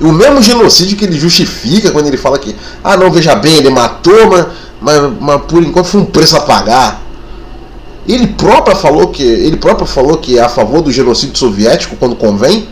O 0.02 0.12
mesmo 0.12 0.42
genocídio 0.42 0.98
que 0.98 1.06
ele 1.06 1.18
justifica 1.18 1.92
quando 1.92 2.08
ele 2.08 2.18
fala 2.18 2.38
que, 2.38 2.56
ah 2.84 2.98
não, 2.98 3.12
veja 3.12 3.36
bem, 3.36 3.56
ele 3.56 3.70
matou, 3.70 4.30
mas, 4.30 4.48
mas, 4.82 5.14
mas 5.20 5.42
por 5.44 5.64
enquanto 5.64 5.86
foi 5.86 6.02
um 6.02 6.06
preço 6.06 6.36
a 6.36 6.42
pagar. 6.42 7.02
Ele 8.08 8.28
próprio 8.28 8.76
falou 8.76 9.08
que 9.08 9.24
ele 9.24 9.58
próprio 9.58 9.88
falou 9.88 10.18
que 10.18 10.38
é 10.38 10.42
a 10.42 10.50
favor 10.50 10.82
do 10.82 10.92
genocídio 10.92 11.38
soviético 11.38 11.96
quando 11.96 12.16
convém, 12.16 12.68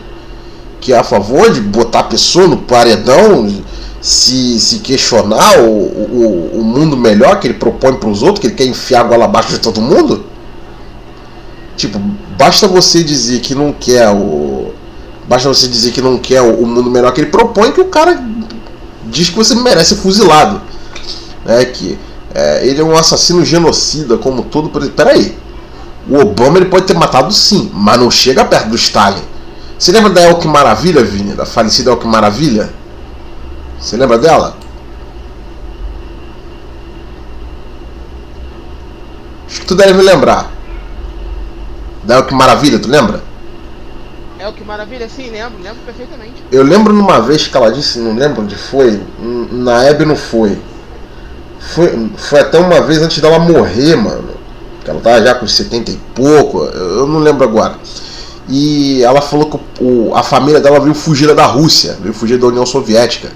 que 0.80 0.92
é 0.92 0.98
a 0.98 1.02
favor 1.02 1.50
de 1.50 1.60
botar 1.60 2.00
a 2.00 2.04
pessoa 2.04 2.46
no 2.46 2.58
paredão, 2.58 3.50
se, 4.00 4.60
se 4.60 4.80
questionar 4.80 5.60
o, 5.60 5.70
o, 5.70 6.50
o 6.60 6.62
mundo 6.62 6.94
melhor 6.94 7.40
que 7.40 7.46
ele 7.46 7.54
propõe 7.54 7.94
para 7.94 8.08
os 8.08 8.22
outros, 8.22 8.40
que 8.40 8.48
ele 8.48 8.54
quer 8.54 8.66
enfiar 8.66 9.00
a 9.00 9.04
goela 9.04 9.24
abaixo 9.24 9.48
de 9.48 9.58
todo 9.58 9.80
mundo. 9.80 10.24
Tipo, 11.84 11.98
basta 12.38 12.66
você 12.66 13.04
dizer 13.04 13.40
que 13.40 13.54
não 13.54 13.70
quer 13.70 14.08
o. 14.08 14.72
Basta 15.28 15.48
você 15.50 15.68
dizer 15.68 15.92
que 15.92 16.00
não 16.00 16.16
quer 16.16 16.40
o 16.40 16.66
mundo 16.66 16.90
melhor 16.90 17.12
que 17.12 17.20
ele 17.20 17.30
propõe 17.30 17.72
que 17.72 17.80
o 17.80 17.86
cara 17.86 18.24
diz 19.04 19.28
que 19.28 19.36
você 19.36 19.54
merece 19.54 19.96
fuzilado. 19.96 20.62
É 21.46 21.62
que 21.66 21.98
é, 22.34 22.66
ele 22.66 22.80
é 22.80 22.84
um 22.84 22.96
assassino 22.96 23.44
genocida, 23.44 24.16
como 24.16 24.44
todo. 24.44 24.70
Peraí. 24.90 25.36
O 26.08 26.18
Obama 26.20 26.56
ele 26.56 26.66
pode 26.66 26.86
ter 26.86 26.94
matado 26.94 27.32
sim, 27.34 27.70
mas 27.74 27.98
não 27.98 28.10
chega 28.10 28.44
perto 28.46 28.70
do 28.70 28.76
Stalin. 28.76 29.22
Você 29.78 29.92
lembra 29.92 30.10
da 30.10 30.22
Elke 30.22 30.48
Maravilha, 30.48 31.04
Vini? 31.04 31.34
Da 31.34 31.44
falecida 31.44 31.90
Elke 31.90 32.06
Maravilha? 32.06 32.70
Você 33.78 33.96
lembra 33.96 34.16
dela? 34.16 34.56
Acho 39.46 39.60
que 39.60 39.66
tu 39.66 39.74
deve 39.74 40.00
lembrar. 40.00 40.50
Da 42.04 42.16
El 42.16 42.24
Que 42.24 42.34
Maravilha, 42.34 42.78
tu 42.78 42.88
lembra? 42.88 43.22
É 44.44 44.48
o 44.48 44.52
que 44.52 44.62
maravilha, 44.62 45.08
sim, 45.08 45.30
lembro, 45.30 45.54
lembro 45.62 45.78
perfeitamente. 45.86 46.44
Eu 46.52 46.62
lembro 46.62 46.92
numa 46.92 47.18
vez 47.18 47.46
que 47.46 47.56
ela 47.56 47.72
disse, 47.72 47.98
não 47.98 48.14
lembro 48.14 48.42
onde 48.42 48.54
foi, 48.54 49.00
na 49.18 49.82
Hebe 49.84 50.04
não 50.04 50.16
foi. 50.16 50.58
Foi, 51.58 52.10
foi 52.16 52.40
até 52.40 52.58
uma 52.58 52.82
vez 52.82 53.00
antes 53.00 53.20
dela 53.20 53.38
morrer, 53.38 53.96
mano. 53.96 54.34
Que 54.84 54.90
ela 54.90 55.00
tava 55.00 55.24
já 55.24 55.34
com 55.34 55.46
70 55.46 55.92
e 55.92 56.00
pouco, 56.14 56.62
eu 56.62 57.06
não 57.06 57.20
lembro 57.20 57.42
agora. 57.42 57.78
E 58.46 59.02
ela 59.02 59.22
falou 59.22 59.48
que 59.48 59.58
o, 59.82 60.14
a 60.14 60.22
família 60.22 60.60
dela 60.60 60.78
veio 60.78 60.94
fugir 60.94 61.34
da 61.34 61.46
Rússia, 61.46 61.96
veio 62.02 62.12
fugir 62.12 62.36
da 62.36 62.46
União 62.48 62.66
Soviética. 62.66 63.32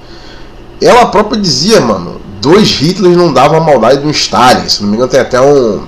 Ela 0.78 1.06
própria 1.06 1.40
dizia, 1.40 1.80
mano, 1.80 2.20
dois 2.38 2.82
Hitlers 2.82 3.16
não 3.16 3.32
davam 3.32 3.56
a 3.56 3.64
maldade 3.64 4.02
de 4.02 4.06
um 4.06 4.10
Stalin. 4.10 4.68
Se 4.68 4.82
não 4.82 4.90
me 4.90 4.96
engano, 4.96 5.10
tem 5.10 5.20
até 5.20 5.40
um. 5.40 5.78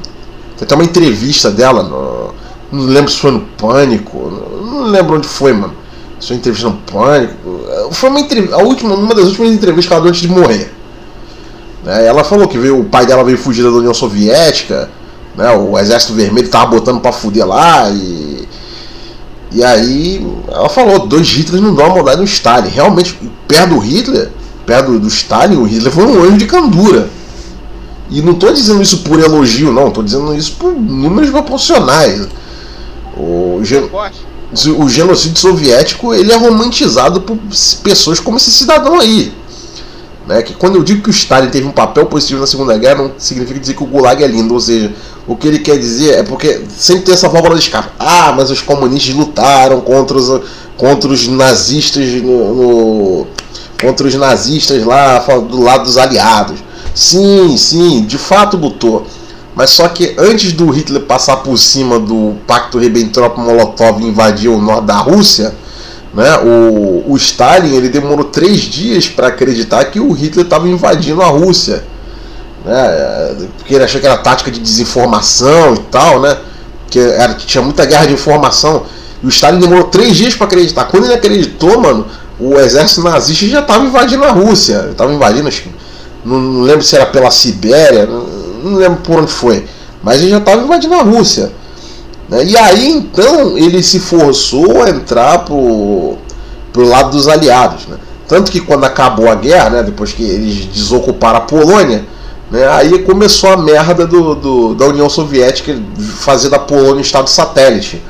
Tem 0.57 0.65
até 0.65 0.75
uma 0.75 0.85
entrevista 0.85 1.51
dela 1.51 1.83
no, 1.83 2.35
não 2.73 2.85
lembro 2.85 3.11
se 3.11 3.19
foi 3.19 3.33
no 3.33 3.41
Pânico. 3.41 4.31
Não 4.65 4.85
lembro 4.85 5.17
onde 5.17 5.27
foi, 5.27 5.53
mano. 5.53 5.75
sua 6.19 6.37
entrevista 6.37 6.69
no 6.69 6.77
Pânico. 6.77 7.35
Foi 7.93 8.11
uma, 8.11 8.21
entrevista, 8.21 8.57
a 8.57 8.59
última, 8.59 8.95
uma 8.95 9.15
das 9.15 9.27
últimas 9.27 9.53
entrevistas 9.53 9.87
que 9.87 9.93
ela 9.93 10.03
deu 10.03 10.11
antes 10.11 10.23
de 10.23 10.29
morrer. 10.29 10.73
Né? 11.85 12.07
Ela 12.07 12.23
falou 12.23 12.47
que 12.47 12.59
veio, 12.59 12.79
o 12.79 12.85
pai 12.85 13.07
dela 13.07 13.25
veio 13.25 13.39
fugir 13.39 13.63
da 13.63 13.71
União 13.71 13.95
Soviética, 13.95 14.89
né? 15.37 15.51
o 15.53 15.77
Exército 15.79 16.13
Vermelho 16.13 16.49
tava 16.49 16.67
botando 16.67 17.01
pra 17.01 17.13
fuder 17.13 17.47
lá 17.47 17.91
e. 17.91 18.49
E 19.53 19.65
aí 19.65 20.25
ela 20.47 20.69
falou, 20.69 21.09
dois 21.09 21.27
Hitlers 21.37 21.61
não 21.61 21.75
dão 21.75 21.87
uma 21.87 21.97
maldade 21.97 22.19
no 22.19 22.25
Stalin. 22.25 22.69
Realmente, 22.69 23.19
perto 23.49 23.71
do 23.71 23.79
Hitler, 23.81 24.31
perto 24.65 24.93
do, 24.93 25.01
do 25.01 25.09
Stalin, 25.09 25.57
o 25.57 25.65
Hitler 25.65 25.93
foi 25.93 26.05
um 26.05 26.23
anjo 26.23 26.37
de 26.37 26.47
candura. 26.47 27.11
E 28.09 28.23
não 28.23 28.33
estou 28.33 28.53
dizendo 28.53 28.81
isso 28.81 28.99
por 28.99 29.19
elogio, 29.19 29.73
não, 29.73 29.89
estou 29.89 30.05
dizendo 30.05 30.33
isso 30.37 30.53
por 30.53 30.73
números 30.73 31.31
proporcionais. 31.31 32.29
O, 33.21 33.65
gen... 33.65 33.89
o 34.79 34.89
genocídio 34.89 35.39
soviético 35.39 36.15
ele 36.15 36.33
é 36.33 36.37
romantizado 36.37 37.21
por 37.21 37.39
pessoas 37.83 38.19
como 38.19 38.37
esse 38.37 38.51
cidadão 38.51 38.99
aí. 38.99 39.33
Né? 40.27 40.43
Que 40.43 40.55
quando 40.55 40.77
eu 40.77 40.85
digo 40.85 41.03
que 41.03 41.11
o 41.11 41.13
Stalin 41.13 41.51
teve 41.51 41.67
um 41.67 41.73
papel 41.73 42.07
positivo 42.07 42.41
na 42.41 42.47
Segunda 42.47 42.79
Guerra, 42.79 43.03
não 43.03 43.13
significa 43.19 43.59
dizer 43.59 43.75
que 43.75 43.83
o 43.83 43.87
Gulag 43.87 44.23
é 44.23 44.27
lindo. 44.27 44.55
Ou 44.55 44.61
seja, 44.61 44.93
o 45.27 45.37
que 45.37 45.49
ele 45.49 45.59
quer 45.59 45.79
dizer 45.79 46.19
é 46.19 46.23
porque 46.23 46.63
sempre 46.77 47.05
tem 47.05 47.15
essa 47.15 47.29
válvula 47.29 47.57
de 47.57 47.63
escape. 47.63 47.89
Ah, 47.99 48.33
mas 48.37 48.51
os 48.51 48.63
comunistas 48.63 49.15
lutaram 49.15 49.81
contra 49.81 50.17
os, 50.17 50.41
contra 50.77 51.11
os 51.11 51.27
nazistas 51.27 52.07
no, 52.23 52.55
no 52.55 53.27
contra 53.81 54.07
os 54.07 54.15
nazistas 54.15 54.85
lá 54.85 55.19
do 55.19 55.63
lado 55.63 55.85
dos 55.85 55.97
aliados. 55.97 56.61
Sim, 56.95 57.57
sim, 57.57 58.05
de 58.05 58.19
fato 58.19 58.57
lutou. 58.57 59.07
Mas 59.55 59.71
só 59.71 59.89
que 59.89 60.15
antes 60.19 60.53
do 60.53 60.71
Hitler 60.71 61.03
passar 61.03 61.39
por 61.39 61.59
cima 61.59 61.99
do 61.99 62.37
Pacto 62.47 62.79
Ribbentrop-Molotov 62.79 64.01
e 64.01 64.05
invadir 64.05 64.49
o 64.49 64.61
norte 64.61 64.85
da 64.85 64.97
Rússia, 64.97 65.55
né, 66.15 66.39
o, 66.39 67.05
o 67.09 67.17
Stalin 67.17 67.75
ele 67.75 67.89
demorou 67.89 68.25
três 68.25 68.61
dias 68.61 69.09
para 69.09 69.29
acreditar 69.29 69.85
que 69.87 70.01
o 70.01 70.13
Hitler 70.13 70.45
estava 70.45 70.69
invadindo 70.69 71.23
a 71.23 71.27
Rússia. 71.27 71.85
Né, 72.65 73.49
porque 73.57 73.75
ele 73.75 73.85
achou 73.85 74.01
que 74.01 74.07
era 74.07 74.19
tática 74.19 74.51
de 74.51 74.61
desinformação 74.61 75.75
e 75.75 75.79
tal, 75.91 76.21
né? 76.21 76.37
Que, 76.89 76.99
era, 76.99 77.35
tinha 77.35 77.63
muita 77.63 77.85
guerra 77.87 78.07
de 78.07 78.15
informação. 78.15 78.85
E 79.23 79.27
o 79.27 79.29
Stalin 79.29 79.61
demorou 79.61 79.85
três 79.85 80.17
dias 80.17 80.35
para 80.35 80.47
acreditar. 80.47 80.85
Quando 80.87 81.05
ele 81.05 81.15
acreditou, 81.15 81.81
mano, 81.81 82.07
o 82.39 82.59
exército 82.59 83.03
nazista 83.03 83.47
já 83.47 83.61
estava 83.61 83.85
invadindo 83.85 84.25
a 84.25 84.31
Rússia. 84.31 84.89
Estava 84.91 85.13
invadindo, 85.13 85.49
acho 85.49 85.69
não, 86.25 86.39
não, 86.39 86.63
lembro 86.63 86.83
se 86.83 86.97
era 86.97 87.07
pela 87.07 87.31
Sibéria, 87.31 88.07
não, 88.07 88.27
não 88.63 88.77
lembro 88.77 89.01
por 89.01 89.21
onde 89.21 89.31
foi, 89.33 89.65
mas 90.03 90.21
ele 90.21 90.31
já 90.31 90.39
estava 90.39 90.63
invadindo 90.63 90.95
a 90.95 91.03
Rússia. 91.03 91.53
Né? 92.29 92.45
E 92.45 92.57
aí 92.57 92.89
então 92.91 93.59
ele 93.59 93.83
se 93.83 93.99
forçou 93.99 94.83
a 94.83 94.91
entrar 94.91 95.41
pro, 95.41 96.17
pro 96.73 96.87
lado 96.87 97.11
dos 97.11 97.29
aliados. 97.29 97.87
Né? 97.87 97.97
Tanto 98.29 98.51
que 98.53 98.61
quando 98.61 98.85
acabou 98.85 99.29
a 99.29 99.35
guerra, 99.35 99.71
né, 99.71 99.83
depois 99.83 100.13
que 100.13 100.23
eles 100.23 100.67
desocuparam 100.67 101.39
a 101.39 101.43
Polônia, 101.43 102.05
né, 102.51 102.67
aí 102.69 103.01
começou 103.01 103.51
a 103.51 103.57
merda 103.57 104.07
do, 104.07 104.35
do, 104.35 104.75
da 104.75 104.87
União 104.87 105.11
Soviética 105.11 105.77
fazer 106.17 106.49
da 106.49 106.59
Polônia 106.59 106.97
um 106.97 107.01
estado 107.01 107.29
satélite. 107.29 108.01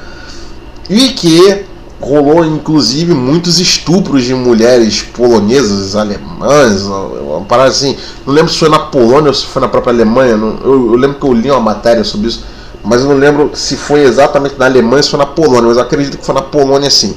E 0.90 1.11
que 1.11 1.64
rolou 2.01 2.44
inclusive 2.44 3.12
muitos 3.12 3.61
estupros 3.61 4.24
de 4.24 4.34
mulheres 4.34 5.03
polonesas, 5.03 5.94
alemãs, 5.94 6.82
uma 6.82 7.42
parada 7.42 7.68
assim. 7.68 7.96
Não 8.26 8.32
lembro 8.32 8.51
se 8.51 8.59
foi 8.59 8.68
na 8.68 8.78
Polônia 8.78 9.28
ou 9.28 9.34
se 9.34 9.46
foi 9.46 9.61
na 9.61 9.68
própria 9.68 9.92
Alemanha. 9.92 10.36
Não, 10.36 10.59
eu, 10.64 10.92
eu, 10.92 10.96
lembro 10.96 11.18
que 11.18 11.26
eu 11.26 11.32
li 11.32 11.51
uma 11.51 11.61
matéria 11.61 12.03
sobre 12.03 12.28
isso, 12.28 12.44
mas 12.82 13.05
não 13.05 13.14
lembro 13.14 13.51
se 13.55 13.76
foi 13.76 14.03
exatamente 14.03 14.59
na 14.59 14.64
Alemanha 14.64 14.96
ou 14.96 15.03
se 15.03 15.11
foi 15.11 15.18
na 15.18 15.26
Polônia, 15.26 15.68
mas 15.68 15.78
acredito 15.78 16.16
que 16.16 16.24
foi 16.24 16.34
na 16.34 16.42
Polônia 16.42 16.88
sim. 16.88 17.14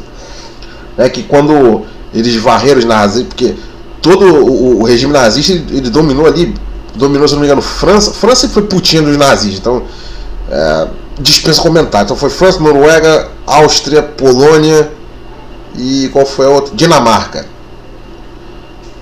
É 0.97 1.09
que 1.09 1.23
quando 1.23 1.81
eles 2.13 2.35
varreram 2.35 2.79
os 2.79 2.85
nazis, 2.85 3.23
porque 3.23 3.55
todo 4.01 4.25
o, 4.25 4.81
o 4.81 4.83
regime 4.83 5.13
nazista 5.13 5.53
ele, 5.53 5.65
ele, 5.77 5.89
dominou 5.89 6.27
ali, 6.27 6.53
dominou, 6.93 7.27
se 7.27 7.33
não 7.33 7.41
me 7.41 7.47
engano, 7.47 7.61
França. 7.61 8.11
França 8.11 8.49
foi 8.49 8.63
putinha 8.63 9.01
dos 9.01 9.17
nazistas, 9.17 9.59
então. 9.59 9.83
É, 10.51 10.87
dispensa 11.19 11.61
comentário. 11.61 12.05
Então 12.05 12.17
foi 12.17 12.29
França, 12.29 12.59
Noruega, 12.59 13.29
Áustria, 13.45 14.01
Polônia 14.01 14.91
e 15.77 16.09
qual 16.11 16.25
foi 16.25 16.45
a 16.45 16.49
outra? 16.49 16.75
Dinamarca. 16.75 17.45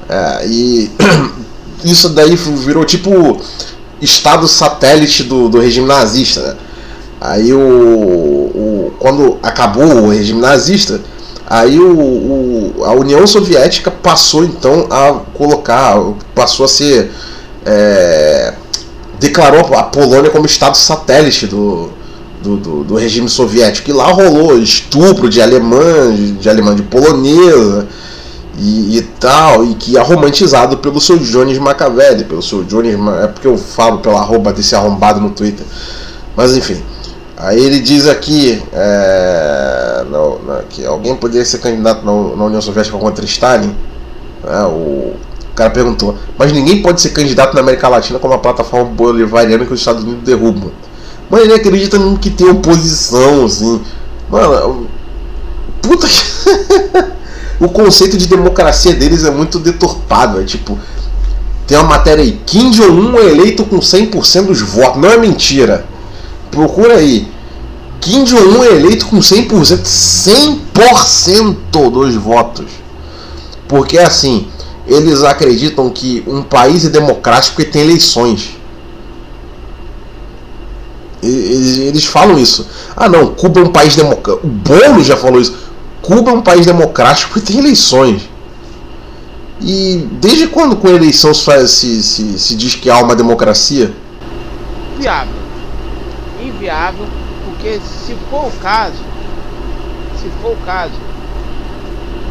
É, 0.09 0.45
e 0.47 0.91
isso 1.83 2.09
daí 2.09 2.35
virou 2.35 2.83
tipo 2.85 3.41
estado 4.01 4.47
satélite 4.47 5.23
do, 5.23 5.49
do 5.49 5.59
regime 5.59 5.87
nazista. 5.87 6.41
Né? 6.41 6.55
Aí 7.19 7.53
o, 7.53 7.59
o, 7.59 8.93
quando 8.99 9.37
acabou 9.43 9.85
o 9.85 10.09
regime 10.09 10.41
nazista, 10.41 10.99
aí 11.47 11.79
o, 11.79 11.97
o, 11.97 12.83
a 12.83 12.93
União 12.93 13.25
Soviética 13.27 13.91
passou 13.91 14.43
então 14.43 14.87
a 14.89 15.21
colocar, 15.37 15.97
passou 16.33 16.65
a 16.65 16.69
ser 16.69 17.11
é, 17.65 18.53
declarou 19.19 19.75
a 19.75 19.83
Polônia 19.83 20.31
como 20.31 20.47
estado 20.47 20.75
satélite 20.75 21.45
do, 21.45 21.91
do, 22.41 22.57
do, 22.57 22.83
do, 22.83 22.95
regime 22.95 23.29
soviético. 23.29 23.89
E 23.89 23.93
lá 23.93 24.07
rolou 24.07 24.57
estupro 24.57 25.29
de 25.29 25.41
alemã, 25.41 26.13
de 26.39 26.49
alemã 26.49 26.75
de 26.75 26.83
polonesa 26.83 27.87
e, 28.57 28.97
e, 28.97 29.01
tal, 29.19 29.63
e 29.63 29.75
que 29.75 29.97
é 29.97 30.01
romantizado 30.01 30.77
pelo 30.77 30.99
seu 30.99 31.17
Jones 31.17 31.57
Machiavelli, 31.57 32.23
pelo 32.23 32.41
seu 32.41 32.63
Jones, 32.63 32.95
é 33.23 33.27
porque 33.27 33.47
eu 33.47 33.57
falo 33.57 33.99
pela 33.99 34.19
arroba 34.19 34.51
desse 34.51 34.75
arrombado 34.75 35.19
no 35.19 35.29
Twitter. 35.29 35.65
Mas 36.35 36.55
enfim, 36.55 36.81
aí 37.37 37.59
ele 37.63 37.79
diz 37.79 38.07
aqui 38.07 38.61
é, 38.73 40.05
não, 40.09 40.39
não, 40.39 40.61
que 40.69 40.85
alguém 40.85 41.15
poderia 41.15 41.45
ser 41.45 41.59
candidato 41.59 42.05
na, 42.05 42.11
na 42.11 42.45
União 42.45 42.61
Soviética 42.61 42.97
contra 42.97 43.23
Stalin. 43.25 43.75
É, 44.43 44.63
o, 44.63 45.15
o 45.51 45.53
cara 45.53 45.69
perguntou, 45.69 46.15
mas 46.37 46.51
ninguém 46.51 46.81
pode 46.81 47.01
ser 47.01 47.09
candidato 47.09 47.53
na 47.53 47.59
América 47.59 47.87
Latina 47.87 48.17
como 48.19 48.33
a 48.33 48.39
plataforma 48.39 48.85
bolivariana 48.85 49.65
que 49.65 49.73
os 49.73 49.79
Estados 49.79 50.03
Unidos 50.03 50.23
derrubam. 50.23 50.71
Mas 51.31 51.43
ele 51.43 51.53
acredita 51.53 51.97
que 52.19 52.29
tem 52.29 52.49
oposição, 52.49 53.45
assim. 53.45 53.81
Mano, 54.29 54.87
puta 55.81 56.05
que. 56.05 56.21
o 57.63 57.69
conceito 57.69 58.17
de 58.17 58.27
democracia 58.27 58.93
deles 58.93 59.23
é 59.23 59.31
muito 59.31 59.57
deturpado. 59.57 60.41
É 60.41 60.43
tipo, 60.43 60.77
tem 61.65 61.77
uma 61.77 61.87
matéria 61.87 62.21
aí: 62.21 62.37
Kim 62.45 62.71
Jong-un 62.71 63.17
é 63.17 63.29
eleito 63.29 63.63
com 63.63 63.79
100% 63.79 64.47
dos 64.47 64.59
votos. 64.59 65.01
Não 65.01 65.09
é 65.09 65.15
mentira. 65.15 65.85
Procura 66.51 66.95
aí. 66.95 67.25
Kim 68.01 68.25
Jong-un 68.25 68.65
é 68.65 68.75
eleito 68.75 69.05
com 69.05 69.19
100%, 69.19 69.83
100% 69.85 71.89
dos 71.89 72.15
votos. 72.15 72.65
Porque 73.69 73.97
assim, 73.97 74.49
eles 74.85 75.23
acreditam 75.23 75.89
que 75.89 76.25
um 76.27 76.43
país 76.43 76.83
é 76.83 76.89
democrático 76.89 77.61
e 77.61 77.65
tem 77.65 77.83
eleições. 77.83 78.59
Eles, 81.21 81.77
eles 81.77 82.05
falam 82.05 82.37
isso. 82.37 82.67
Ah, 82.95 83.07
não, 83.07 83.27
Cuba 83.27 83.59
é 83.59 83.63
um 83.63 83.71
país 83.71 83.95
democrático. 83.95 84.45
O 84.45 84.49
Bolo 84.49 85.03
já 85.03 85.15
falou 85.15 85.39
isso. 85.39 85.55
Cuba 86.01 86.31
é 86.31 86.33
um 86.33 86.41
país 86.41 86.65
democrático 86.65 87.37
e 87.37 87.41
tem 87.41 87.59
eleições. 87.59 88.29
E 89.61 90.07
desde 90.13 90.47
quando 90.47 90.75
com 90.75 90.87
eleição 90.87 91.33
se, 91.33 91.67
se, 91.67 92.01
se, 92.01 92.39
se 92.39 92.55
diz 92.55 92.73
que 92.73 92.89
há 92.89 92.97
uma 92.97 93.15
democracia? 93.15 93.93
Inviável. 94.97 95.33
Inviável, 96.41 97.05
porque 97.45 97.79
se 97.79 98.15
for 98.29 98.47
o 98.47 98.51
caso, 98.59 98.95
se 100.19 100.27
for 100.41 100.53
o 100.53 100.65
caso, 100.65 100.93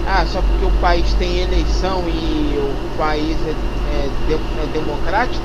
ah, 0.08 0.26
só 0.32 0.42
porque 0.42 0.64
o 0.64 0.80
país 0.80 1.06
tem 1.20 1.42
eleição 1.42 2.02
e 2.08 2.58
o 2.58 2.98
país 2.98 3.36
é, 3.46 3.54
é, 3.94 4.34
é 4.34 4.66
democrático, 4.72 5.40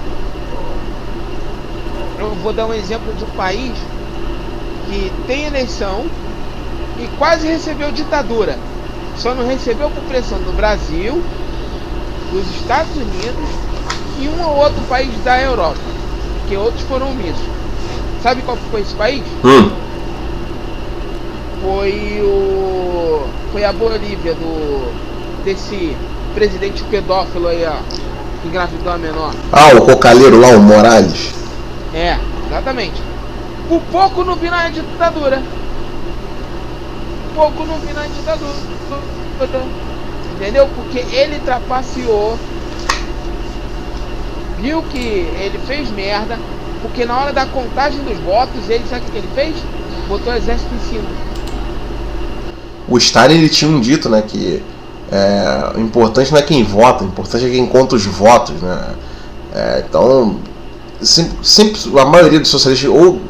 eu 2.19 2.35
vou 2.35 2.53
dar 2.53 2.65
um 2.65 2.73
exemplo 2.73 3.13
de 3.13 3.23
um 3.23 3.29
país 3.29 3.73
que 4.87 5.11
tem 5.27 5.45
eleição 5.45 6.05
e 6.99 7.07
quase 7.17 7.47
recebeu 7.47 7.91
ditadura. 7.91 8.57
Só 9.17 9.33
não 9.33 9.47
recebeu 9.47 9.89
por 9.89 10.03
pressão 10.03 10.37
do 10.39 10.55
Brasil, 10.55 11.21
dos 12.31 12.49
Estados 12.55 12.95
Unidos 12.95 13.49
e 14.19 14.27
um 14.27 14.43
ou 14.43 14.57
outro 14.57 14.81
país 14.89 15.11
da 15.23 15.39
Europa, 15.41 15.79
que 16.47 16.55
outros 16.55 16.81
foram 16.83 17.11
omissos. 17.11 17.45
Sabe 18.21 18.41
qual 18.41 18.57
foi 18.71 18.81
esse 18.81 18.93
país? 18.95 19.23
Hum. 19.43 19.71
Foi 21.61 22.21
o. 22.21 23.27
Foi 23.51 23.63
a 23.63 23.71
Bolívia 23.71 24.33
do. 24.33 24.91
desse 25.43 25.95
presidente 26.33 26.83
pedófilo 26.85 27.47
aí, 27.47 27.65
ó. 27.65 27.77
Que 28.41 28.47
engravidou 28.47 28.91
a 28.91 28.97
menor. 28.97 29.33
Ah, 29.51 29.75
o 29.75 29.81
cocaleiro 29.81 30.39
lá, 30.39 30.49
o 30.49 30.59
Morales. 30.59 31.33
É, 31.95 32.19
exatamente. 32.47 33.01
O 33.69 33.79
pouco 33.79 34.25
não 34.25 34.35
vi 34.35 34.49
na 34.49 34.69
ditadura. 34.69 35.41
Pouco 37.33 37.65
não 37.65 37.79
vi 37.79 37.93
na 37.93 38.05
ditadura. 38.05 38.53
Entendeu? 40.35 40.67
Porque 40.75 40.99
ele 41.15 41.39
trapaceou. 41.39 42.37
Viu 44.59 44.83
que 44.83 44.97
ele 44.97 45.57
fez 45.65 45.89
merda. 45.89 46.37
Porque 46.81 47.05
na 47.05 47.17
hora 47.17 47.33
da 47.33 47.45
contagem 47.45 48.03
dos 48.03 48.17
votos, 48.19 48.69
ele 48.69 48.83
sabe 48.89 49.05
o 49.07 49.11
que 49.11 49.17
ele 49.17 49.29
fez? 49.33 49.55
Botou 50.09 50.33
o 50.33 50.35
exército 50.35 50.75
em 50.75 50.89
cima. 50.89 51.09
o 52.87 52.97
Stalin 52.97 53.35
ele 53.35 53.49
tinha 53.49 53.71
um 53.71 53.79
dito, 53.79 54.07
né, 54.09 54.21
que 54.21 54.61
é, 55.11 55.71
o 55.75 55.79
importante 55.79 56.31
não 56.31 56.39
é 56.39 56.43
quem 56.43 56.63
vota, 56.63 57.03
o 57.03 57.07
importante 57.07 57.45
é 57.45 57.49
quem 57.49 57.65
conta 57.65 57.95
os 57.95 58.05
votos, 58.05 58.61
né? 58.61 58.95
É, 59.53 59.85
então, 59.87 60.37
sempre, 61.05 61.37
sempre, 61.43 61.99
a 61.99 62.05
maioria 62.05 62.39
dos 62.39 62.49
socialistas 62.49 62.89
ou 62.89 63.21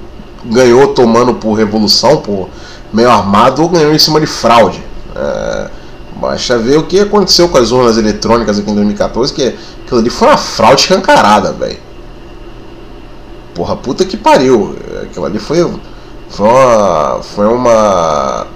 ganhou 0.46 0.88
tomando 0.90 1.36
por 1.36 1.54
revolução, 1.54 2.18
por 2.18 2.50
meio 2.94 3.10
armado, 3.10 3.62
ou 3.62 3.70
ganhou 3.70 3.94
em 3.94 4.00
cima 4.00 4.20
de 4.20 4.28
fraude. 4.28 4.82
É, 5.16 5.70
basta 6.16 6.58
ver 6.58 6.78
o 6.78 6.84
que 6.84 7.00
aconteceu 7.00 7.50
com 7.50 7.58
as 7.58 7.72
urnas 7.72 7.98
eletrônicas 7.98 8.60
aqui 8.60 8.70
em 8.70 8.76
2014, 8.76 9.34
que 9.34 9.56
aquilo 9.84 10.00
ali 10.00 10.10
foi 10.10 10.28
uma 10.28 10.38
fraude 10.38 10.82
escancarada, 10.82 11.52
velho. 11.52 11.78
Porra, 13.54 13.76
puta 13.76 14.06
que 14.06 14.18
pariu. 14.18 14.76
Aquilo 15.04 15.26
ali 15.26 15.40
foi, 15.40 15.58
foi 16.30 16.48
uma. 16.48 17.20
Foi 17.22 17.48
uma 17.48 18.48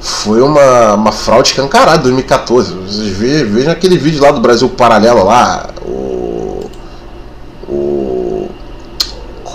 foi 0.00 0.40
uma, 0.40 0.94
uma 0.94 1.12
fraude 1.12 1.50
escancarada 1.50 1.98
em 1.98 2.02
2014. 2.02 2.72
Vocês 2.72 3.08
vejam, 3.16 3.72
aquele 3.72 3.98
vídeo 3.98 4.22
lá 4.22 4.30
do 4.30 4.40
Brasil 4.40 4.68
Paralelo 4.68 5.24
lá, 5.24 5.70
o. 5.84 6.07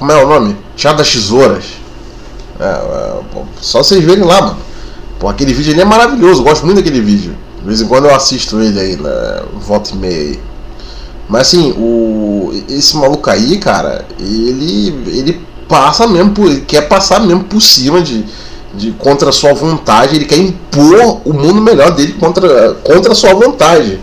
Como 0.04 0.12
é 0.12 0.22
o 0.22 0.28
nome? 0.28 0.58
Teatro 0.76 0.98
das 0.98 1.14
Tesouras. 1.14 1.64
É, 2.60 2.66
é, 2.66 3.22
só 3.62 3.82
vocês 3.82 4.04
verem 4.04 4.26
lá, 4.26 4.42
mano. 4.42 4.58
Pô, 5.18 5.30
aquele 5.30 5.54
vídeo 5.54 5.72
ali 5.72 5.82
é 5.82 5.86
maravilhoso, 5.86 6.42
eu 6.42 6.44
gosto 6.44 6.66
muito 6.66 6.80
daquele 6.80 7.00
vídeo. 7.00 7.34
De 7.62 7.68
vez 7.68 7.80
em 7.80 7.88
quando 7.88 8.08
eu 8.08 8.14
assisto 8.14 8.60
ele 8.60 8.78
aí, 8.78 8.98
né? 8.98 9.44
volta 9.66 9.92
e 9.92 9.96
meia 9.96 10.18
aí. 10.18 10.40
Mas 11.30 11.44
assim, 11.44 11.72
o, 11.78 12.52
esse 12.68 12.98
maluco 12.98 13.30
aí, 13.30 13.58
cara, 13.60 14.06
ele, 14.20 14.90
ele 15.08 15.42
passa 15.70 16.06
mesmo, 16.06 16.32
por, 16.32 16.48
ele 16.48 16.66
quer 16.68 16.82
passar 16.90 17.22
mesmo 17.22 17.46
por 17.46 17.62
cima 17.62 18.02
de, 18.02 18.26
de 18.74 18.92
contra 18.92 19.30
a 19.30 19.32
sua 19.32 19.54
vontade, 19.54 20.18
ele 20.18 20.26
quer 20.26 20.38
impor 20.38 21.22
o 21.24 21.32
mundo 21.32 21.62
melhor 21.62 21.92
dele 21.92 22.12
contra, 22.20 22.74
contra 22.74 23.14
a 23.14 23.16
sua 23.16 23.34
vontade. 23.36 24.02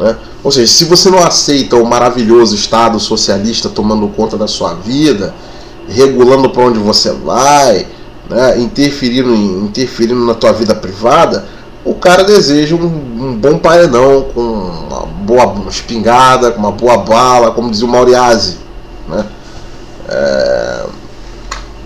Né? 0.00 0.16
Ou 0.42 0.52
seja, 0.52 0.72
se 0.72 0.84
você 0.84 1.10
não 1.10 1.18
aceita 1.18 1.76
o 1.76 1.84
maravilhoso 1.84 2.54
Estado 2.54 2.98
socialista 3.00 3.68
tomando 3.68 4.08
conta 4.08 4.36
da 4.36 4.46
sua 4.46 4.74
vida, 4.74 5.34
regulando 5.88 6.50
para 6.50 6.64
onde 6.64 6.78
você 6.78 7.10
vai, 7.12 7.86
né? 8.28 8.58
interferindo, 8.60 9.34
interferindo 9.34 10.24
na 10.24 10.34
tua 10.34 10.52
vida 10.52 10.74
privada, 10.74 11.46
o 11.84 11.94
cara 11.94 12.22
deseja 12.22 12.76
um, 12.76 12.86
um 12.86 13.36
bom 13.36 13.58
paredão 13.58 14.26
com 14.34 14.40
uma 14.42 15.06
boa 15.06 15.68
espingarda, 15.68 16.52
com 16.52 16.58
uma 16.58 16.72
boa 16.72 16.98
bala, 16.98 17.50
como 17.50 17.70
dizia 17.70 17.86
o 17.86 17.90
Mauriase. 17.90 18.56
Né? 19.08 19.26
É 20.08 20.86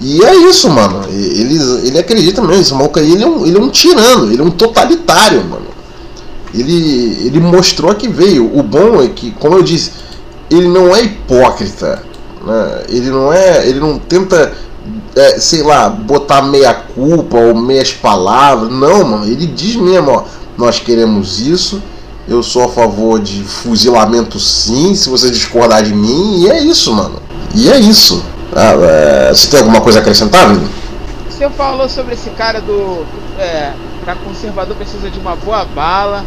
e 0.03 0.25
é 0.25 0.35
isso, 0.35 0.69
mano. 0.69 1.05
Ele, 1.09 1.57
ele 1.87 1.99
acredita 1.99 2.43
mesmo, 2.43 2.61
esse 2.61 2.75
maluco 2.75 2.99
aí 2.99 3.13
ele 3.13 3.23
é, 3.23 3.27
um, 3.27 3.47
ele 3.47 3.57
é 3.57 3.61
um 3.61 3.69
tirano, 3.69 4.33
ele 4.33 4.43
é 4.43 4.45
um 4.45 4.51
totalitário, 4.51 5.45
mano. 5.45 5.67
Ele, 6.55 7.27
ele 7.27 7.41
mostrou 7.41 7.95
que 7.95 8.09
veio. 8.09 8.57
O 8.57 8.63
bom 8.63 9.03
é 9.03 9.09
que, 9.09 9.31
como 9.33 9.57
eu 9.57 9.63
disse, 9.63 9.93
ele 10.51 10.69
não 10.69 10.95
é 10.95 11.03
hipócrita. 11.03 12.03
Né? 12.45 12.83
Ele 12.89 13.11
não 13.11 13.33
é. 13.33 13.67
Ele 13.67 13.81
não 13.81 13.99
tenta, 13.99 14.53
é, 15.17 15.39
sei 15.39 15.63
lá, 15.63 15.89
botar 15.89 16.43
meia 16.43 16.75
culpa 16.75 17.39
ou 17.39 17.55
meias 17.55 17.93
palavras. 17.93 18.71
Não, 18.71 19.05
mano. 19.05 19.25
Ele 19.25 19.47
diz 19.47 19.77
mesmo, 19.77 20.11
ó, 20.11 20.25
nós 20.57 20.79
queremos 20.79 21.41
isso. 21.41 21.83
Eu 22.29 22.43
sou 22.43 22.65
a 22.65 22.69
favor 22.69 23.19
de 23.19 23.43
fuzilamento 23.43 24.39
sim, 24.39 24.95
se 24.95 25.09
você 25.09 25.29
discordar 25.29 25.83
de 25.83 25.93
mim, 25.93 26.43
e 26.43 26.51
é 26.51 26.63
isso, 26.63 26.95
mano. 26.95 27.21
E 27.53 27.69
é 27.69 27.79
isso. 27.79 28.25
Ah, 28.55 28.75
é, 28.81 29.35
você 29.35 29.49
tem 29.49 29.61
alguma 29.61 29.81
coisa 29.81 29.99
a 29.99 30.03
acrescentar, 30.03 30.49
Vitor? 30.49 30.69
Você 31.29 31.49
falou 31.51 31.89
sobre 31.89 32.15
esse 32.15 32.31
cara 32.31 32.61
do. 32.61 33.05
É, 33.39 33.73
para 34.03 34.17
conservador 34.17 34.77
precisa 34.77 35.09
de 35.09 35.19
uma 35.19 35.37
boa 35.37 35.65
bala, 35.65 36.25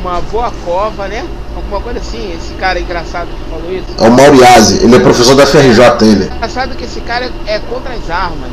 uma 0.00 0.20
boa 0.20 0.52
cova, 0.64 1.08
né? 1.08 1.26
Alguma 1.56 1.80
coisa 1.80 1.98
assim, 1.98 2.32
esse 2.32 2.54
cara 2.54 2.78
engraçado 2.78 3.26
que 3.26 3.50
falou 3.50 3.72
isso. 3.72 3.86
É 3.98 4.08
o 4.08 4.12
Mauriase, 4.12 4.84
ele 4.84 4.94
é 4.94 5.00
professor 5.00 5.34
da 5.34 5.44
FRJ, 5.44 5.82
ele. 6.02 6.24
É 6.24 6.36
engraçado 6.36 6.76
que 6.76 6.84
esse 6.84 7.00
cara 7.00 7.30
é 7.46 7.58
contra 7.58 7.92
as 7.94 8.08
armas, 8.08 8.50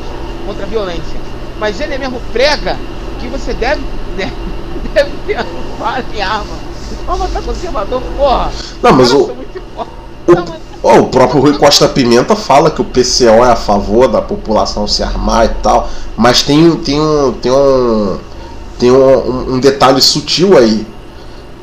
contra 0.47 0.63
a 0.63 0.67
violência. 0.67 1.19
Mas 1.59 1.79
ele 1.79 1.97
mesmo 1.97 2.19
prega 2.33 2.77
que 3.19 3.27
você 3.27 3.53
deve, 3.53 3.81
deve, 4.17 4.33
deve 4.93 5.11
ter 5.27 5.45
bala 5.79 6.03
e 6.13 6.21
arma. 6.21 6.65
Vamos 7.05 7.31
tá 7.31 7.41
conservador, 7.41 8.01
porra. 8.17 8.51
Não, 8.81 8.93
mas 8.93 9.11
o. 9.11 9.31
O, 9.77 10.65
Oh, 10.87 10.99
o 10.99 11.07
próprio 11.07 11.41
Rui 11.41 11.57
Costa 11.57 11.87
Pimenta 11.87 12.35
fala 12.35 12.69
que 12.69 12.79
o 12.79 12.85
PCO 12.85 13.43
é 13.43 13.51
a 13.51 13.55
favor 13.55 14.07
da 14.07 14.21
população 14.21 14.87
se 14.87 15.01
armar 15.01 15.45
e 15.45 15.49
tal, 15.63 15.89
mas 16.15 16.43
tem, 16.43 16.75
tem, 16.75 17.01
um, 17.01 17.33
tem, 17.41 17.51
um, 17.51 18.19
tem 18.77 18.91
um, 18.91 19.55
um 19.55 19.59
detalhe 19.59 20.01
sutil 20.01 20.57
aí. 20.57 20.85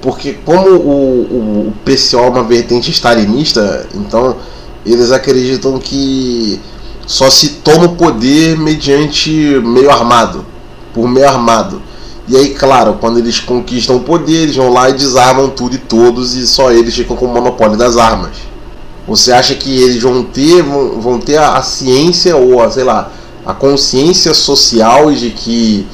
Porque 0.01 0.35
como 0.45 0.69
o, 0.69 0.89
o, 0.91 1.69
o 1.69 1.73
PCO 1.85 2.19
é 2.19 2.29
uma 2.29 2.43
vertente 2.43 2.91
stalinista, 2.91 3.87
então 3.95 4.37
eles 4.85 5.13
acreditam 5.13 5.79
que 5.79 6.61
só 7.07 7.31
se 7.31 7.51
toma 7.65 7.87
o 7.87 7.97
poder 7.97 8.59
mediante 8.59 9.31
meio 9.65 9.91
armado, 9.91 10.45
por 10.93 11.09
meio 11.09 11.29
armado. 11.29 11.81
E 12.29 12.37
aí, 12.37 12.51
claro, 12.55 12.97
quando 13.01 13.19
eles 13.19 13.41
conquistam 13.41 13.97
o 13.97 14.01
poder, 14.01 14.43
eles 14.43 14.57
vão 14.57 14.73
lá 14.73 14.89
e 14.89 14.95
desarmam 14.95 15.51
tudo 15.51 15.75
e 15.75 15.79
todos, 15.79 16.35
e 16.35 16.47
só 16.47 16.73
eles 16.73 16.95
ficam 16.95 17.17
com 17.17 17.27
o 17.27 17.29
monopólio 17.29 17.77
das 17.77 17.97
armas. 17.97 18.31
Você 19.07 19.33
acha 19.33 19.55
que 19.55 19.71
eles 19.83 20.01
vão 20.03 20.23
ter, 20.23 20.63
vão, 20.63 21.01
vão 21.01 21.19
ter 21.19 21.37
a, 21.37 21.57
a, 21.57 21.63
ciência 21.63 22.37
ou 22.37 22.63
a, 22.63 22.71
sei 22.71 22.85
lá, 22.85 23.11
a 23.45 23.53
consciência 23.53 24.33
social 24.33 25.13
de 25.13 25.31
que 25.31 25.87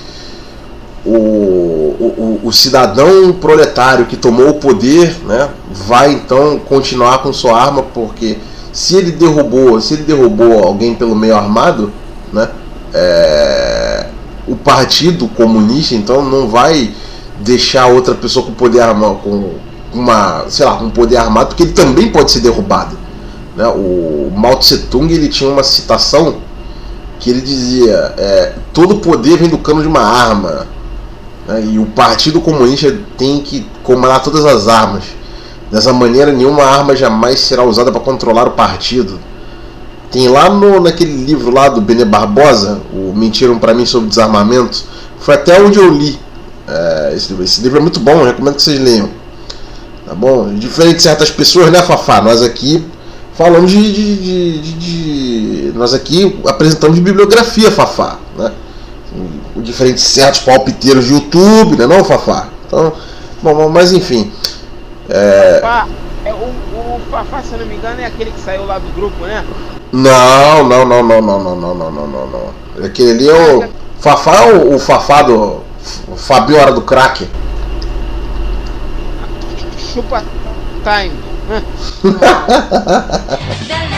o, 1.11 1.97
o, 2.01 2.41
o, 2.45 2.53
cidadão 2.53 3.33
proletário 3.33 4.07
que 4.07 4.17
tomou 4.17 4.51
o 4.51 4.55
poder 4.55 5.17
né, 5.25 5.49
vai 5.71 6.13
então 6.13 6.59
continuar 6.59 7.23
com 7.23 7.33
sua 7.33 7.61
arma 7.61 7.83
porque 7.83 8.37
se 8.73 8.97
ele 8.97 9.13
derrubou, 9.13 9.81
se 9.81 9.95
ele 9.95 10.03
derrubou 10.03 10.63
alguém 10.63 10.95
pelo 10.95 11.17
meio 11.17 11.35
armado, 11.35 11.93
né, 12.33 12.49
é, 12.93 14.07
o 14.47 14.55
partido 14.55 15.29
comunista 15.29 15.95
então 15.95 16.23
não 16.23 16.49
vai 16.49 16.93
deixar 17.41 17.87
outra 17.87 18.15
pessoa 18.15 18.45
com 18.45 18.53
poder 18.53 18.81
armado 18.81 19.17
com 19.17 19.55
uma, 19.93 20.45
sei 20.49 20.67
lá, 20.67 20.75
um 20.75 20.91
poder 20.91 21.17
armado, 21.17 21.49
porque 21.49 21.63
ele 21.63 21.73
também 21.73 22.11
pode 22.11 22.31
ser 22.31 22.41
derrubado. 22.41 22.97
Né? 23.57 23.67
O 23.67 24.31
Mao 24.35 24.57
Tse 24.57 24.79
Tung 24.87 25.13
ele 25.13 25.29
tinha 25.29 25.51
uma 25.51 25.63
citação 25.63 26.37
que 27.19 27.31
ele 27.31 27.41
dizia: 27.41 28.15
é, 28.17 28.53
todo 28.73 28.97
poder 28.97 29.39
vem 29.39 29.49
do 29.49 29.59
cano 29.59 29.83
de 29.83 29.89
uma 29.89 30.01
arma. 30.01 30.67
Né? 31.49 31.65
E 31.73 31.79
o 31.79 31.87
Partido 31.87 32.41
Comunista 32.41 32.95
tem 33.17 33.41
que 33.41 33.67
comandar 33.83 34.23
todas 34.23 34.45
as 34.45 34.69
armas. 34.69 35.05
Dessa 35.73 35.93
maneira, 35.93 36.31
nenhuma 36.31 36.63
arma 36.63 36.95
jamais 36.95 37.41
será 37.41 37.65
usada 37.65 37.91
para 37.91 38.01
controlar 38.01 38.47
o 38.47 38.53
partido. 38.53 39.19
Tem 40.11 40.29
lá 40.29 40.49
no, 40.49 40.81
naquele 40.81 41.25
livro 41.25 41.51
lá 41.51 41.69
do 41.69 41.81
Benê 41.81 42.05
Barbosa, 42.05 42.81
o 42.93 43.13
Mentiram 43.15 43.59
para 43.59 43.75
mim 43.75 43.85
sobre 43.85 44.09
desarmamento. 44.09 44.85
Foi 45.19 45.35
até 45.35 45.61
onde 45.61 45.79
eu 45.79 45.91
li 45.91 46.19
é, 46.67 47.13
esse 47.15 47.29
livro. 47.29 47.45
Esse 47.45 47.61
livro 47.61 47.79
é 47.79 47.81
muito 47.81 48.01
bom, 48.01 48.23
recomendo 48.23 48.55
que 48.55 48.63
vocês 48.63 48.81
leiam. 48.81 49.11
Tá 50.07 50.15
bom? 50.15 50.55
Diferente 50.55 50.97
de 50.97 51.03
certas 51.03 51.31
pessoas, 51.31 51.71
né, 51.71 51.83
Fafá? 51.83 52.23
Nós 52.23 52.43
aqui 52.43 52.83
falamos 53.35 53.71
de, 53.71 53.93
de, 53.93 54.59
de, 54.59 54.73
de, 54.73 55.73
Nós 55.75 55.93
aqui 55.93 56.41
apresentamos 56.47 56.99
bibliografia, 56.99 57.71
Fafá. 57.71 58.19
Né? 59.59 59.63
Diferente 59.63 59.97
de 59.97 60.01
certos 60.01 60.41
palpiteiros 60.41 61.07
de 61.07 61.15
YouTube, 61.15 61.77
né, 61.77 61.87
não, 61.87 62.05
Fafá? 62.05 62.49
Então, 62.67 62.93
bom, 63.43 63.69
mas 63.69 63.93
enfim. 63.93 64.31
É... 65.09 65.63
é 66.25 66.33
o, 66.33 66.37
o 66.37 67.01
Fafá, 67.11 67.43
se 67.43 67.53
eu 67.53 67.59
não 67.59 67.67
me 67.67 67.77
engano, 67.77 68.01
é 68.01 68.07
aquele 68.07 68.31
que 68.31 68.41
saiu 68.41 68.67
lá 68.67 68.79
do 68.79 68.89
grupo, 68.95 69.25
né? 69.25 69.45
Não, 69.93 70.65
não, 70.65 70.85
não, 70.85 71.03
não, 71.03 71.23
não, 71.23 71.41
não, 71.41 71.57
não, 71.57 71.75
não, 71.75 71.91
não, 71.91 72.07
não, 72.07 72.27
não. 72.27 72.85
Aquele 72.85 73.11
ali 73.11 73.29
é 73.29 73.55
o. 73.55 73.69
Fafá 73.99 74.45
é 74.45 74.53
o, 74.53 74.75
o 74.75 74.79
Fafá 74.79 75.23
do. 75.23 75.67
O 76.07 76.17
Fabio 76.17 76.57
Hora 76.57 76.73
do 76.73 76.83
Crack 76.83 77.27
chupa 79.99 80.23
time. 80.85 81.13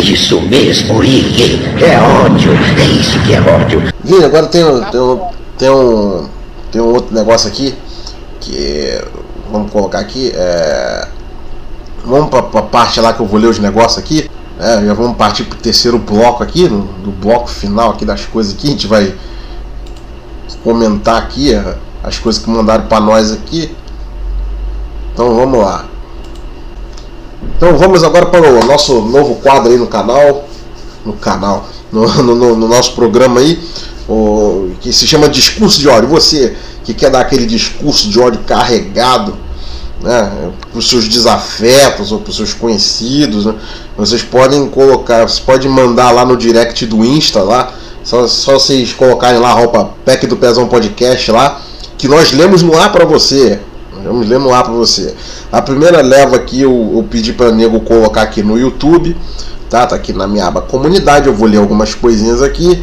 Isso 0.00 0.40
mesmo, 0.40 0.98
Rick. 0.98 1.60
É 1.82 2.00
ódio. 2.24 2.52
É 2.52 2.84
isso 2.84 3.20
que 3.20 3.34
é 3.34 3.40
ódio. 3.40 3.82
Vini, 4.02 4.24
agora 4.24 4.46
tem, 4.46 4.62
tem, 4.90 5.00
um, 5.00 5.20
tem, 5.58 5.70
um, 5.70 6.28
tem 6.72 6.80
um 6.80 6.86
outro 6.94 7.14
negócio 7.14 7.48
aqui 7.48 7.74
que 8.40 9.00
vamos 9.52 9.70
colocar 9.70 9.98
aqui, 9.98 10.32
é, 10.34 11.08
vamos 12.04 12.30
para 12.30 12.40
a 12.40 12.62
parte 12.62 13.00
lá 13.00 13.12
que 13.12 13.20
eu 13.20 13.26
vou 13.26 13.38
ler 13.38 13.48
os 13.48 13.58
negócios 13.58 13.98
aqui, 13.98 14.30
né, 14.58 14.84
já 14.86 14.94
vamos 14.94 15.16
partir 15.16 15.44
para 15.44 15.58
o 15.58 15.60
terceiro 15.60 15.98
bloco 15.98 16.42
aqui, 16.42 16.68
no, 16.68 16.82
bloco 17.20 17.48
final 17.48 17.90
aqui 17.90 18.04
das 18.04 18.24
coisas 18.24 18.54
aqui, 18.54 18.68
a 18.68 18.70
gente 18.70 18.86
vai 18.86 19.14
comentar 20.62 21.18
aqui 21.18 21.52
é, 21.52 21.76
as 22.02 22.18
coisas 22.18 22.42
que 22.42 22.48
mandaram 22.50 22.86
para 22.86 23.00
nós 23.00 23.32
aqui. 23.32 23.74
Então 25.12 25.34
vamos 25.34 25.60
lá. 25.60 25.84
Então 27.56 27.76
vamos 27.76 28.02
agora 28.04 28.26
para 28.26 28.40
o 28.40 28.64
nosso 28.64 29.00
novo 29.02 29.36
quadro 29.36 29.70
aí 29.70 29.78
no 29.78 29.86
canal. 29.86 30.44
No 31.04 31.12
canal. 31.14 31.66
No, 31.90 32.06
no, 32.22 32.56
no 32.56 32.68
nosso 32.68 32.94
programa 32.94 33.40
aí. 33.40 33.58
O, 34.08 34.70
que 34.80 34.92
se 34.92 35.06
chama 35.06 35.28
Discurso 35.28 35.80
de 35.80 35.88
ódio. 35.88 36.08
Você 36.08 36.56
que 36.84 36.94
quer 36.94 37.10
dar 37.10 37.20
aquele 37.20 37.46
discurso 37.46 38.08
de 38.08 38.18
ódio 38.18 38.40
carregado 38.46 39.36
né, 40.02 40.50
para 40.70 40.78
os 40.78 40.88
seus 40.88 41.08
desafetos 41.08 42.10
ou 42.10 42.20
para 42.20 42.30
os 42.30 42.36
seus 42.36 42.54
conhecidos, 42.54 43.46
né, 43.46 43.54
vocês 43.96 44.22
podem 44.22 44.66
colocar, 44.68 45.28
você 45.28 45.40
pode 45.42 45.68
mandar 45.68 46.10
lá 46.10 46.24
no 46.24 46.36
direct 46.36 46.86
do 46.86 47.04
Insta 47.04 47.42
lá, 47.42 47.74
só, 48.02 48.26
só 48.26 48.54
vocês 48.54 48.92
colocarem 48.92 49.38
lá 49.38 49.50
a 49.50 49.54
roupa 49.54 49.90
Pack 50.04 50.26
do 50.26 50.36
Pezão 50.36 50.66
Podcast 50.66 51.30
lá, 51.30 51.60
que 51.98 52.08
nós 52.08 52.32
lemos 52.32 52.62
no 52.62 52.76
ar 52.78 52.90
para 52.90 53.04
você. 53.04 53.60
Vamos 54.04 54.28
ler 54.28 54.38
no 54.38 54.52
ar 54.52 54.64
para 54.64 54.72
você. 54.72 55.14
A 55.50 55.60
primeira 55.60 56.00
leva 56.02 56.36
aqui 56.36 56.60
eu, 56.60 56.92
eu 56.94 57.06
pedi 57.08 57.32
para 57.32 57.50
nego 57.50 57.80
colocar 57.80 58.22
aqui 58.22 58.42
no 58.42 58.58
YouTube, 58.58 59.16
tá? 59.68 59.86
Tá 59.86 59.96
aqui 59.96 60.12
na 60.12 60.26
minha 60.26 60.46
aba 60.46 60.60
comunidade, 60.60 61.26
eu 61.26 61.34
vou 61.34 61.48
ler 61.48 61.58
algumas 61.58 61.94
coisinhas 61.94 62.42
aqui. 62.42 62.82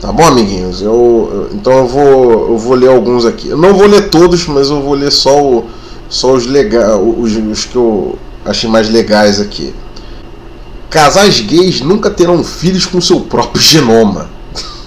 Tá 0.00 0.12
bom, 0.12 0.24
amiguinhos? 0.24 0.80
Eu, 0.80 1.48
então 1.52 1.72
eu 1.72 1.86
vou, 1.86 2.50
eu 2.50 2.58
vou 2.58 2.74
ler 2.74 2.88
alguns 2.88 3.24
aqui. 3.24 3.48
Eu 3.48 3.56
não 3.58 3.74
vou 3.74 3.86
ler 3.86 4.10
todos, 4.10 4.46
mas 4.46 4.70
eu 4.70 4.80
vou 4.80 4.94
ler 4.94 5.10
só, 5.10 5.42
o, 5.42 5.64
só 6.08 6.32
os, 6.32 6.46
lega, 6.46 6.96
os, 6.96 7.34
os 7.34 7.64
que 7.64 7.76
eu 7.76 8.16
achei 8.44 8.70
mais 8.70 8.88
legais 8.88 9.40
aqui. 9.40 9.74
Casais 10.88 11.40
gays 11.40 11.80
nunca 11.80 12.10
terão 12.10 12.42
filhos 12.44 12.86
com 12.86 13.00
seu 13.00 13.20
próprio 13.20 13.60
genoma. 13.60 14.30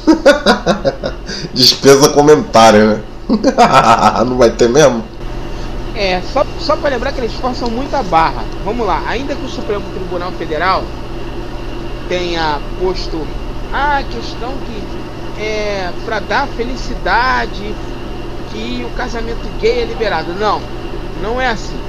Dispensa 1.54 2.10
comentário, 2.10 2.88
né? 2.88 3.02
não 4.26 4.38
vai 4.38 4.50
ter 4.52 4.70
mesmo? 4.70 5.04
É, 5.96 6.22
só, 6.32 6.46
só 6.60 6.76
para 6.78 6.90
lembrar 6.92 7.12
que 7.12 7.20
eles 7.20 7.34
forçam 7.34 7.70
muito 7.70 7.94
a 7.96 8.04
barra. 8.04 8.44
Vamos 8.64 8.86
lá, 8.86 9.04
ainda 9.08 9.36
que 9.36 9.46
o 9.46 9.50
Supremo 9.50 9.84
Tribunal 9.94 10.32
Federal 10.34 10.84
tenha 12.08 12.60
posto 12.80 13.26
a 13.74 14.04
questão 14.04 14.52
que 14.66 15.42
é 15.42 15.92
para 16.06 16.20
dar 16.20 16.48
felicidade 16.48 17.74
que 18.52 18.86
o 18.86 18.96
casamento 18.96 19.48
gay 19.60 19.82
é 19.82 19.86
liberado. 19.86 20.34
Não, 20.34 20.62
não 21.22 21.40
é 21.40 21.48
assim. 21.48 21.80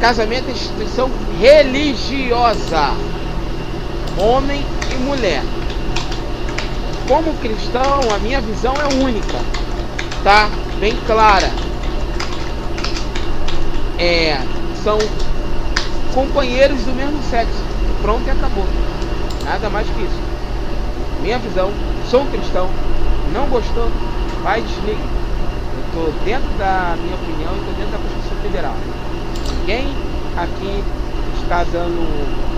Casamento 0.00 0.48
é 0.48 0.52
instituição 0.52 1.10
religiosa. 1.40 2.92
Homem 4.18 4.64
e 4.90 4.94
mulher. 4.96 5.42
Como 7.08 7.34
cristão, 7.34 8.00
a 8.14 8.18
minha 8.18 8.40
visão 8.40 8.74
é 8.74 9.02
única, 9.02 9.38
tá? 10.22 10.48
Bem 10.78 10.96
clara. 11.06 11.50
É, 14.02 14.36
são 14.82 14.98
companheiros 16.12 16.82
do 16.82 16.92
mesmo 16.92 17.22
sexo. 17.30 17.62
Pronto 18.02 18.26
e 18.26 18.30
acabou. 18.30 18.66
Nada 19.44 19.70
mais 19.70 19.86
que 19.88 20.02
isso 20.02 20.32
minha 21.22 21.38
visão, 21.38 21.70
sou 22.10 22.22
um 22.22 22.26
cristão, 22.26 22.68
não 23.32 23.46
gostou, 23.46 23.88
vai 24.42 24.60
desliga. 24.60 24.98
Eu 24.98 25.84
estou 25.86 26.24
dentro 26.24 26.48
da 26.58 26.96
minha 27.00 27.14
opinião 27.14 27.54
e 27.54 27.58
estou 27.58 27.74
dentro 27.74 27.92
da 27.92 27.98
Constituição 27.98 28.38
Federal. 28.42 28.74
Ninguém 29.60 29.86
aqui 30.36 30.82
está 31.40 31.64
dando 31.72 32.02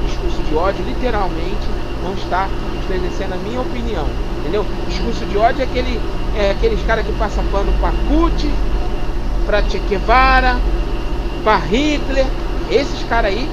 discurso 0.06 0.42
de 0.48 0.56
ódio, 0.56 0.82
literalmente 0.86 1.68
não 2.02 2.14
está 2.14 2.48
exercendo 2.90 3.34
a 3.34 3.36
minha 3.36 3.60
opinião. 3.60 4.06
Entendeu? 4.40 4.64
Discurso 4.88 5.26
de 5.26 5.36
ódio 5.36 5.60
é 5.60 5.64
aquele 5.64 6.00
é 6.36 6.50
aqueles 6.50 6.82
caras 6.86 7.04
que 7.04 7.12
passam 7.12 7.44
pano 7.52 7.72
para 7.80 7.92
CUT, 8.08 8.50
para 9.46 9.62
Che 9.68 9.78
Guevara, 9.90 10.56
para 11.44 11.58
Hitler, 11.58 12.26
esses 12.70 13.02
caras 13.08 13.30
aí 13.30 13.48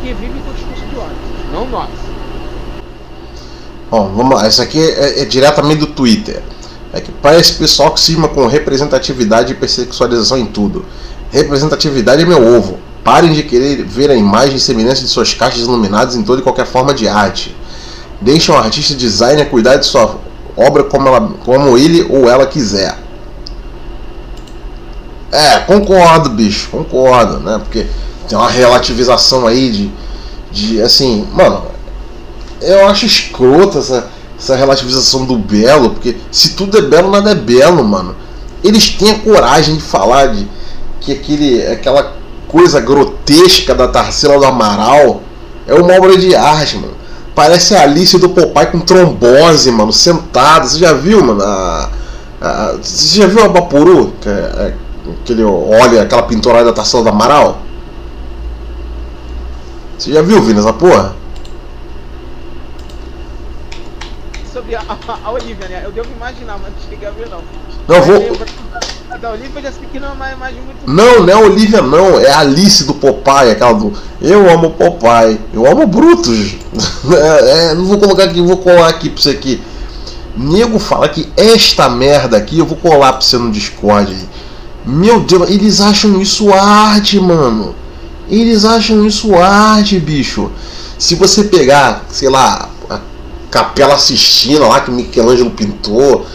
que 0.00 0.14
vivem 0.14 0.40
com 0.46 0.52
discurso 0.52 0.86
de 0.86 0.96
ódio, 0.96 1.16
não 1.52 1.68
nós. 1.68 1.90
Bom, 3.90 4.10
vamos 4.16 4.36
lá. 4.36 4.46
Essa 4.46 4.62
aqui 4.62 4.80
é, 4.80 5.20
é, 5.20 5.24
diretamente 5.24 5.80
do 5.80 5.88
Twitter. 5.88 6.40
É 6.94 7.00
que 7.00 7.10
para 7.10 7.38
esse 7.38 7.54
pessoal 7.54 7.90
que 7.90 8.00
cisma 8.00 8.28
com 8.28 8.46
representatividade 8.46 9.52
e 9.52 9.54
persexualização 9.56 10.38
em 10.38 10.46
tudo. 10.46 10.84
Representatividade 11.30 12.22
é 12.22 12.24
meu 12.24 12.56
ovo. 12.56 12.78
Parem 13.02 13.32
de 13.32 13.42
querer 13.42 13.82
ver 13.82 14.10
a 14.10 14.14
imagem 14.14 14.56
e 14.56 14.60
semelhança 14.60 15.02
de 15.02 15.08
suas 15.08 15.34
caixas 15.34 15.62
iluminadas 15.62 16.14
em 16.14 16.22
toda 16.22 16.40
e 16.40 16.42
qualquer 16.42 16.66
forma 16.66 16.94
de 16.94 17.08
arte. 17.08 17.54
Deixem 18.20 18.54
o 18.54 18.58
artista 18.58 18.94
designer 18.94 19.50
cuidar 19.50 19.76
de 19.76 19.86
sua 19.86 20.16
obra 20.56 20.84
como, 20.84 21.08
ela, 21.08 21.32
como 21.44 21.76
ele 21.76 22.06
ou 22.08 22.30
ela 22.30 22.46
quiser. 22.46 22.96
É, 25.32 25.60
concordo, 25.60 26.28
bicho, 26.28 26.68
concordo, 26.70 27.40
né? 27.40 27.58
Porque 27.58 27.86
tem 28.28 28.36
uma 28.36 28.50
relativização 28.50 29.46
aí 29.46 29.70
de, 29.70 29.90
de 30.50 30.82
assim, 30.82 31.26
mano, 31.32 31.64
eu 32.60 32.86
acho 32.86 33.06
escrota 33.06 33.78
essa, 33.78 34.10
essa 34.38 34.54
relativização 34.54 35.24
do 35.24 35.38
belo, 35.38 35.88
porque 35.90 36.16
se 36.30 36.50
tudo 36.50 36.76
é 36.76 36.82
belo, 36.82 37.10
nada 37.10 37.30
é 37.30 37.34
belo, 37.34 37.82
mano. 37.82 38.14
Eles 38.62 38.90
têm 38.90 39.10
a 39.10 39.18
coragem 39.20 39.76
de 39.76 39.82
falar 39.82 40.26
de 40.26 40.46
que 41.00 41.12
aquele, 41.12 41.66
aquela 41.66 42.12
coisa 42.46 42.78
grotesca 42.78 43.74
da 43.74 43.88
Tarsila 43.88 44.38
do 44.38 44.44
Amaral 44.44 45.22
é 45.66 45.72
uma 45.72 45.94
obra 45.94 46.14
de 46.18 46.34
arte, 46.34 46.76
mano. 46.76 46.92
Parece 47.34 47.74
a 47.74 47.82
Alice 47.82 48.18
do 48.18 48.28
Popeye 48.28 48.66
com 48.66 48.80
trombose, 48.80 49.70
mano, 49.70 49.92
sentada. 49.94 50.66
Você 50.66 50.78
já 50.78 50.92
viu, 50.92 51.24
mano? 51.24 51.42
A, 51.42 51.90
a, 52.38 52.74
você 52.80 53.20
já 53.20 53.26
viu 53.26 53.42
a 53.42 53.48
Bapuru? 53.48 54.12
Que 55.24 55.32
aquele, 55.32 55.44
olha 55.44 56.02
aquela 56.02 56.22
pintura 56.22 56.64
da 56.64 56.72
Tarsila 56.72 57.02
do 57.02 57.08
Amaral? 57.08 57.58
Você 59.98 60.12
já 60.12 60.22
viu, 60.22 60.42
Vini, 60.42 60.58
essa 60.58 60.72
porra? 60.72 61.14
sobre 64.52 64.74
a, 64.76 64.82
a, 65.24 65.30
Olivia, 65.30 65.68
né? 65.68 65.82
Eu 65.84 65.90
devo 65.90 66.08
imaginar, 66.14 66.58
mas 66.62 66.72
não 66.72 66.90
cheguei 66.90 67.08
a 67.08 67.10
ver 67.10 67.28
não. 67.28 67.40
Não, 67.88 68.02
vou. 68.02 68.38
A 69.10 69.16
da 69.16 69.30
Olivia 69.30 69.62
já 69.62 69.72
sei 69.72 69.88
que 69.90 69.98
não 69.98 70.08
é 70.08 70.12
uma 70.12 70.32
imagem 70.32 70.60
muito. 70.60 70.78
Não, 70.86 71.20
não 71.20 71.32
é 71.32 71.36
Olivia, 71.36 71.82
não. 71.82 72.18
É 72.18 72.30
a 72.30 72.40
Alice 72.40 72.84
do 72.84 72.94
Popeye, 72.94 73.50
aquela 73.50 73.72
do. 73.72 73.92
Eu 74.20 74.48
amo 74.50 74.70
Popeye. 74.70 75.40
Eu 75.52 75.66
amo 75.66 75.86
Brutus. 75.86 76.56
é, 77.12 77.70
é, 77.70 77.74
não 77.74 77.86
vou 77.86 77.98
colocar 77.98 78.24
aqui, 78.24 78.40
vou 78.40 78.58
colar 78.58 78.88
aqui 78.88 79.10
pra 79.10 79.22
você 79.22 79.30
aqui. 79.30 79.62
Nego 80.36 80.78
fala 80.78 81.08
que 81.08 81.30
esta 81.36 81.88
merda 81.88 82.36
aqui, 82.36 82.58
eu 82.58 82.66
vou 82.66 82.76
colar 82.76 83.12
pra 83.12 83.20
você 83.20 83.36
no 83.36 83.50
Discord 83.50 84.12
aí. 84.12 84.28
Meu 84.84 85.20
Deus, 85.20 85.48
eles 85.50 85.80
acham 85.80 86.20
isso 86.20 86.52
arte, 86.52 87.20
mano. 87.20 87.74
Eles 88.28 88.64
acham 88.64 89.06
isso 89.06 89.34
arte, 89.34 89.98
bicho. 89.98 90.50
Se 90.98 91.14
você 91.14 91.44
pegar, 91.44 92.04
sei 92.08 92.28
lá, 92.28 92.68
Capela 93.52 93.98
Sistina 93.98 94.66
lá 94.66 94.80
que 94.80 94.90
Michelangelo 94.90 95.50
pintou. 95.50 96.26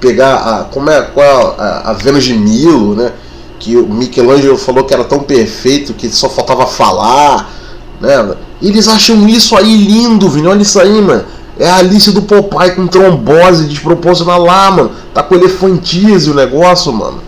Pegar 0.00 0.34
a, 0.34 0.64
como 0.64 0.90
é, 0.90 1.00
qual 1.02 1.24
é 1.24 1.62
a, 1.62 1.90
a 1.90 1.92
Vênus 1.92 2.24
de 2.24 2.34
Milo, 2.34 2.96
né? 2.96 3.12
Que 3.60 3.76
o 3.76 3.86
Michelangelo 3.86 4.58
falou 4.58 4.82
que 4.82 4.92
era 4.92 5.04
tão 5.04 5.20
perfeito 5.20 5.94
que 5.94 6.08
só 6.08 6.28
faltava 6.28 6.66
falar, 6.66 7.48
né? 8.00 8.34
Eles 8.60 8.88
acham 8.88 9.28
isso 9.28 9.56
aí 9.56 9.76
lindo, 9.76 10.28
viu? 10.28 10.50
Olha 10.50 10.62
isso 10.62 10.80
aí, 10.80 11.00
mano. 11.00 11.24
É 11.58 11.70
a 11.70 11.76
Alice 11.76 12.10
do 12.10 12.22
Popeye 12.22 12.72
com 12.72 12.88
trombose 12.88 13.66
desproporcional 13.66 14.42
lá, 14.42 14.70
mano. 14.72 14.90
Tá 15.14 15.22
com 15.22 15.36
elefantise 15.36 16.28
o 16.28 16.34
negócio, 16.34 16.92
mano. 16.92 17.20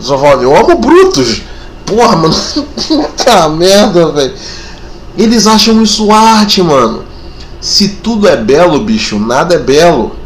Falo, 0.00 0.42
eu 0.42 0.56
amo 0.56 0.78
Brutus. 0.78 1.42
Porra, 1.84 2.16
mano. 2.16 2.34
Puta 2.88 3.48
merda, 3.48 4.12
velho. 4.12 4.34
Eles 5.18 5.46
acham 5.46 5.82
isso 5.82 6.10
arte, 6.10 6.62
mano. 6.62 7.04
Se 7.60 7.88
tudo 7.88 8.26
é 8.26 8.36
belo, 8.36 8.80
bicho, 8.80 9.18
nada 9.18 9.54
é 9.54 9.58
belo. 9.58 10.16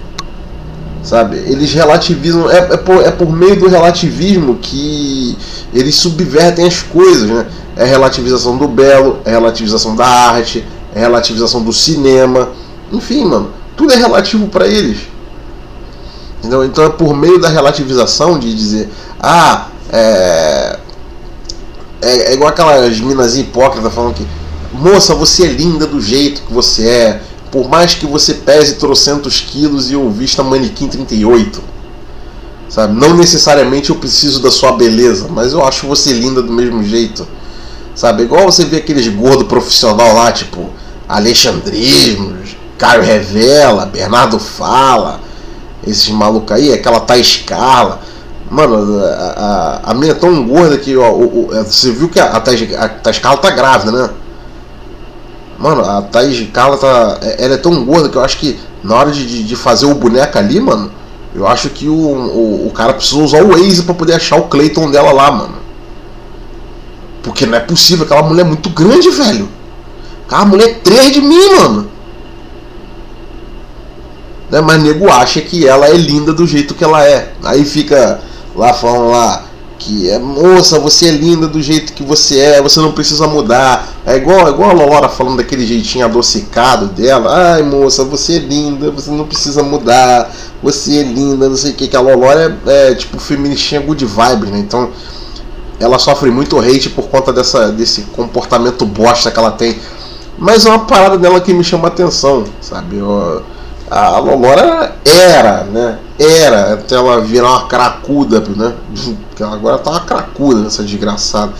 Sabe? 1.03 1.37
Eles 1.37 1.73
relativizam. 1.73 2.51
É, 2.51 2.59
é, 2.59 2.77
por, 2.77 3.03
é 3.03 3.11
por 3.11 3.31
meio 3.31 3.59
do 3.59 3.69
relativismo 3.69 4.59
que 4.61 5.37
eles 5.73 5.97
subvertem 5.97 6.67
as 6.67 6.81
coisas, 6.83 7.29
né? 7.29 7.47
É 7.77 7.85
relativização 7.85 8.57
do 8.57 8.69
belo, 8.69 9.19
é 9.25 9.31
relativização 9.31 9.97
da 9.97 10.07
arte, 10.07 10.65
é 10.95 11.01
relativização 11.01 11.63
do 11.63 11.73
cinema. 11.73 12.51
Enfim, 12.93 13.25
mano, 13.25 13.51
tudo 13.77 13.93
é 13.93 13.97
relativo 13.97 14.47
para 14.47 14.67
eles. 14.67 15.14
Então, 16.45 16.65
então 16.65 16.85
é 16.85 16.91
por 16.91 17.17
meio 17.17 17.41
da 17.41 17.49
relativização 17.49 18.39
de 18.39 18.55
dizer, 18.55 18.91
ah, 19.21 19.69
é. 19.91 20.79
É, 22.03 22.31
é 22.31 22.35
igual 22.35 22.51
aquelas 22.51 23.01
minas 23.01 23.37
hipócritas 23.37 23.93
falando 23.93 24.15
que 24.15 24.27
Moça, 24.75 25.15
você 25.15 25.45
é 25.45 25.47
linda 25.47 25.87
do 25.87 26.01
jeito 26.01 26.43
que 26.43 26.53
você 26.53 26.89
é. 26.89 27.23
Por 27.51 27.69
mais 27.69 27.95
que 27.95 28.07
você 28.07 28.35
pese 28.35 28.75
trocentos 28.75 29.41
quilos 29.41 29.89
e 29.89 29.95
eu 29.95 30.11
vista 30.11 30.43
manequim 30.43 30.89
38. 30.89 31.63
Sabe? 32.69 32.95
Não 32.95 33.17
necessariamente 33.17 33.91
eu 33.91 33.97
preciso 33.97 34.43
da 34.43 34.51
sua 34.51 34.73
beleza, 34.73 35.29
mas 35.31 35.53
eu 35.53 35.65
acho 35.65 35.87
você 35.87 36.13
linda 36.13 36.43
do 36.43 36.53
mesmo 36.53 36.83
jeito. 36.83 37.27
Sabe? 37.95 38.25
Igual 38.25 38.51
você 38.51 38.65
vê 38.65 38.79
aqueles 38.79 39.07
gordos 39.07 39.47
profissional 39.47 40.13
lá, 40.13 40.33
tipo 40.33 40.71
Alexandrismo, 41.09 42.37
Caio 42.77 43.03
Revela, 43.03 43.87
Bernardo 43.87 44.41
Fala. 44.41 45.21
Esses 45.87 46.09
malucos 46.11 46.57
aí, 46.57 46.73
aquela 46.73 47.01
Thais 47.01 47.43
Carla. 47.47 48.01
Mano, 48.51 49.03
a, 49.05 49.83
a, 49.85 49.93
a 49.93 50.07
é 50.07 50.15
tão 50.15 50.47
gorda 50.47 50.79
que 50.79 50.97
ó, 50.97 51.11
o, 51.11 51.49
o, 51.49 51.65
você 51.65 51.91
viu 51.91 52.09
que 52.09 52.21
a, 52.21 52.27
a, 52.27 52.41
Thais, 52.41 53.19
Carla 53.19 53.39
tá 53.39 53.51
grávida, 53.51 53.91
né? 53.93 54.11
Mano, 55.59 55.83
a 55.83 56.03
Thais 56.03 56.49
Carla 56.53 56.77
tá. 56.77 57.19
Ela 57.39 57.55
é 57.55 57.59
tão 57.59 57.85
gorda 57.85 58.09
que 58.09 58.17
eu 58.17 58.25
acho 58.25 58.39
que 58.39 58.59
na 58.83 58.97
hora 58.97 59.11
de, 59.11 59.43
de, 59.43 59.57
fazer 59.57 59.87
o 59.87 59.95
boneco 59.95 60.39
ali, 60.39 60.61
mano, 60.61 60.91
eu 61.35 61.49
acho 61.49 61.71
que 61.71 61.89
o, 61.89 61.95
o, 61.95 62.67
o 62.69 62.71
cara 62.71 62.93
precisa 62.93 63.23
usar 63.23 63.43
o 63.43 63.49
Waze 63.49 63.83
pra 63.83 63.95
poder 63.95 64.15
achar 64.15 64.37
o 64.37 64.45
Clayton 64.45 64.91
dela 64.91 65.11
lá, 65.11 65.31
mano. 65.31 65.55
Porque 67.23 67.47
não 67.47 67.57
é 67.57 67.61
possível, 67.61 68.05
aquela 68.05 68.23
mulher 68.23 68.43
é 68.43 68.45
muito 68.45 68.69
grande, 68.69 69.09
velho. 69.09 69.49
Aquela 70.27 70.45
mulher 70.45 70.69
é 70.69 70.75
3 70.75 71.13
de 71.13 71.21
mim, 71.23 71.55
mano. 71.59 71.94
Né? 74.51 74.61
Mas 74.61 74.83
nego 74.83 75.11
acha 75.11 75.41
que 75.41 75.67
ela 75.67 75.87
é 75.87 75.97
linda 75.97 76.33
do 76.33 76.47
jeito 76.47 76.75
que 76.75 76.85
ela 76.85 77.05
é. 77.07 77.33
Aí 77.43 77.65
fica 77.65 78.21
lá 78.55 78.73
falando 78.73 79.11
lá 79.11 79.45
que 79.79 80.09
é 80.09 80.19
moça, 80.19 80.79
você 80.79 81.09
é 81.09 81.11
linda 81.11 81.47
do 81.47 81.61
jeito 81.61 81.93
que 81.93 82.03
você 82.03 82.39
é, 82.39 82.63
você 82.63 82.81
não 82.81 82.93
precisa 82.93 83.27
mudar. 83.27 83.87
É 84.07 84.17
igual, 84.17 84.47
é 84.47 84.51
igual 84.51 84.71
a 84.71 84.73
Lora 84.73 85.09
falando 85.09 85.37
daquele 85.37 85.67
jeitinho 85.67 86.05
adocicado 86.05 86.87
dela. 86.87 87.55
Ai 87.55 87.63
moça, 87.63 88.05
você 88.05 88.37
é 88.37 88.39
linda, 88.39 88.91
você 88.91 89.11
não 89.11 89.27
precisa 89.27 89.63
mudar, 89.63 90.31
você 90.63 91.01
é 91.01 91.03
linda, 91.03 91.49
não 91.49 91.57
sei 91.57 91.73
o 91.73 91.75
que. 91.75 91.89
Que 91.89 91.97
a 91.97 92.01
Lolora 92.01 92.57
é, 92.67 92.91
é 92.91 92.95
tipo 92.95 93.19
feministinha 93.19 93.81
good 93.81 94.05
vibes, 94.05 94.51
né? 94.51 94.59
Então 94.59 94.91
ela 95.79 95.99
sofre 95.99 96.31
muito 96.31 96.59
hate 96.59 96.89
por 96.89 97.09
conta 97.09 97.33
dessa, 97.33 97.71
desse 97.71 98.03
comportamento 98.03 98.87
bosta 98.87 99.31
que 99.31 99.39
ela 99.39 99.51
tem. 99.51 99.79
Mas 100.39 100.65
é 100.65 100.71
uma 100.71 100.87
parada 100.87 101.19
dela 101.19 101.41
que 101.41 101.53
me 101.53 101.63
chama 101.63 101.89
atenção, 101.89 102.45
sabe? 102.61 102.97
Eu, 102.97 103.43
a 103.95 104.19
Lolora 104.19 104.97
era, 105.05 105.63
né? 105.63 105.99
Era, 106.19 106.75
até 106.75 106.97
ela 106.97 107.21
virar 107.21 107.49
uma 107.49 107.67
cracuda, 107.69 108.41
né? 108.41 108.75
Porque 109.29 109.45
agora 109.45 109.79
tá 109.79 109.93
uma 109.93 110.01
cracuda 110.01 110.67
essa 110.67 110.83
desgraçada. 110.83 111.53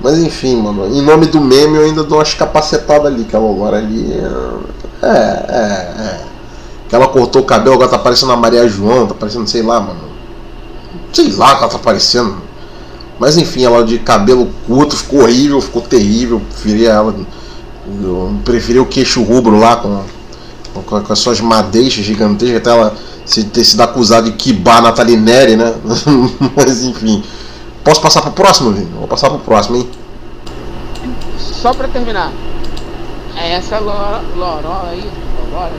Mas 0.00 0.18
enfim, 0.18 0.62
mano, 0.62 0.86
em 0.86 1.02
nome 1.02 1.26
do 1.26 1.40
meme 1.40 1.78
eu 1.78 1.84
ainda 1.84 2.04
dou 2.04 2.18
umas 2.18 2.32
capacetadas 2.32 3.06
ali, 3.06 3.24
que 3.24 3.34
a 3.34 3.40
Lolora 3.40 3.78
ali 3.78 4.12
é. 4.12 5.04
É, 5.04 5.10
é. 5.10 6.20
Que 6.88 6.94
ela 6.94 7.08
cortou 7.08 7.42
o 7.42 7.44
cabelo, 7.44 7.74
agora 7.74 7.90
tá 7.90 7.98
parecendo 7.98 8.30
a 8.30 8.36
Maria 8.36 8.68
João, 8.68 9.08
tá 9.08 9.14
parecendo, 9.14 9.48
sei 9.50 9.62
lá, 9.62 9.80
mano. 9.80 10.10
Sei 11.12 11.32
lá 11.32 11.56
que 11.56 11.62
ela 11.64 11.72
tá 11.72 11.78
parecendo. 11.78 12.36
Mas 13.18 13.36
enfim, 13.36 13.64
ela 13.64 13.84
de 13.84 13.98
cabelo 13.98 14.48
curto 14.64 14.96
ficou 14.96 15.22
horrível, 15.22 15.60
ficou 15.60 15.82
terrível. 15.82 16.40
Preferi 16.50 16.86
ela. 16.86 17.14
Eu 18.00 18.32
preferi 18.44 18.78
o 18.78 18.86
queixo 18.86 19.24
rubro 19.24 19.58
lá 19.58 19.74
com 19.74 20.02
com, 20.74 20.82
com 20.82 21.12
as 21.12 21.18
suas 21.18 21.40
madeixas 21.40 22.04
gigantescas, 22.04 22.58
até 22.58 22.70
ela 22.70 22.96
se, 23.24 23.44
ter 23.44 23.64
sido 23.64 23.80
acusada 23.82 24.30
de 24.30 24.36
quibar 24.36 24.82
Nathalie 24.82 25.16
Neri, 25.16 25.56
né? 25.56 25.74
Mas 26.56 26.82
enfim. 26.84 27.22
Posso 27.84 28.00
passar 28.00 28.22
pro 28.22 28.32
próximo, 28.32 28.72
Vini? 28.72 28.90
Vou 28.98 29.08
passar 29.08 29.30
pro 29.30 29.38
próximo, 29.38 29.76
hein? 29.76 29.88
Só 31.38 31.72
pra 31.72 31.88
terminar. 31.88 32.32
Essa 33.36 33.78
Lorola 33.78 34.88
aí, 34.90 35.10
Lorola, 35.50 35.72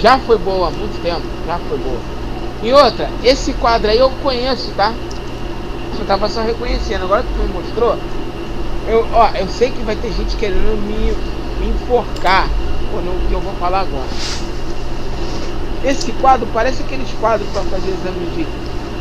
já 0.00 0.18
foi 0.18 0.38
boa 0.38 0.68
há 0.68 0.70
muito 0.70 1.02
tempo, 1.02 1.22
já 1.46 1.58
foi 1.68 1.78
boa. 1.78 1.98
E 2.62 2.72
outra, 2.72 3.10
esse 3.22 3.52
quadro 3.54 3.90
aí 3.90 3.98
eu 3.98 4.10
conheço, 4.22 4.70
tá? 4.76 4.92
Eu 5.98 6.06
tava 6.06 6.28
só 6.28 6.42
reconhecendo, 6.42 7.04
agora 7.04 7.22
que 7.22 7.28
tu 7.34 7.42
me 7.42 7.52
mostrou, 7.52 7.96
eu, 8.88 9.06
ó, 9.12 9.28
eu 9.36 9.46
sei 9.48 9.70
que 9.70 9.82
vai 9.82 9.96
ter 9.96 10.12
gente 10.12 10.36
querendo 10.36 10.80
me, 10.86 11.14
me 11.62 11.70
enforcar 11.70 12.48
no 12.92 13.28
que 13.28 13.32
eu 13.32 13.40
vou 13.40 13.54
falar 13.54 13.80
agora. 13.80 14.06
Esse 15.84 16.12
quadro 16.12 16.46
parece 16.52 16.82
aqueles 16.82 17.08
quadros 17.20 17.48
para 17.52 17.62
fazer 17.62 17.88
exame 17.88 18.26
de. 18.36 18.46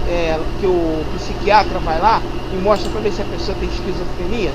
É, 0.10 0.40
que 0.60 0.66
o 0.66 1.04
psiquiatra 1.16 1.80
vai 1.80 2.02
lá 2.02 2.22
e 2.52 2.56
mostra 2.58 2.90
para 2.90 3.02
ver 3.02 3.14
se 3.14 3.22
a 3.22 3.26
pessoa 3.26 3.56
tem 3.60 3.70
esquizofrenia. 3.70 4.52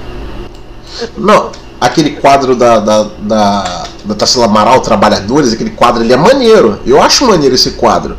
Não, 1.16 1.50
aquele 1.80 2.16
quadro 2.16 2.54
da, 2.54 2.78
da, 2.78 3.04
da, 3.20 3.84
da 4.04 4.14
Tarsila 4.14 4.46
Amaral, 4.46 4.80
Trabalhadores, 4.80 5.52
aquele 5.52 5.70
quadro 5.70 6.02
ali 6.02 6.12
é 6.12 6.16
maneiro. 6.16 6.80
Eu 6.84 7.00
acho 7.00 7.26
maneiro 7.26 7.54
esse 7.54 7.72
quadro. 7.72 8.16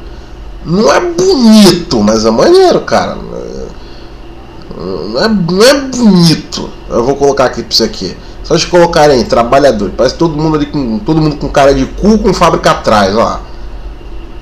Não 0.66 0.92
é 0.92 1.00
bonito, 1.00 2.02
mas 2.02 2.26
é 2.26 2.32
maneiro, 2.32 2.82
cara. 2.82 3.16
Não 3.16 5.22
é, 5.22 5.28
não 5.28 5.64
é 5.64 5.82
bonito. 5.82 6.70
Eu 6.90 7.04
vou 7.04 7.16
colocar 7.16 7.46
aqui 7.46 7.62
pra 7.62 7.76
você 7.76 7.84
aqui. 7.84 8.18
Só 8.48 8.56
de 8.56 8.66
colocarem 8.68 9.26
trabalhador. 9.26 9.91
Parece 9.98 10.16
todo 10.16 10.41
mundo 10.41 10.56
ali 10.56 10.68
com. 10.68 11.00
Todo 11.00 11.22
mundo 11.22 11.36
com 11.36 11.50
cara 11.50 11.74
de 11.74 11.86
cu 11.86 12.18
com 12.18 12.34
fábrica 12.34 12.72
atrás, 12.72 13.14
ó. 13.14 13.41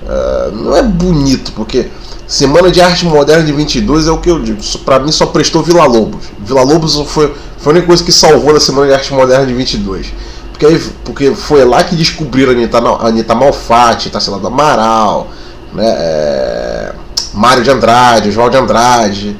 Uh, 0.03 0.51
não 0.55 0.75
é 0.75 0.83
bonito, 0.83 1.51
porque 1.53 1.89
Semana 2.27 2.69
de 2.69 2.81
Arte 2.81 3.05
Moderna 3.05 3.43
de 3.43 3.51
22 3.51 4.07
é 4.07 4.11
o 4.11 4.19
que 4.19 4.29
eu 4.29 4.39
digo. 4.39 4.59
Pra 4.83 4.99
mim 4.99 5.11
só 5.11 5.25
prestou 5.25 5.63
Vila 5.63 5.85
Lobos. 5.85 6.25
Vila 6.39 6.61
Lobos 6.61 6.95
foi, 7.07 7.33
foi 7.57 7.71
a 7.71 7.75
única 7.75 7.87
coisa 7.87 8.03
que 8.03 8.11
salvou 8.11 8.53
da 8.53 8.59
Semana 8.59 8.87
de 8.87 8.93
Arte 8.93 9.11
Moderna 9.11 9.45
de 9.45 9.53
22. 9.53 10.13
Porque, 10.51 10.65
aí, 10.67 10.79
porque 11.03 11.33
foi 11.33 11.65
lá 11.65 11.83
que 11.83 11.95
descobriram 11.95 12.51
a 12.51 12.55
Anitta, 12.55 12.77
a 12.77 13.07
Anitta 13.07 13.33
Malfatti, 13.33 14.09
Tarsila 14.09 14.37
do 14.37 14.47
Amaral, 14.47 15.27
né, 15.73 15.85
é, 15.85 16.93
Mário 17.33 17.63
de 17.63 17.71
Andrade, 17.71 18.31
João 18.31 18.51
de 18.51 18.57
Andrade. 18.57 19.35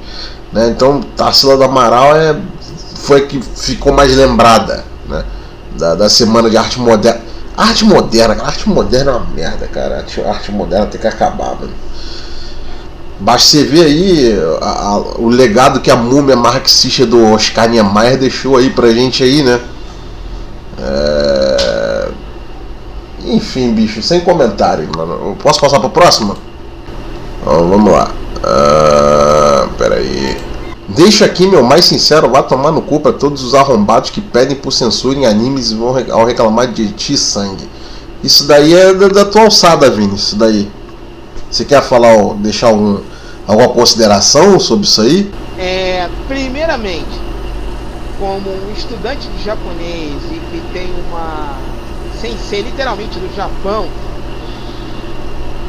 Né, 0.51 0.69
então 0.69 1.01
Tarsila 1.15 1.55
do 1.55 1.63
Amaral 1.63 2.15
é 2.15 2.35
foi 3.05 3.19
a 3.21 3.25
que 3.25 3.39
ficou 3.41 3.93
mais 3.93 4.15
lembrada 4.15 4.83
né? 5.07 5.23
da, 5.77 5.95
da 5.95 6.09
Semana 6.09 6.49
de 6.49 6.57
Arte 6.57 6.79
Moderna. 6.79 7.21
Arte 7.57 7.85
moderna, 7.85 8.43
arte 8.43 8.67
moderna 8.67 9.11
é 9.11 9.15
uma 9.15 9.27
merda, 9.33 9.65
cara. 9.67 9.99
Arte, 9.99 10.19
arte 10.21 10.51
moderna 10.51 10.87
tem 10.87 10.99
que 10.99 11.07
acabar, 11.07 11.55
mano. 11.55 11.71
Basta 13.17 13.47
você 13.47 13.63
ver 13.63 13.85
aí 13.85 14.37
a, 14.61 14.87
a, 14.87 14.97
o 15.19 15.29
legado 15.29 15.79
que 15.79 15.89
a 15.89 15.95
múmia 15.95 16.35
marxista 16.35 17.05
do 17.05 17.31
Oscar 17.31 17.69
Niemeyer 17.69 18.17
deixou 18.17 18.57
aí 18.57 18.69
pra 18.71 18.91
gente 18.91 19.23
aí, 19.23 19.41
né? 19.41 19.61
É... 20.81 22.09
Enfim, 23.23 23.73
bicho, 23.73 24.01
sem 24.01 24.19
comentário, 24.19 24.89
mano. 24.93 25.37
Posso 25.41 25.61
passar 25.61 25.79
pro 25.79 25.89
próximo? 25.89 26.35
Então, 27.41 27.69
vamos 27.69 27.93
lá. 27.93 28.11
Uh, 28.43 29.69
peraí. 29.77 30.44
Deixa 30.87 31.25
aqui 31.25 31.47
meu 31.47 31.63
mais 31.63 31.85
sincero, 31.85 32.29
vá 32.29 32.43
tomar 32.43 32.71
no 32.71 32.79
cu 32.79 32.99
pra 32.99 33.11
todos 33.11 33.43
os 33.43 33.55
arrombados 33.55 34.11
que 34.11 34.21
pedem 34.21 34.55
por 34.55 34.71
censura 34.71 35.17
em 35.17 35.25
animes 35.25 35.71
e 35.71 35.75
vão 35.75 35.95
ao 36.11 36.25
reclamar 36.25 36.67
de 36.67 36.91
ti 36.91 37.17
sangue. 37.17 37.67
Isso 38.23 38.45
daí 38.45 38.73
é 38.75 38.93
da, 38.93 39.07
da 39.07 39.25
tua 39.25 39.43
alçada, 39.43 39.89
Vini, 39.89 40.15
isso 40.15 40.35
daí. 40.35 40.69
Você 41.49 41.65
quer 41.65 41.81
falar, 41.81 42.15
ó, 42.15 42.35
deixar 42.35 42.67
algum, 42.67 42.99
alguma 43.47 43.69
consideração 43.69 44.59
sobre 44.59 44.85
isso 44.85 45.01
aí? 45.01 45.31
É, 45.57 46.07
primeiramente, 46.27 47.19
como 48.19 48.51
um 48.51 48.73
estudante 48.77 49.27
de 49.27 49.43
japonês 49.43 50.21
e 50.31 50.39
que 50.51 50.61
tem 50.71 50.87
uma. 51.07 51.55
sem 52.21 52.37
ser 52.37 52.61
literalmente 52.61 53.17
do 53.17 53.35
Japão, 53.35 53.87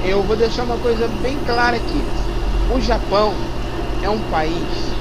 eu 0.04 0.22
vou 0.22 0.36
deixar 0.36 0.64
uma 0.64 0.76
coisa 0.76 1.08
bem 1.22 1.38
clara 1.46 1.76
aqui. 1.76 2.02
O 2.74 2.80
Japão 2.82 3.32
é 4.02 4.10
um 4.10 4.18
país 4.30 4.95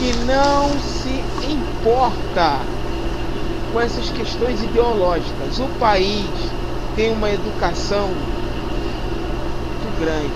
que 0.00 0.16
não 0.24 0.70
se 0.80 1.22
importa 1.46 2.58
com 3.70 3.78
essas 3.78 4.08
questões 4.08 4.62
ideológicas. 4.62 5.58
O 5.58 5.68
país 5.78 6.24
tem 6.96 7.12
uma 7.12 7.30
educação 7.30 8.08
muito 9.68 10.00
grande. 10.00 10.30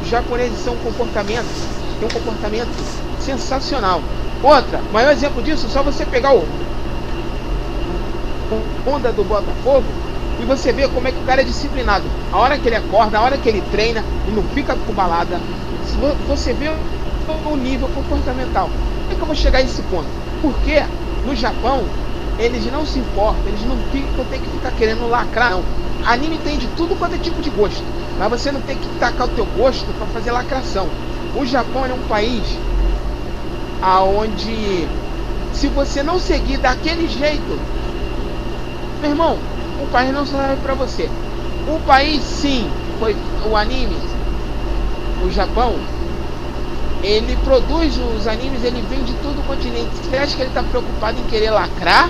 Os 0.00 0.08
japoneses 0.08 0.58
são 0.60 0.74
um 0.74 0.78
comportamento, 0.78 1.48
tem 1.98 2.08
um 2.08 2.12
comportamento 2.12 2.70
sensacional. 3.20 4.00
Outra, 4.44 4.80
maior 4.92 5.10
exemplo 5.10 5.42
disso, 5.42 5.68
só 5.68 5.82
você 5.82 6.06
pegar 6.06 6.34
o 6.34 6.46
onda 8.86 9.10
do 9.10 9.24
Botafogo 9.24 9.86
e 10.40 10.44
você 10.44 10.72
vê 10.72 10.86
como 10.86 11.08
é 11.08 11.12
que 11.12 11.18
o 11.18 11.24
cara 11.24 11.40
é 11.40 11.44
disciplinado. 11.44 12.04
A 12.32 12.38
hora 12.38 12.56
que 12.58 12.68
ele 12.68 12.76
acorda, 12.76 13.18
a 13.18 13.22
hora 13.22 13.36
que 13.36 13.48
ele 13.48 13.62
treina, 13.72 14.04
ele 14.26 14.36
não 14.36 14.44
fica 14.54 14.76
com 14.76 14.92
balada, 14.92 15.40
você 16.26 16.52
vê 16.52 16.68
o 16.68 17.56
nível 17.56 17.88
comportamental. 17.88 18.68
Como 18.68 19.12
é 19.12 19.14
que 19.14 19.20
eu 19.20 19.26
vou 19.26 19.36
chegar 19.36 19.58
a 19.58 19.62
esse 19.62 19.82
ponto? 19.82 20.08
Porque 20.40 20.82
no 21.26 21.34
Japão 21.34 21.82
eles 22.38 22.64
não 22.72 22.84
se 22.84 22.98
importam, 22.98 23.42
eles 23.46 23.64
não 23.64 23.76
ficam, 23.92 24.24
tem 24.24 24.40
que 24.40 24.48
ficar 24.50 24.72
querendo 24.72 25.08
lacrar, 25.08 25.50
não. 25.50 25.62
Anime 26.04 26.38
tem 26.38 26.58
de 26.58 26.66
tudo 26.76 26.96
quanto 26.96 27.14
é 27.14 27.18
tipo 27.18 27.40
de 27.40 27.50
gosto, 27.50 27.84
mas 28.18 28.28
você 28.28 28.50
não 28.50 28.60
tem 28.62 28.76
que 28.76 28.88
tacar 28.98 29.28
o 29.28 29.30
teu 29.30 29.46
gosto 29.56 29.86
para 29.96 30.06
fazer 30.08 30.32
lacração. 30.32 30.88
O 31.36 31.46
Japão 31.46 31.86
é 31.86 31.92
um 31.92 32.08
país 32.08 32.42
aonde 33.80 34.88
se 35.52 35.68
você 35.68 36.02
não 36.02 36.18
seguir 36.18 36.56
daquele 36.58 37.06
jeito, 37.06 37.58
meu 39.00 39.10
irmão, 39.10 39.38
o 39.80 39.86
país 39.92 40.12
não 40.12 40.26
serve 40.26 40.56
para 40.62 40.74
você. 40.74 41.08
O 41.68 41.78
país 41.86 42.22
sim, 42.22 42.68
foi 42.98 43.14
o 43.48 43.56
anime 43.56 44.11
o 45.24 45.30
Japão, 45.30 45.74
ele 47.02 47.36
produz 47.44 47.98
os 47.98 48.26
animes, 48.26 48.62
ele 48.64 48.82
vende 48.88 49.12
todo 49.22 49.40
o 49.40 49.42
continente. 49.42 49.90
Você 49.96 50.16
acha 50.16 50.36
que 50.36 50.42
ele 50.42 50.50
está 50.50 50.62
preocupado 50.62 51.18
em 51.18 51.24
querer 51.24 51.50
lacrar? 51.50 52.08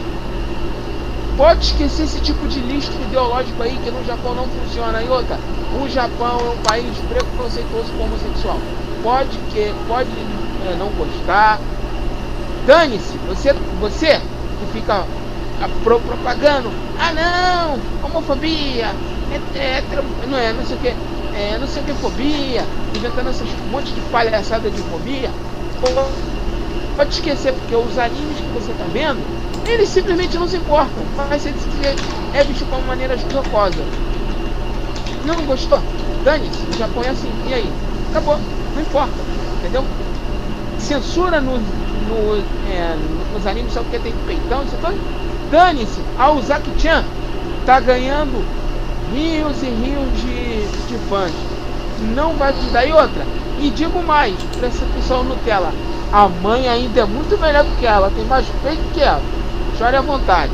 Pode 1.37 1.65
esquecer 1.65 2.05
esse 2.05 2.21
tipo 2.21 2.47
de 2.47 2.61
lixo 2.61 2.93
ideológico 3.09 3.63
aí 3.63 3.79
que 3.83 3.91
no 3.91 4.05
Japão 4.05 4.35
não 4.35 4.47
funciona. 4.47 5.03
E 5.03 5.09
outra, 5.09 5.39
o 5.83 5.89
Japão 5.89 6.39
é 6.41 6.51
um 6.51 6.63
país 6.63 6.95
preconceituoso 7.09 7.91
com 7.97 8.05
homossexual. 8.05 8.59
Pode 9.03 9.37
que 9.51 9.73
pode 9.89 10.11
é, 10.11 10.77
não 10.79 10.89
gostar. 10.91 11.59
Dane-se, 12.67 13.17
você, 13.27 13.55
você 13.81 14.21
que 14.21 14.73
fica 14.73 15.05
a, 15.63 15.69
pro, 15.83 15.99
propagando. 16.01 16.71
Ah 16.99 17.13
não, 17.13 18.07
homofobia, 18.07 18.95
é, 19.33 19.59
é, 19.59 19.85
não 20.29 20.39
é, 20.39 20.53
não 20.53 20.65
sei 20.67 20.77
o 20.77 20.81
que, 20.81 20.95
é, 21.35 21.59
não 21.59 21.67
sei 21.67 21.83
o 21.83 21.87
que 21.87 21.95
fobia, 21.95 22.65
inventando 22.97 23.29
essas 23.31 23.49
um 23.49 23.71
monte 23.71 23.93
de 23.93 24.01
palhaçada 24.03 24.71
de 24.71 24.83
fobia. 24.83 25.31
Pode 26.97 27.11
esquecer, 27.11 27.53
porque 27.55 27.75
os 27.75 27.99
animes 27.99 28.37
que 28.37 28.53
você 28.53 28.71
está 28.71 28.85
vendo, 28.93 29.21
eles 29.67 29.89
simplesmente 29.89 30.37
não 30.37 30.47
se 30.47 30.57
importam. 30.57 31.03
Mas 31.17 31.43
se 31.43 31.49
é 32.35 32.45
visto 32.45 32.65
como 32.67 32.83
maneira 32.87 33.17
jocosa. 33.17 33.83
Não 35.25 35.37
gostou? 35.47 35.81
Dane-se, 36.25 36.63
o 36.71 36.79
Japão 36.79 37.03
é 37.03 37.09
assim. 37.09 37.31
E 37.49 37.55
aí? 37.55 37.73
Acabou, 38.11 38.39
não 38.75 38.83
importa. 38.83 39.13
Entendeu? 39.59 39.85
Censura 40.79 41.41
no, 41.41 41.59
no, 41.59 42.43
é, 42.71 42.97
nos 43.33 43.47
animes 43.47 43.73
só 43.73 43.83
porque 43.83 43.99
tem 43.99 44.13
peitão, 44.27 44.63
isso 44.65 44.77
tudo. 44.81 44.99
Dane-se, 45.51 46.01
a 46.19 46.31
Uzaki-chan 46.33 47.05
tá 47.65 47.79
ganhando 47.79 48.45
rios 49.13 49.63
e 49.63 49.67
rios 49.67 50.21
de, 50.21 50.42
de 50.89 50.97
fãs. 51.09 51.33
Não 52.15 52.35
vai 52.35 52.53
te 52.53 52.67
dar 52.73 52.85
e 52.85 52.93
outra. 52.93 53.25
E 53.61 53.71
digo 53.71 54.03
mais, 54.03 54.35
para 54.59 54.69
essa 54.69 54.85
pessoa 54.95 55.23
Nutella, 55.23 55.73
a 56.13 56.29
mãe 56.29 56.69
ainda 56.69 57.01
é 57.01 57.05
muito 57.05 57.39
melhor 57.39 57.65
do 57.65 57.77
que 57.79 57.87
ela, 57.87 58.11
tem 58.15 58.25
mais 58.25 58.45
peito 58.63 58.83
que 58.93 59.01
ela. 59.01 59.23
Chore 59.79 59.97
à 59.97 60.01
vontade. 60.01 60.53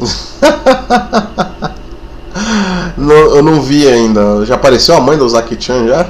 não, 2.96 3.14
eu 3.14 3.42
não 3.42 3.60
vi 3.60 3.86
ainda. 3.86 4.44
Já 4.46 4.54
apareceu 4.54 4.96
a 4.96 5.00
mãe 5.00 5.18
do 5.18 5.28
Zaki-chan 5.28 5.88
já? 5.88 6.06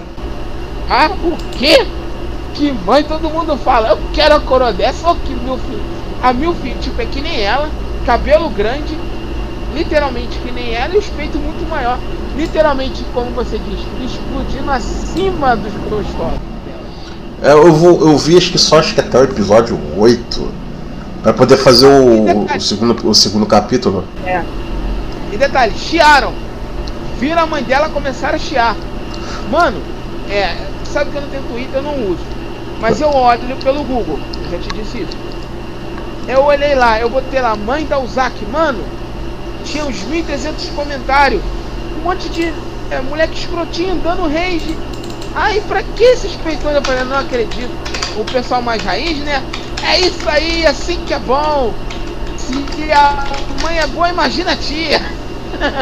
Ah, 0.90 1.10
o 1.24 1.36
quê? 1.56 1.86
Que 2.54 2.72
mãe 2.72 3.02
todo 3.04 3.30
mundo 3.30 3.56
fala? 3.56 3.88
Eu 3.88 3.98
quero 4.12 4.34
a 4.34 4.40
coroa 4.40 4.72
dessa, 4.72 5.08
ou 5.08 5.16
que 5.16 5.34
meu 5.34 5.58
filho. 5.58 5.82
A 6.22 6.32
meu 6.32 6.54
filho, 6.54 6.78
tipo, 6.80 7.00
é 7.00 7.06
que 7.06 7.20
nem 7.20 7.40
ela, 7.40 7.68
cabelo 8.04 8.50
grande, 8.50 8.96
literalmente 9.74 10.38
que 10.38 10.50
nem 10.50 10.74
ela, 10.74 10.94
e 10.94 10.98
os 10.98 11.06
peitos 11.06 11.40
muito 11.40 11.68
maior. 11.68 11.98
Literalmente, 12.36 13.04
como 13.12 13.30
você 13.32 13.58
diz, 13.58 13.80
explodindo 14.04 14.70
acima 14.70 15.56
dos 15.56 15.72
gostosos. 15.88 16.38
É, 17.42 17.52
eu, 17.52 17.72
vou, 17.72 18.00
eu 18.00 18.18
vi 18.18 18.36
acho 18.36 18.50
que 18.50 18.58
só 18.58 18.78
acho 18.78 18.94
que 18.94 19.00
até 19.00 19.18
o 19.18 19.24
episódio 19.24 19.78
8. 19.96 20.68
Pra 21.22 21.32
poder 21.32 21.56
fazer 21.56 21.86
o, 21.86 22.44
o, 22.44 22.60
segundo, 22.60 23.08
o 23.08 23.14
segundo 23.14 23.46
capítulo. 23.46 24.04
É. 24.24 24.42
E 25.32 25.36
detalhe, 25.36 25.76
chiaram. 25.76 26.32
Viram 27.18 27.42
a 27.42 27.46
mãe 27.46 27.62
dela 27.62 27.88
começar 27.88 28.34
a 28.34 28.38
chiar. 28.38 28.76
Mano, 29.50 29.80
é. 30.30 30.56
Sabe 30.84 31.10
que 31.10 31.16
eu 31.16 31.22
não 31.22 31.28
tenho 31.28 31.42
Twitter, 31.44 31.74
eu 31.74 31.82
não 31.82 32.10
uso. 32.10 32.22
Mas 32.80 33.00
eu 33.00 33.10
olho 33.10 33.56
pelo 33.62 33.82
Google. 33.82 34.18
Eu 34.44 34.50
já 34.50 34.58
te 34.58 34.68
disse 34.74 34.98
isso. 35.02 35.16
Eu 36.28 36.44
olhei 36.44 36.74
lá, 36.74 37.00
eu 37.00 37.08
botei 37.08 37.40
lá, 37.40 37.56
mãe 37.56 37.84
da 37.84 37.98
Uzaki, 37.98 38.44
mano. 38.46 38.82
Tinha 39.70 39.84
uns 39.84 39.96
1.300 40.04 40.74
comentários. 40.74 41.42
Um 41.98 42.04
monte 42.04 42.28
de 42.28 42.52
é, 42.90 43.00
moleque 43.00 43.38
escrotinho 43.38 43.96
dando 43.96 44.22
rage 44.22 44.76
Aí 45.34 45.60
pra 45.62 45.82
que 45.82 46.02
esses 46.02 46.32
peitões? 46.36 46.74
Eu 46.74 46.82
falei, 46.82 47.04
não 47.04 47.18
acredito. 47.18 47.70
O 48.16 48.24
pessoal 48.24 48.60
mais 48.60 48.82
raiz, 48.82 49.18
né? 49.18 49.42
É 49.82 50.00
isso 50.00 50.28
aí, 50.28 50.66
assim 50.66 50.98
que 51.06 51.14
é 51.14 51.18
bom. 51.18 51.72
Se 52.36 52.92
a 52.92 53.24
mãe 53.62 53.78
é 53.78 53.86
boa, 53.86 54.08
imagina 54.08 54.52
a 54.52 54.56
tia. 54.56 55.00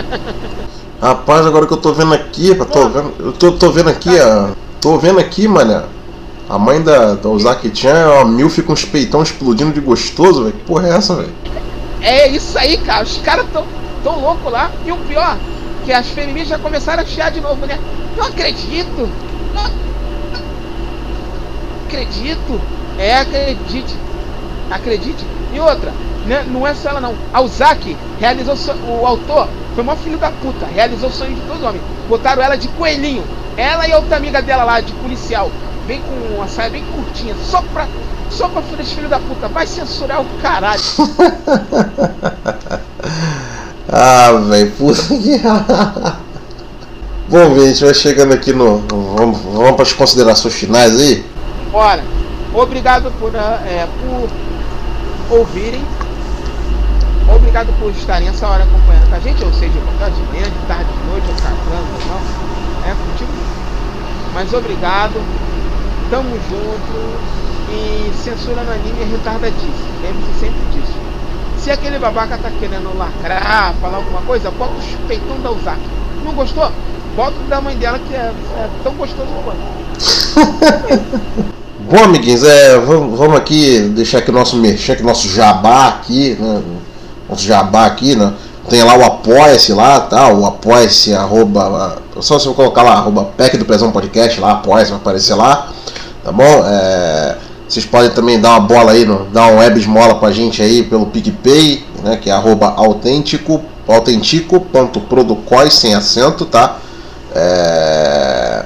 Rapaz, 1.01 1.47
agora 1.47 1.67
que 1.67 1.73
eu 1.73 1.79
tô 1.79 1.93
vendo 1.93 2.15
aqui, 2.15 2.55
tô 2.55 2.89
vendo, 2.89 3.15
eu 3.19 3.33
tô, 3.33 3.53
tô 3.53 3.71
vendo 3.71 3.91
aqui, 3.91 4.11
ó, 4.19 4.49
tô 4.81 4.97
vendo 4.99 5.21
aqui, 5.21 5.47
mané. 5.47 5.83
A 6.49 6.59
mãe 6.59 6.81
da, 6.81 7.15
da 7.15 7.29
Ozaki-chan 7.29 7.91
é 7.91 8.07
uma 8.07 8.25
milf 8.25 8.59
com 8.63 8.73
os 8.73 8.85
peitão 8.85 9.23
explodindo 9.23 9.73
de 9.73 9.81
gostoso, 9.81 10.45
velho. 10.45 10.55
Que 10.55 10.65
porra 10.65 10.89
é 10.89 10.97
essa, 10.97 11.15
velho? 11.17 11.33
É 12.01 12.29
isso 12.29 12.59
aí, 12.59 12.79
cara. 12.79 13.05
Os 13.05 13.19
caras 13.19 13.47
tão, 13.53 13.65
tão 14.07 14.21
loucos 14.21 14.53
lá. 14.53 14.71
E 14.85 14.93
o 14.93 14.97
pior, 14.99 15.37
que 15.85 15.93
as 15.93 16.09
feministas 16.09 16.51
já 16.51 16.59
começaram 16.59 17.03
a 17.03 17.07
chiar 17.07 17.31
de 17.31 17.41
novo, 17.41 17.67
né? 17.67 17.79
Não 18.17 18.27
acredito 18.27 19.11
acredito. 21.87 22.61
É, 22.99 23.19
acredite. 23.19 23.95
Acredite. 24.71 25.25
E 25.53 25.61
outra, 25.61 25.93
né, 26.27 26.45
não 26.49 26.67
é 26.67 26.75
só 26.75 26.91
ela 26.91 27.01
não. 27.01 27.15
A 27.33 27.41
Uzaki 27.41 27.97
realizou 28.19 28.57
o 28.87 29.07
autor 29.07 29.49
foi 29.75 29.83
uma 29.83 29.97
filho 29.97 30.19
da 30.19 30.31
puta, 30.31 30.67
realizou 30.67 31.09
o 31.09 31.13
sonho 31.13 31.35
de 31.35 31.51
os 31.51 31.63
homens. 31.63 31.83
Botaram 32.09 32.43
ela 32.43 32.57
de 32.57 32.69
coelhinho. 32.69 33.25
Ela 33.57 33.89
e 33.89 33.93
a 33.93 33.97
outra 33.97 34.17
amiga 34.17 34.43
dela 34.43 34.65
lá, 34.65 34.81
de 34.81 34.93
policial. 34.95 35.51
Vem 35.87 36.01
com 36.01 36.35
uma 36.35 36.49
saia 36.49 36.71
bem 36.71 36.85
curtinha, 36.85 37.35
só 37.45 37.63
pra. 37.73 37.87
Só 38.29 38.49
pra 38.49 38.61
filho 38.63 38.85
filho 38.85 39.09
da 39.09 39.21
puta. 39.21 39.49
Vai 39.49 39.67
censurar 39.67 40.21
o 40.21 40.27
caralho. 40.43 40.83
ah, 43.89 44.33
velho, 44.49 44.71
puta 44.73 45.03
que. 45.17 45.41
Bom, 47.29 47.59
gente 47.61 47.85
vai 47.85 47.95
chegando 47.95 48.33
aqui 48.35 48.53
no. 48.53 48.79
Vamos, 49.17 49.39
vamos 49.41 49.73
para 49.73 49.83
as 49.83 49.93
considerações 49.93 50.55
finais 50.55 50.99
aí? 50.99 51.25
Bora! 51.71 52.03
Obrigado 52.55 53.13
por, 53.19 53.35
é, 53.35 53.87
por 54.01 55.37
ouvirem. 55.39 55.85
Obrigado 57.35 57.69
por 57.79 57.91
estarem 57.91 58.29
essa 58.29 58.47
hora 58.47 58.65
acompanhando 58.65 59.09
com 59.09 59.15
a 59.17 59.21
gente, 59.21 59.45
ou 59.45 59.53
seja, 59.53 59.73
de 59.73 60.23
manhã, 60.33 60.45
de 60.45 60.67
tarde, 60.67 60.85
de 60.85 61.11
noite, 61.11 61.27
ou 61.29 61.35
casando, 61.35 61.87
ou 61.93 62.07
não. 62.09 62.91
É 62.91 62.95
contigo. 62.95 63.33
Mas 64.33 64.53
obrigado. 64.53 65.21
Tamo 66.11 66.31
junto. 66.49 67.47
E 67.69 68.13
censura 68.23 68.63
no 68.63 68.73
anime 68.73 69.03
é 69.03 69.05
retardadíssimo. 69.05 69.73
Lembre-se 70.03 70.41
sempre 70.41 70.61
disso. 70.73 71.06
Se 71.59 71.71
aquele 71.71 71.99
babaca 71.99 72.39
tá 72.39 72.51
querendo 72.59 72.97
lacrar, 72.97 73.75
falar 73.81 73.97
alguma 73.97 74.23
coisa, 74.23 74.51
bota 74.51 74.73
o 74.73 75.09
peitão 75.09 75.41
da 75.41 75.51
Uzaki. 75.51 75.89
Não 76.25 76.33
gostou? 76.33 76.71
Bota 77.17 77.35
o 77.39 77.49
da 77.49 77.61
mãe 77.61 77.77
dela 77.77 77.99
que 77.99 78.15
é, 78.15 78.33
é 78.59 78.69
tão 78.83 78.93
gostoso 78.95 79.29
quanto. 79.45 79.59
Bom, 81.89 82.03
amiguinhos, 82.03 82.43
é, 82.43 82.79
vamos, 82.81 83.17
vamos, 83.17 83.37
aqui 83.37 83.79
deixar 83.95 84.19
aqui 84.19 84.33
nosso 84.33 84.57
merchan, 84.57 84.95
aqui, 84.95 85.05
nosso 85.05 85.29
jabá 85.29 85.87
aqui, 85.87 86.37
né? 86.39 86.61
Nosso 87.29 87.45
jabá 87.45 87.87
aqui, 87.87 88.17
né? 88.17 88.33
Tem 88.69 88.83
lá 88.83 88.97
o 88.97 89.05
apoia-se 89.05 89.73
lá, 89.73 90.01
tá? 90.01 90.33
O 90.33 90.45
apoia-se, 90.45 91.15
arroba. 91.15 92.03
Só 92.21 92.41
se 92.41 92.47
eu 92.47 92.55
colocar 92.55 92.83
lá, 92.83 92.95
arroba 92.95 93.27
PEC 93.37 93.57
do 93.57 93.65
Presão 93.65 93.93
Podcast 93.93 94.41
lá, 94.41 94.53
apoia-se, 94.53 94.91
vai 94.91 95.01
aparecer 95.01 95.35
lá, 95.37 95.69
tá 96.25 96.33
bom? 96.33 96.43
É, 96.67 97.37
vocês 97.69 97.85
podem 97.85 98.11
também 98.11 98.41
dar 98.41 98.51
uma 98.51 98.61
bola 98.61 98.93
aí, 98.93 99.05
no, 99.05 99.25
dar 99.27 99.49
uma 99.49 99.61
web 99.61 99.79
esmola 99.79 100.15
pra 100.17 100.31
gente 100.31 100.63
aí 100.63 100.85
pelo 100.85 101.07
PicPay, 101.07 101.85
né? 102.03 102.17
Que 102.17 102.31
é 102.31 102.33
arroba 102.33 102.73
autêntico, 102.77 103.61
autentico.producóis 103.89 105.75
sem 105.75 105.95
acento, 105.95 106.45
tá? 106.45 106.77
É... 107.35 108.65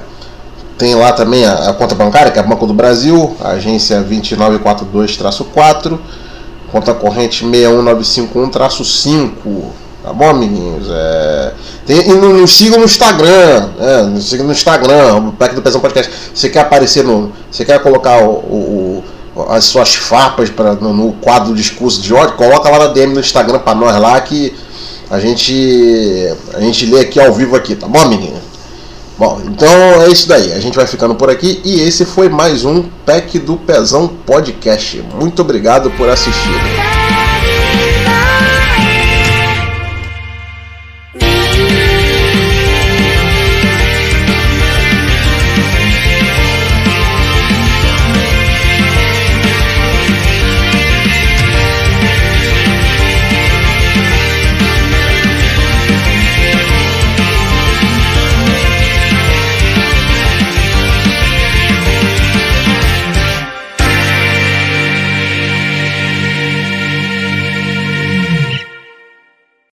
Tem 0.77 0.93
lá 0.95 1.13
também 1.13 1.45
a, 1.45 1.69
a, 1.69 1.73
conta 1.73 1.95
bancária, 1.95 2.31
que 2.31 2.39
é 2.39 2.41
a 2.41 2.45
Banco 2.45 2.65
do 2.65 2.73
Brasil, 2.73 3.37
agência 3.39 4.03
2942-4, 4.03 5.99
conta 6.71 6.93
corrente 6.93 7.45
61951-5. 7.45 9.29
Tá 10.03 10.11
bom, 10.13 10.29
amiguinhos? 10.29 10.87
É... 10.89 11.53
Tem, 11.85 12.09
e 12.09 12.13
nos 12.13 12.51
sigam 12.51 12.79
no 12.79 12.85
Instagram, 12.85 13.69
é, 13.79 14.03
nos 14.03 14.29
sigam 14.29 14.45
no 14.45 14.51
Instagram, 14.51 15.15
o 15.15 15.31
Pack 15.33 15.53
do 15.53 15.61
Pesão 15.61 15.79
Podcast. 15.79 16.11
Você 16.33 16.49
quer 16.49 16.61
aparecer 16.61 17.03
no. 17.03 17.31
Você 17.51 17.65
quer 17.65 17.79
colocar 17.79 18.23
o, 18.23 19.03
o, 19.35 19.45
as 19.49 19.65
suas 19.65 19.93
farpas 19.93 20.49
pra, 20.49 20.73
no, 20.73 20.93
no 20.93 21.13
quadro 21.13 21.53
discurso 21.53 22.01
de 22.01 22.13
ódio? 22.13 22.35
Coloca 22.35 22.69
lá 22.69 22.79
na 22.79 22.87
DM 22.87 23.13
no 23.13 23.19
Instagram 23.19 23.59
pra 23.59 23.75
nós 23.75 23.99
lá 23.99 24.19
que 24.21 24.53
a 25.09 25.19
gente, 25.19 26.33
a 26.53 26.61
gente 26.61 26.85
lê 26.85 27.01
aqui 27.01 27.19
ao 27.19 27.33
vivo 27.33 27.55
aqui, 27.55 27.75
tá 27.75 27.87
bom, 27.87 27.99
amiguinhos? 27.99 28.39
Bom, 29.17 29.39
então 29.45 30.01
é 30.01 30.07
isso 30.07 30.27
daí. 30.27 30.53
A 30.53 30.59
gente 30.59 30.75
vai 30.75 30.87
ficando 30.87 31.13
por 31.13 31.29
aqui 31.29 31.61
e 31.63 31.81
esse 31.81 32.05
foi 32.05 32.27
mais 32.27 32.65
um 32.65 32.83
Pack 33.05 33.37
do 33.37 33.55
Pezão 33.55 34.07
Podcast. 34.07 35.03
Muito 35.19 35.41
obrigado 35.41 35.91
por 35.91 36.09
assistir. 36.09 37.00